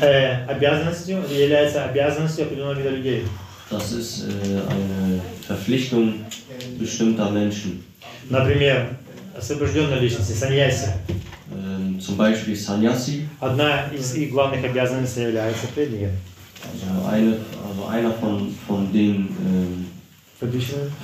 э, 0.00 0.44
обязанностью, 0.46 1.22
или 1.30 1.42
является 1.42 1.84
обязанностью 1.84 2.44
определенного 2.44 2.78
вида 2.78 2.90
людей. 2.90 3.22
Das 3.70 3.92
ist 3.92 4.24
äh, 4.24 4.60
eine 4.68 5.20
Verpflichtung 5.46 6.14
bestimmter 6.78 7.30
Menschen. 7.30 7.84
Например, 8.28 8.88
освобожденные 9.36 10.00
личности, 10.00 10.32
саньяси. 10.32 10.88
Ähm, 11.52 11.98
zum 12.00 12.16
Beispiel 12.16 12.54
Sannyasi, 12.56 13.28
Одна 13.40 13.86
из 13.92 14.14
их 14.14 14.30
главных 14.30 14.64
обязанностей 14.64 15.22
является 15.22 15.66
Predigen. 15.68 16.10
also, 16.62 17.06
eine, 17.08 17.36
also 17.68 17.86
einer 17.88 18.12
von, 18.12 18.54
von, 18.66 18.92
den, 18.92 19.28
ähm, 19.44 19.83
Verpflichtungen. 19.83 19.83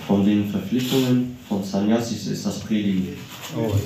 von 0.07 0.25
den 0.25 0.49
Verpflichtungen 0.49 1.37
von 1.47 1.63
Sannyasis 1.63 2.27
ist 2.27 2.45
das 2.45 2.59
Predigen. 2.59 3.09
Вот. 3.55 3.79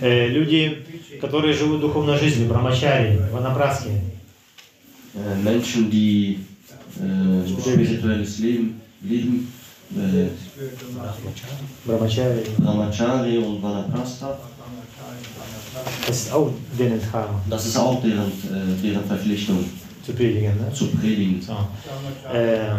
Э, 0.00 0.28
люди, 0.28 0.78
которые 1.20 1.52
живут 1.54 1.80
духовной 1.80 2.18
жизнью, 2.18 2.48
брамачари, 2.48 3.18
ванапраски, 3.32 3.90
Äh, 5.18 5.42
Menschen, 5.42 5.90
die 5.90 6.38
äh, 7.00 7.48
spirituelles 7.48 8.38
Leben 8.38 8.80
leben, 9.02 9.52
äh, 9.96 10.28
брамачари, 11.84 12.42
Brahmachari 12.58 13.38
und 13.38 13.62
Vanaprastha, 13.62 14.38
das 16.06 16.16
ist 16.16 16.32
auch 16.32 16.52
deren 16.78 17.00
Dharma, 17.00 17.40
das 17.48 17.66
ist 17.66 17.76
auch 17.76 18.02
deren, 18.02 18.28
äh, 18.28 18.82
deren 18.82 19.04
Verpflichtung 19.04 19.64
zu 20.04 20.12
predigen. 20.12 20.56
Ne? 20.58 20.72
zu 20.72 20.88
predigen. 20.88 21.40
So. 21.40 21.56
Э, 22.32 22.76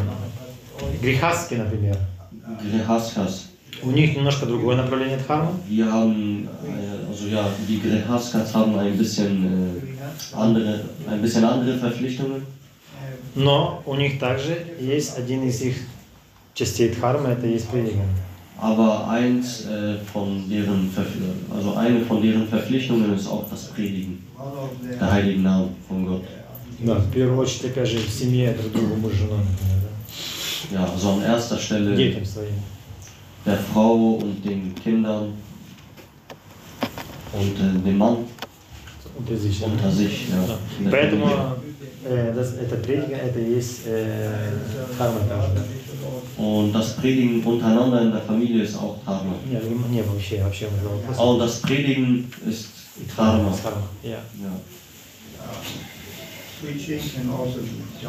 Грехастки, 1.01 1.55
например, 1.55 1.97
Grihaskas. 2.61 3.45
у 3.83 3.91
них 3.91 4.15
немножко 4.15 4.45
другое 4.45 4.75
направление 4.75 5.17
дхармы. 5.17 5.51
Wir 5.67 5.91
haben, 5.91 6.47
äh, 6.63 7.07
also 7.09 7.27
ja, 7.27 7.47
die 7.67 7.79
Grihaskas 7.79 8.53
haben 8.53 8.77
ein 8.77 8.97
bisschen, 8.97 9.45
äh, 9.45 10.35
andere, 10.35 10.81
ein 11.09 11.21
bisschen 11.21 11.45
andere 11.45 11.77
Verpflichtungen. 11.77 12.45
Но 13.35 13.81
у 13.85 13.95
них 13.95 14.19
также 14.19 14.57
есть 14.79 15.17
один 15.17 15.43
из 15.43 15.61
их 15.61 15.75
частей 16.53 16.89
дхармы, 16.89 17.29
это 17.29 17.47
есть 17.47 17.69
predigen. 17.69 18.03
Aber 18.61 19.07
eins 19.07 19.65
äh, 19.65 19.95
von 20.11 20.49
deren, 20.49 20.91
also 21.49 21.75
eine 21.75 22.01
von 22.01 22.21
deren 22.21 22.45
Verpflichtungen 22.45 23.15
ist 23.15 23.27
auch 23.27 23.49
das 23.49 23.67
Predigen 23.67 24.21
der 24.99 25.11
heiligen 25.11 25.43
Namen 25.43 25.75
von 25.87 26.05
Gott. 26.05 26.23
Да, 26.79 26.95
в 26.95 27.11
первую 27.11 27.39
очередь, 27.39 27.71
опять 27.71 27.89
же, 27.89 27.97
в 27.99 28.09
семье 28.09 28.53
друг 28.53 28.71
другу 28.71 28.95
муж 28.95 29.13
женой, 29.13 29.39
например, 29.39 29.79
Ja, 30.72 30.84
also 30.86 31.10
an 31.12 31.22
erster 31.22 31.56
да? 31.56 31.60
Stelle 31.62 31.94
детям 31.96 32.24
своим. 32.24 32.54
der 33.46 33.58
Frau 33.58 34.14
und 34.22 34.42
den 34.44 34.74
Kindern 34.74 35.32
und 37.32 37.56
äh, 37.58 37.84
dem 37.86 37.98
Mann 37.98 38.16
Unter 39.16 39.36
sich. 39.36 39.62
unter 39.62 39.90
sich. 39.90 40.28
Ja, 40.30 40.36
Да. 40.46 40.58
in 40.78 40.84
der 40.84 40.90
Поэтому 40.90 41.26
Familie. 41.26 41.56
э, 42.06 42.32
das, 42.34 42.54
это 42.54 42.76
predigen, 42.76 43.12
это 43.18 43.38
и 43.40 43.54
есть 43.54 43.80
э, 43.86 44.52
дхарма 44.94 45.20
также. 45.20 45.54
да. 45.54 45.62
Und 46.36 46.72
das 46.72 46.96
Predigen 46.96 47.42
untereinander 47.44 48.02
in 48.02 48.10
der 48.12 48.20
Familie 48.22 48.64
ist 48.64 48.76
auch 48.76 48.96
Dharma. 49.06 49.34
Не, 49.46 49.54
не, 49.58 49.96
не, 49.96 50.02
вообще, 50.02 50.42
вообще 50.42 50.66
он 50.66 50.74
задал 50.76 50.96
вопрос. 50.98 51.18
Auch 51.18 51.38
das 51.38 51.60
Predigen 51.60 52.30
ist 52.46 52.68
Dharma. 53.16 53.50
Дхарма, 53.52 53.82
yeah. 54.02 54.18
Ja. 54.42 54.50
Preaching 56.60 57.00
can 57.14 57.30
also 57.30 57.58
be 57.60 58.02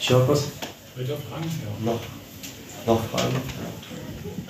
Ich 0.00 0.10
habe 0.10 0.26
was. 0.28 0.50
Weiter 0.96 1.16
Fragen? 1.28 1.44
Ja. 1.84 1.92
Noch, 1.92 2.00
noch 2.86 3.04
Fragen? 3.10 3.36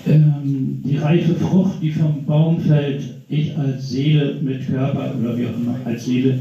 Ähm, 0.07 0.81
die 0.85 0.97
reife 0.97 1.35
Frucht, 1.35 1.83
die 1.83 1.91
vom 1.91 2.25
Baum 2.25 2.61
fällt, 2.61 3.03
ich 3.29 3.57
als 3.59 3.91
Seele 3.91 4.37
mit 4.41 4.67
Körper 4.67 5.13
oder 5.21 5.37
wie 5.37 5.47
auch 5.47 5.55
immer, 5.55 5.77
als 5.85 6.05
Seele. 6.05 6.39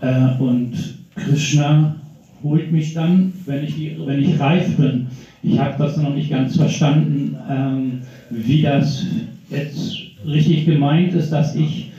Äh, 0.00 0.40
und 0.40 0.72
Krishna 1.14 1.94
holt 2.42 2.72
mich 2.72 2.92
dann, 2.92 3.32
wenn 3.46 3.64
ich, 3.64 3.96
wenn 4.04 4.20
ich 4.20 4.40
reif 4.40 4.76
bin. 4.76 5.06
Ich 5.42 5.58
habe 5.58 5.76
das 5.78 5.96
noch 5.96 6.14
nicht 6.14 6.30
ganz 6.30 6.56
verstanden, 6.56 7.36
ähm, 7.48 8.00
wie 8.30 8.62
das 8.62 9.04
jetzt 9.48 9.96
richtig 10.26 10.66
gemeint 10.66 11.14
ist, 11.14 11.30
dass 11.30 11.54
ich 11.54 11.92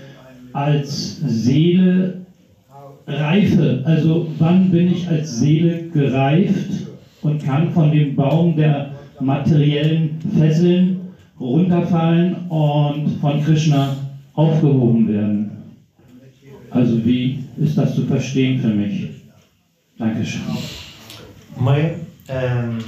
als 0.53 1.17
Seele 1.25 2.21
reife. 3.10 3.82
Also 3.84 4.28
wann 4.38 4.70
bin 4.70 4.92
ich 4.92 5.08
als 5.08 5.38
Seele 5.38 5.88
gereift 5.88 6.86
und 7.22 7.42
kann 7.42 7.70
von 7.70 7.90
dem 7.90 8.16
Baum 8.16 8.56
der 8.56 8.92
materiellen 9.20 10.18
Fesseln 10.36 11.00
runterfallen 11.38 12.48
und 12.48 13.18
von 13.20 13.42
Krishna 13.42 13.96
aufgehoben 14.34 15.08
werden. 15.08 15.50
Also 16.70 17.04
wie 17.04 17.44
ist 17.56 17.78
das 17.78 17.94
zu 17.94 18.04
verstehen 18.06 18.60
für 18.60 18.68
mich? 18.68 19.08
Dankeschön. 19.98 20.42
Мы 21.58 21.94
эм, 22.28 22.78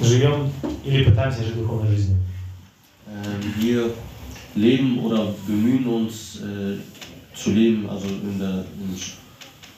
живем 0.00 0.50
или 0.84 1.04
пытаемся 1.04 1.44
жить 1.44 1.56
духовной 1.56 1.90
жизнью. 1.90 2.18
Ähm, 3.08 3.54
wir 3.60 3.90
leben 4.54 4.98
oder 4.98 5.34
bemühen 5.46 5.86
uns 5.86 6.40
äh, 6.40 6.78
zu 7.36 7.50
leben, 7.52 7.88
also 7.88 8.06
in 8.06 8.38
der 8.38 8.64
in, 8.78 8.96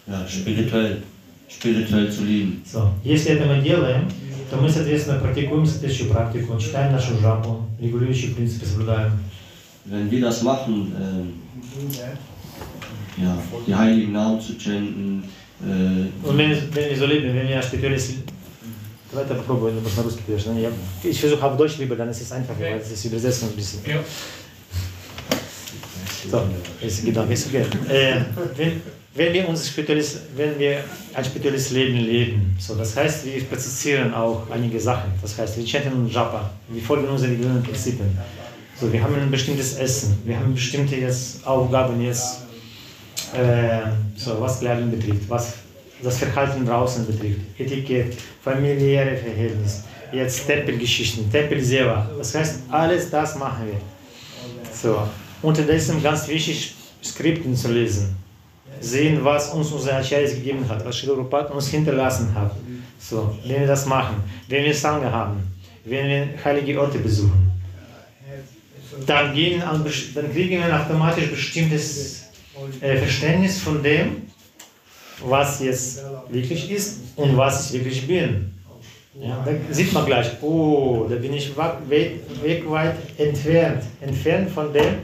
ja, 0.06 0.26
spirituell. 0.28 1.02
spirituell 1.48 2.10
zu 2.10 2.24
leben. 2.24 2.62
So. 2.64 2.90
Если 3.04 3.32
это 3.32 3.46
мы 3.46 3.62
делаем, 3.62 4.08
то 4.50 4.56
мы, 4.56 4.68
соответственно, 4.68 5.18
практикуем 5.20 5.66
соответствующую 5.66 6.12
практику, 6.12 6.58
читаем 6.58 6.92
нашу 6.92 7.18
жапу, 7.18 7.64
регулирующие 7.80 8.34
принципы 8.34 8.66
соблюдаем. 8.66 9.12
Wenn 9.84 10.10
wir 10.10 10.20
das 10.20 10.42
machen, 10.42 10.92
ähm, 11.00 11.34
ja, 13.16 13.38
die 13.66 13.74
heiligen 13.74 14.12
Namen 14.12 14.40
zu 14.40 14.54
chanten, 14.58 15.22
äh, 15.62 16.28
Und 16.28 16.36
wenn, 16.36 16.50
wenn 16.50 16.90
wir 16.90 16.96
so 16.96 17.06
leben, 17.06 17.34
wenn 17.34 17.48
wir 17.48 17.62
spirituell 17.62 17.98
Давай 19.10 19.24
это 19.24 19.34
попробуем, 19.34 19.80
может 19.82 19.96
на 19.96 20.02
русский 20.02 20.22
переводишь. 20.22 20.46
Я, 20.60 20.70
ich 21.08 21.20
versuche 21.20 21.44
auf 21.44 21.56
Deutsch 21.56 21.78
lieber, 21.78 21.94
dann 21.94 22.08
ist 22.10 22.20
es 22.20 22.32
einfacher, 22.32 22.60
weil 22.60 22.78
es 22.78 22.90
ist 22.90 23.04
übersetzen 23.04 23.48
ein 23.48 23.54
bisschen. 23.54 23.80
Ja. 23.86 24.02
So, 26.28 26.42
ist 26.84 27.04
Gedanke, 27.04 27.32
ist 27.34 27.46
okay. 27.46 27.64
Äh, 27.88 28.22
wenn, 28.56 28.82
wenn 29.14 29.32
wir 29.32 29.48
uns 29.48 29.68
spirituelles, 29.68 30.18
wenn 30.34 30.58
wir 30.58 30.82
ein 31.14 31.24
spirituelles 31.24 31.70
Leben 31.70 31.98
leben, 31.98 32.56
so, 32.58 32.74
das 32.74 32.96
heißt, 32.96 33.26
wir 33.26 33.44
präzisieren 33.44 34.12
auch 34.12 34.50
einige 34.50 34.80
Sachen. 34.80 35.12
Das 35.22 35.38
heißt, 35.38 35.56
wir 35.56 35.64
chanten 35.64 36.08
Japa, 36.10 36.50
wir 36.68 36.82
folgen 36.82 37.08
unseren 37.08 37.30
religiösen 37.30 37.62
Prinzipien. 37.62 38.18
So, 38.78 38.92
wir 38.92 39.02
haben 39.02 39.14
ein 39.14 39.30
bestimmtes 39.30 39.74
Essen, 39.78 40.18
wir 40.24 40.36
haben 40.36 40.52
bestimmte 40.52 40.96
jetzt 40.96 41.46
Aufgaben 41.46 42.00
jetzt, 42.02 42.40
äh, 43.34 43.82
so, 44.16 44.40
was 44.40 44.58
Kleidung 44.58 44.90
betrifft, 44.90 45.28
was 45.28 45.54
das 46.03 46.17
Verhalten 46.17 46.65
draußen 46.65 47.05
betrifft, 47.05 47.39
Etikett, 47.57 48.15
familiäre 48.43 49.15
Verhältnisse, 49.17 49.83
jetzt 50.11 50.45
Tempelgeschichten, 50.47 51.31
Tempel 51.31 51.61
selber. 51.63 52.09
Das 52.17 52.35
heißt, 52.35 52.61
alles 52.69 53.09
das 53.09 53.35
machen 53.37 53.67
wir. 53.67 53.79
So. 54.73 55.07
Unterdessen 55.41 56.01
ganz 56.01 56.27
wichtig, 56.27 56.75
Skripten 57.03 57.55
zu 57.55 57.71
lesen. 57.71 58.15
Sehen, 58.79 59.23
was 59.23 59.49
uns 59.53 59.71
unser 59.71 59.97
Acharyas 59.97 60.33
gegeben 60.33 60.67
hat, 60.67 60.85
was 60.85 61.01
Prabhupada 61.01 61.53
uns 61.53 61.67
hinterlassen 61.69 62.33
hat. 62.33 62.55
So, 62.99 63.35
wenn 63.45 63.61
wir 63.61 63.67
das 63.67 63.85
machen, 63.85 64.15
wenn 64.47 64.63
wir 64.63 64.73
Sangha 64.73 65.11
haben, 65.11 65.43
wenn 65.85 66.07
wir 66.07 66.27
heilige 66.43 66.79
Orte 66.79 66.99
besuchen, 66.99 67.51
dann, 69.05 69.33
gehen 69.33 69.61
dann 69.61 70.31
kriegen 70.31 70.63
wir 70.63 70.79
automatisch 70.79 71.29
bestimmtes 71.29 72.25
äh, 72.81 72.97
Verständnis 72.97 73.59
von 73.59 73.81
dem, 73.81 74.23
was 75.25 75.59
jetzt 75.61 76.03
wirklich 76.29 76.71
ist 76.71 76.99
und 77.15 77.37
was 77.37 77.73
ich 77.73 77.79
wirklich 77.79 78.07
bin. 78.07 78.53
Ja, 79.13 79.45
da 79.45 79.73
sieht 79.73 79.91
man 79.91 80.05
gleich, 80.05 80.41
oh, 80.41 81.05
da 81.09 81.15
bin 81.15 81.33
ich 81.33 81.51
weg, 81.57 82.63
weit 82.69 82.95
entfernt, 83.17 83.83
entfernt 83.99 84.49
von 84.49 84.71
dem, 84.71 84.99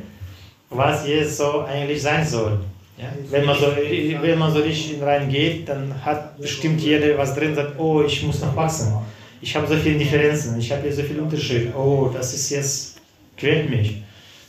was 0.70 1.06
jetzt 1.06 1.38
so 1.38 1.62
eigentlich 1.62 2.02
sein 2.02 2.26
soll. 2.26 2.60
Ja? 2.98 3.06
Wenn, 3.30 3.46
man 3.46 3.58
so, 3.60 3.68
wenn 3.68 4.40
man 4.40 4.52
so 4.52 4.60
richtig 4.60 5.02
reingeht, 5.02 5.68
dann 5.68 5.94
hat 6.04 6.40
bestimmt 6.40 6.80
jeder 6.82 7.18
was 7.18 7.36
drin, 7.36 7.54
sagt, 7.54 7.78
oh, 7.78 8.02
ich 8.02 8.24
muss 8.24 8.42
noch 8.42 8.56
wachsen. 8.56 8.94
Ich 9.42 9.56
habe 9.56 9.68
so 9.68 9.76
viele 9.76 10.00
Differenzen, 10.00 10.58
ich 10.58 10.72
habe 10.72 10.84
hier 10.84 10.94
so 10.94 11.04
viel 11.04 11.20
Unterschied. 11.20 11.76
Oh, 11.76 12.10
das 12.12 12.34
ist 12.34 12.50
jetzt, 12.50 13.02
quält 13.36 13.70
mich. 13.70 14.02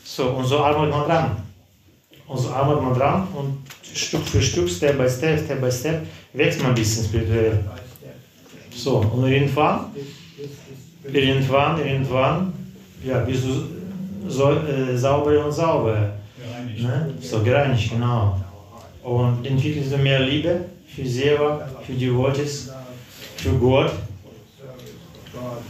So, 0.05 0.31
und 0.31 0.45
so 0.47 0.61
arbeitet 0.61 0.95
man 0.95 1.05
dran. 1.05 1.37
Und 2.27 2.39
so 2.39 2.51
arbeitet 2.51 2.83
man 2.83 2.95
dran 2.95 3.29
und 3.35 3.59
Stück 3.95 4.27
für 4.27 4.43
Stück, 4.43 4.69
Step 4.69 4.99
by 4.99 5.09
Step, 5.09 5.45
Step 5.45 5.61
by 5.61 5.71
Step, 5.71 6.07
wächst 6.33 6.61
man 6.61 6.71
ein 6.71 6.75
bisschen 6.75 7.05
spirituell. 7.05 7.65
So, 8.75 8.99
und 8.99 9.31
irgendwann, 9.31 9.87
irgendwann, 11.13 11.79
irgendwann, 11.79 12.53
ja, 13.05 13.19
bist 13.21 13.45
du 13.45 14.31
so, 14.31 14.53
äh, 14.53 14.97
sauber 14.97 15.45
und 15.45 15.53
sauber. 15.53 16.13
Ne? 16.77 17.15
So 17.21 17.43
gereinigt, 17.43 17.91
genau. 17.91 18.39
Und 19.03 19.45
entwickelst 19.45 19.93
du 19.93 19.99
mehr 19.99 20.21
Liebe 20.21 20.61
für 20.95 21.07
selber, 21.07 21.69
für 21.85 21.93
die 21.93 22.07
Devotees, 22.07 22.71
für 23.37 23.53
Gott. 23.53 23.93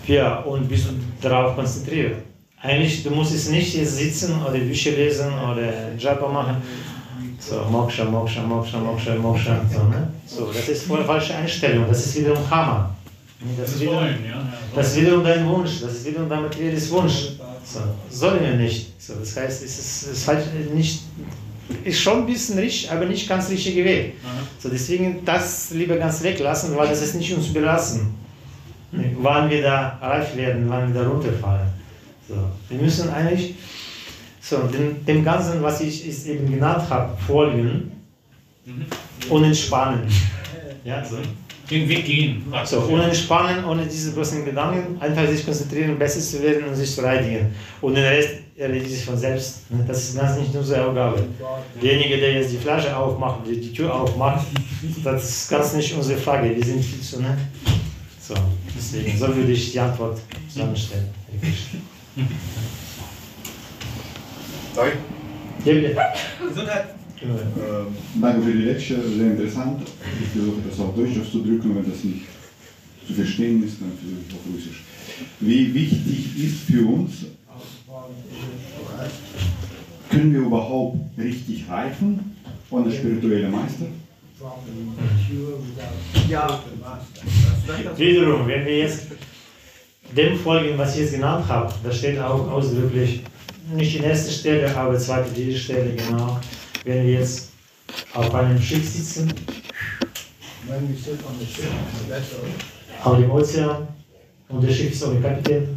Ja, 0.06 0.40
und 0.40 0.68
bist 0.68 0.86
du 0.86 0.92
darauf 1.20 1.54
konzentriert. 1.54 2.16
Eigentlich, 2.60 3.02
du 3.02 3.10
musst 3.10 3.32
jetzt 3.32 3.50
nicht 3.50 3.74
jetzt 3.74 3.96
sitzen 3.96 4.42
oder 4.42 4.58
Bücher 4.58 4.90
lesen 4.90 5.32
oder 5.34 5.94
Japa 5.96 6.28
machen. 6.28 6.56
So, 7.38 7.64
Moksha, 7.70 8.04
Moksha, 8.04 8.42
Moksha, 8.42 8.78
Moksha, 8.78 9.14
Moksha. 9.14 9.60
So, 9.72 9.84
ne? 9.84 10.08
so, 10.26 10.52
das 10.52 10.68
ist 10.68 10.82
voll 10.84 11.04
falsche 11.04 11.34
Einstellung. 11.34 11.86
Das 11.88 12.04
ist 12.04 12.16
wiederum 12.16 12.48
Karma. 12.48 12.94
Das 13.56 13.70
ist 13.70 13.80
wiederum, 13.80 14.08
das 14.74 14.88
ist 14.88 15.00
wiederum 15.00 15.24
dein 15.24 15.46
Wunsch. 15.48 15.80
Das 15.80 15.92
ist 15.92 16.06
wiederum 16.06 16.28
dein 16.28 16.42
materielles 16.42 16.90
Wunsch. 16.90 17.30
So, 17.64 17.80
sollen 18.10 18.40
wir 18.42 18.54
nicht. 18.54 19.00
So, 19.00 19.14
das 19.14 19.36
heißt, 19.36 19.62
es 19.62 19.78
ist, 19.78 20.02
es 20.02 20.18
ist 20.18 20.28
halt 20.28 20.74
nicht, 20.74 21.02
ist 21.84 22.00
schon 22.00 22.20
ein 22.20 22.26
bisschen 22.26 22.58
richtig, 22.58 22.90
aber 22.90 23.06
nicht 23.06 23.28
ganz 23.28 23.48
richtiger 23.50 23.84
Weg. 23.84 24.14
So, 24.58 24.68
deswegen 24.68 25.24
das 25.24 25.70
lieber 25.70 25.96
ganz 25.96 26.22
weglassen, 26.22 26.76
weil 26.76 26.88
das 26.88 27.02
ist 27.02 27.14
nicht 27.14 27.32
uns 27.32 27.48
überlassen. 27.48 28.14
Wann 28.90 29.48
wir 29.50 29.62
da 29.62 29.98
reif 30.00 30.34
werden, 30.34 30.64
wann 30.68 30.92
wir 30.92 31.02
da 31.02 31.08
runterfallen. 31.08 31.68
So, 32.28 32.34
wir 32.68 32.82
müssen 32.82 33.10
eigentlich 33.10 33.54
so, 34.48 34.56
dem, 34.66 35.04
dem 35.04 35.24
Ganzen, 35.24 35.62
was 35.62 35.80
ich 35.82 36.08
es 36.08 36.26
eben 36.26 36.50
genannt 36.50 36.88
habe, 36.88 37.14
folgen 37.26 37.92
und 39.28 39.44
entspannen. 39.44 40.08
Ja, 40.84 41.04
so. 41.04 41.16
Den 41.70 41.86
Weg 41.86 42.06
gehen. 42.06 42.50
So, 42.64 42.80
ohne 42.90 43.04
entspannen, 43.04 43.62
ohne 43.62 43.84
diese 43.84 44.12
bloßen 44.12 44.42
Gedanken, 44.46 44.98
einfach 45.02 45.26
sich 45.26 45.44
konzentrieren, 45.44 45.98
besser 45.98 46.20
zu 46.20 46.42
werden 46.42 46.64
und 46.64 46.74
sich 46.74 46.94
zu 46.94 47.02
reinigen. 47.02 47.54
Und 47.82 47.94
den 47.94 48.04
Rest 48.04 48.36
erledigt 48.56 48.90
sich 48.90 49.04
von 49.04 49.18
selbst. 49.18 49.70
Ne? 49.70 49.84
Das 49.86 49.98
ist 50.08 50.18
ganz 50.18 50.38
nicht 50.38 50.54
unsere 50.54 50.86
Aufgabe. 50.86 51.24
Derjenige, 51.82 52.16
der 52.16 52.32
jetzt 52.32 52.52
die 52.52 52.56
Flasche 52.56 52.96
aufmacht, 52.96 53.40
die, 53.46 53.60
die 53.60 53.72
Tür 53.74 53.94
aufmacht, 53.94 54.46
das 55.04 55.28
ist 55.28 55.50
ganz 55.50 55.74
nicht 55.74 55.94
unsere 55.94 56.18
Frage. 56.18 56.56
Wir 56.56 56.64
sind 56.64 56.82
viel 56.82 57.02
zu, 57.02 57.20
ne? 57.20 57.36
So, 58.18 58.34
deswegen, 58.74 59.18
so 59.18 59.26
würde 59.26 59.52
ich 59.52 59.72
die 59.72 59.80
Antwort 59.80 60.18
zusammenstellen. 60.48 61.08
Sorry. 64.78 64.92
Ja, 65.64 65.72
bitte. 65.74 65.96
Gesundheit. 66.48 66.84
Ähm, 67.20 67.96
Danke 68.22 68.42
für 68.42 68.52
die 68.52 68.58
Lecture, 68.58 69.00
sehr 69.02 69.32
interessant. 69.32 69.82
Ich 70.22 70.28
versuche 70.28 70.60
das 70.70 70.78
auch 70.78 70.94
Deutsch 70.94 71.18
auszudrücken, 71.20 71.74
wenn 71.74 71.90
das 71.90 72.04
nicht 72.04 72.26
zu 73.04 73.12
verstehen 73.12 73.64
ist, 73.64 73.80
dann 73.80 73.90
versuche 73.98 74.20
ich 74.28 74.34
auf 74.36 74.54
Russisch. 74.54 74.84
Wie 75.40 75.74
wichtig 75.74 76.44
ist 76.44 76.60
für 76.60 76.86
uns, 76.86 77.26
können 80.10 80.32
wir 80.32 80.42
überhaupt 80.42 80.98
richtig 81.18 81.68
reifen 81.68 82.36
ohne 82.70 82.92
spirituelle 82.92 83.48
Meister? 83.48 83.86
Ja. 86.28 86.62
Wiederum, 87.96 88.46
wenn 88.46 88.64
wir 88.64 88.78
jetzt 88.78 89.08
dem 90.16 90.38
folgen, 90.38 90.78
was 90.78 90.94
ich 90.94 91.00
jetzt 91.00 91.14
genannt 91.14 91.48
habe, 91.48 91.74
da 91.82 91.90
steht 91.90 92.20
auch 92.20 92.48
ausdrücklich, 92.48 93.24
nicht 93.74 93.96
in 93.96 94.04
erster 94.04 94.32
Stelle, 94.32 94.76
aber 94.76 94.98
zweite, 94.98 95.30
dritte 95.32 95.56
Stelle, 95.58 95.94
genau. 95.94 96.40
Wenn 96.84 97.06
wir 97.06 97.20
jetzt 97.20 97.50
auf 98.14 98.34
einem 98.34 98.60
Schiff 98.60 98.88
sitzen, 98.88 99.32
auf 103.04 103.16
dem 103.16 103.30
Ozean, 103.30 103.88
und 104.48 104.62
der 104.62 104.72
Schiff 104.72 104.92
ist 104.92 105.04
ohne 105.04 105.20
Kapitän, 105.20 105.68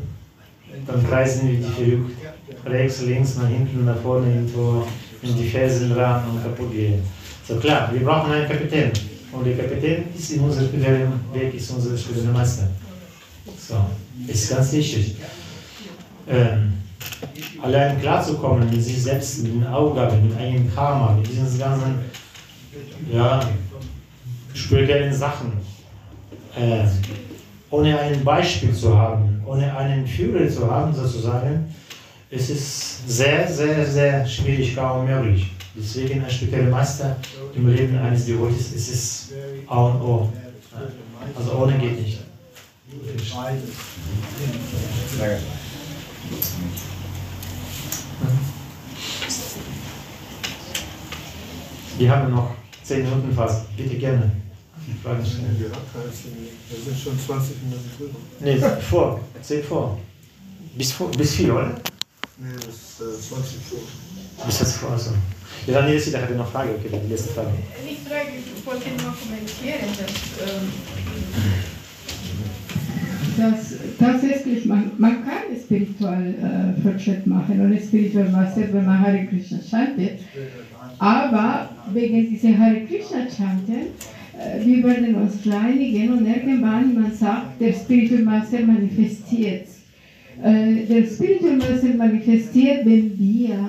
dann 0.88 1.07
kreisen 1.07 1.47
wir 1.47 1.57
die 1.57 1.73
verrückt, 1.73 2.18
rechts, 2.65 3.01
links, 3.01 3.35
nach 3.35 3.47
hinten, 3.47 3.85
nach 3.85 3.99
vorne, 4.01 4.34
irgendwo 4.34 4.88
in 5.22 5.38
die 5.38 5.49
Felsen 5.49 5.91
ran 5.91 6.30
und 6.30 6.41
kaputt 6.41 6.72
gehen. 6.72 7.01
So 7.47 7.55
klar, 7.57 7.89
wir 7.93 8.01
brauchen 8.01 8.31
einen 8.31 8.47
Kapitän. 8.47 8.91
Und 9.31 9.45
der 9.45 9.57
Kapitän 9.57 10.05
ist 10.18 10.31
in 10.31 10.41
unserem 10.41 10.72
Weg, 11.34 11.53
ist 11.53 11.72
unser 11.72 12.31
Meister. 12.31 12.69
So, 13.57 13.76
ist 14.27 14.49
ganz 14.49 14.72
wichtig. 14.73 15.15
Ähm, 16.27 16.70
allein 17.61 17.99
klarzukommen 17.99 18.69
mit 18.69 18.84
sich 18.84 19.03
selbst, 19.03 19.44
mit 19.44 19.53
den 19.53 19.68
Aufgaben, 19.68 20.28
mit 20.28 20.38
eigenem 20.38 20.73
Karma, 20.73 21.14
mit 21.14 21.28
diesen 21.28 21.60
ganzen 21.60 21.99
ja, 23.11 23.41
spirituellen 24.53 25.14
Sachen. 25.14 25.53
Äh, 26.56 26.86
ohne 27.69 27.98
ein 27.98 28.23
Beispiel 28.23 28.73
zu 28.73 28.98
haben, 28.98 29.41
ohne 29.45 29.76
einen 29.76 30.06
Führer 30.06 30.48
zu 30.49 30.69
haben, 30.69 30.94
sozusagen, 30.94 31.73
ist 32.30 32.49
es 32.49 33.02
sehr, 33.07 33.48
sehr, 33.48 33.86
sehr 33.86 34.26
schwierig, 34.26 34.76
kaum 34.76 35.06
möglich. 35.06 35.52
Deswegen 35.76 36.23
ein 36.23 36.30
spiritueller 36.30 36.69
Meister 36.69 37.15
im 37.56 37.73
Leben 37.73 37.98
eines 37.98 38.26
Devotees 38.26 38.73
ist 38.73 38.94
es 38.94 39.30
A 39.68 39.86
und 39.86 40.02
O. 40.02 40.30
Also 41.38 41.53
ohne 41.53 41.78
geht 41.78 42.02
nicht. 42.02 42.19
Danke. 45.18 45.38
Wir 51.97 52.11
haben 52.11 52.31
noch 52.31 52.55
10 52.83 53.03
Minuten 53.03 53.33
fast. 53.33 53.75
Bitte 53.77 53.95
gerne. 53.95 54.31
Fragen 55.03 55.25
stellen. 55.25 55.57
Wir 55.59 55.69
sind 56.83 56.99
schon 56.99 57.19
20 57.19 57.55
Minuten 57.63 57.91
drüber. 57.97 58.19
Nee, 58.39 58.57
vor. 58.89 59.19
10 59.41 59.63
vor. 59.63 59.99
Bis, 60.75 60.91
vor, 60.91 61.11
bis 61.11 61.35
4, 61.35 61.53
oder? 61.53 61.75
Nee, 62.37 62.53
das 62.55 62.65
ist 62.65 63.01
äh, 63.01 63.29
20 63.29 63.59
vor. 63.69 63.79
Bis 64.45 64.59
jetzt 64.59 64.75
vor. 64.77 64.91
Also. 64.91 65.11
Ja, 65.67 65.73
dann 65.73 65.89
nächste, 65.89 66.11
da 66.11 66.21
hat 66.21 66.29
er 66.29 66.37
noch 66.37 66.51
Frage. 66.51 66.75
Okay, 66.75 66.89
die 67.03 67.09
letzte 67.09 67.33
Frage. 67.33 67.51
Ich 67.85 67.99
frage, 68.07 68.31
ich 68.37 68.65
wollte 68.65 68.89
nur 68.89 69.13
kommentieren, 69.13 69.89
dass 69.97 70.49
ähm, 70.49 70.71
dass 73.37 73.71
tatsächlich 74.02 74.65
man, 74.65 74.91
man 74.98 75.23
kann 75.23 75.56
spirituell 75.64 76.36
äh, 76.41 76.82
Fortschritt 76.82 77.26
machen 77.28 77.61
und 77.61 77.80
spirituell 77.80 78.30
Master, 78.30 78.64
wenn 78.72 78.86
man 78.86 78.99
Hare 78.99 79.26
Krishna 79.26 79.60
chantet. 79.60 80.19
Aber 80.99 81.69
wegen 81.94 82.30
dieser 82.30 82.57
Hare 82.57 82.82
Krishna 82.82 83.28
chanten, 83.30 83.94
äh, 84.38 84.65
wir 84.65 84.84
werden 84.84 85.15
uns 85.15 85.45
reinigen 85.45 86.11
und 86.14 86.28
irgendwann 86.28 86.94
man 86.94 87.11
sagt, 87.14 87.61
der 87.61 87.73
Spiritual 87.73 88.23
Master 88.23 88.61
manifestiert. 88.65 89.68
Äh, 90.44 90.86
der 90.88 91.06
Spiritual 91.06 91.57
Master 91.57 91.94
manifestiert, 91.95 92.86
wenn 92.86 93.18
wir 93.18 93.60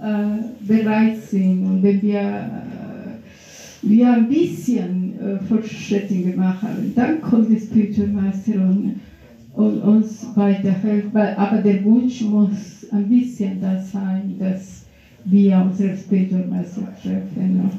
äh, 0.00 0.66
bereit 0.66 1.22
sind 1.28 1.64
und 1.64 1.82
wenn 1.82 2.02
wir, 2.02 2.20
äh, 2.20 3.82
wir 3.82 4.12
ein 4.12 4.28
bisschen 4.28 5.14
äh, 5.20 5.38
Fortschritte 5.44 6.14
gemacht 6.14 6.62
haben. 6.62 6.92
Dann 6.94 7.20
kommt 7.20 7.50
der 7.52 7.58
Spiritual 7.58 8.08
Master 8.08 8.54
und, 8.54 9.00
und 9.54 9.82
uns 9.82 10.26
weiterhelfen. 10.34 11.16
Aber 11.36 11.58
der 11.58 11.84
Wunsch 11.84 12.20
muss 12.22 12.86
ein 12.90 13.08
bisschen 13.08 13.60
da 13.60 13.78
sein, 13.78 14.36
dass 14.38 14.84
wir 15.24 15.58
unsere 15.58 15.96
Master 16.48 16.88
treffen. 17.00 17.56
Ne? 17.56 17.70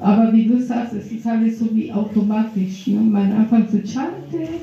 Aber 0.00 0.32
wie 0.32 0.46
du 0.46 0.60
sagst, 0.60 0.94
es 0.94 1.10
ist 1.10 1.26
alles 1.26 1.58
so 1.58 1.74
wie 1.74 1.92
automatisch. 1.92 2.86
Ne? 2.86 3.00
Man 3.00 3.32
anfängt 3.32 3.70
zu 3.70 3.78
chanten, 3.78 4.54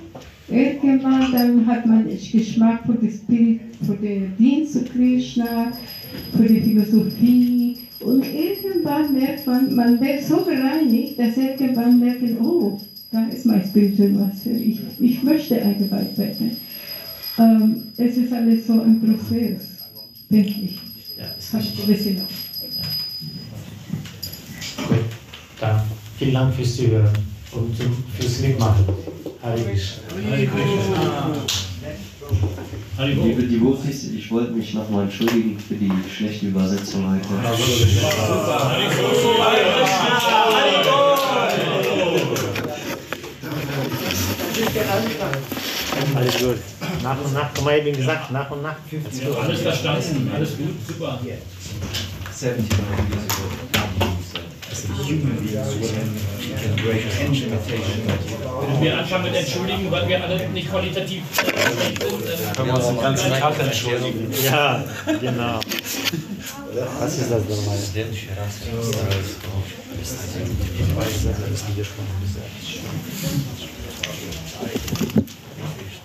irgendwann 0.49 1.31
dann 1.31 1.65
hat 1.65 1.85
man 1.85 2.07
Geschmack 2.07 2.85
für 2.85 2.93
den 2.93 3.11
Spirit, 3.11 3.61
für 3.81 3.95
den 3.95 4.33
Dienst 4.37 4.73
zu 4.73 4.83
Krishna, 4.85 5.71
für 6.35 6.43
die 6.43 6.61
Philosophie. 6.61 7.77
Und 7.99 8.23
irgendwann 8.23 9.13
merkt 9.13 9.47
man, 9.47 9.75
man 9.75 9.99
wird 9.99 10.23
so 10.23 10.37
bereinigt, 10.37 11.17
dass 11.17 11.37
irgendwann 11.37 11.99
merken, 11.99 12.37
oh, 12.41 12.79
da 13.15 13.23
ist 13.33 13.45
mein 13.45 13.65
Spiritual 13.65 14.09
Master, 14.09 14.51
ich, 14.51 14.79
ich 14.99 15.23
möchte 15.23 15.61
eingeweiht 15.61 16.17
werden. 16.17 16.57
Ähm, 17.37 17.83
es 17.95 18.17
ist 18.17 18.33
alles 18.33 18.67
so 18.67 18.73
ein 18.73 18.99
Prozess, 18.99 19.61
denke 20.29 20.49
ich. 20.65 20.77
Ja, 21.17 21.27
ist 21.37 21.53
Hat 21.53 21.61
richtig. 21.61 21.79
ein 21.79 21.87
bisschen. 21.87 22.15
Gut, 24.87 24.97
dann 25.61 25.81
vielen 26.17 26.33
Dank 26.33 26.53
fürs 26.53 26.75
Zuhören 26.75 27.09
und 27.53 27.77
zum, 27.77 28.03
fürs 28.19 28.41
Mitmachen. 28.41 28.85
Hare 29.41 29.61
Krishna. 29.61 30.01
Hare 32.97 33.11
Liebe 33.11 33.43
Devotis, 33.43 34.11
ich 34.11 34.29
wollte 34.31 34.51
mich 34.51 34.73
nochmal 34.73 35.03
entschuldigen 35.03 35.57
für 35.57 35.75
die 35.75 35.91
schlechte 36.13 36.47
Übersetzung 36.47 37.09
heute. 37.09 37.27
Alles 46.15 46.37
gut. 46.37 46.57
Nach 47.03 47.17
und 47.23 47.33
nach, 47.33 47.49
guck 47.53 47.65
mal, 47.65 47.77
eben 47.77 47.95
gesagt, 47.95 48.31
nach 48.31 48.51
und 48.51 48.61
nach. 48.61 48.75
Alles 49.41 49.61
verstanden, 49.61 50.31
alles 50.33 50.57
gut, 50.57 50.75
super. 50.87 51.19
70 52.31 52.75
Wenn 58.67 58.81
wir 58.81 58.97
anfangen 58.97 59.23
mit 59.23 59.35
entschuldigen, 59.35 59.91
weil 59.91 60.07
wir 60.07 60.23
alle 60.23 60.49
nicht 60.49 60.69
qualitativ 60.69 61.23
sind, 61.33 61.53
dann 61.55 62.53
Können 62.55 62.67
wir 62.67 62.75
uns 62.75 62.87
den 62.87 62.99
ganzen 62.99 63.31
Tag 63.31 63.59
entschuldigen. 63.59 64.33
Ja, 64.43 64.83
genau. 65.21 65.59
Was 66.99 67.17
ist 67.17 67.31
das 67.31 67.43
nochmal? 67.49 67.77
Ich 67.77 68.27
weiß, 70.95 71.23
das 71.23 71.49
ist 71.51 71.69
nicht 71.69 71.89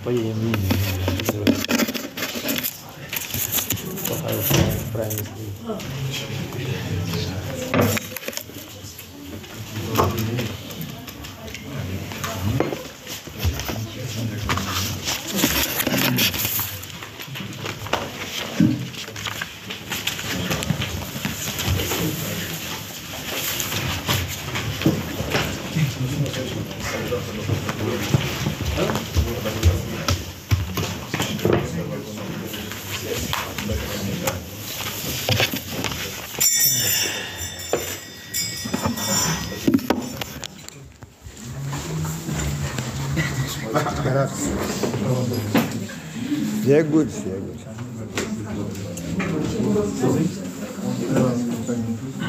Поедем 0.04 0.32
в 0.32 0.44
Индию. 0.44 1.56
Плохая 4.06 4.34
правильно 4.92 5.26
Sehr 7.10 7.59
very 46.82 47.04
good. 47.04 47.39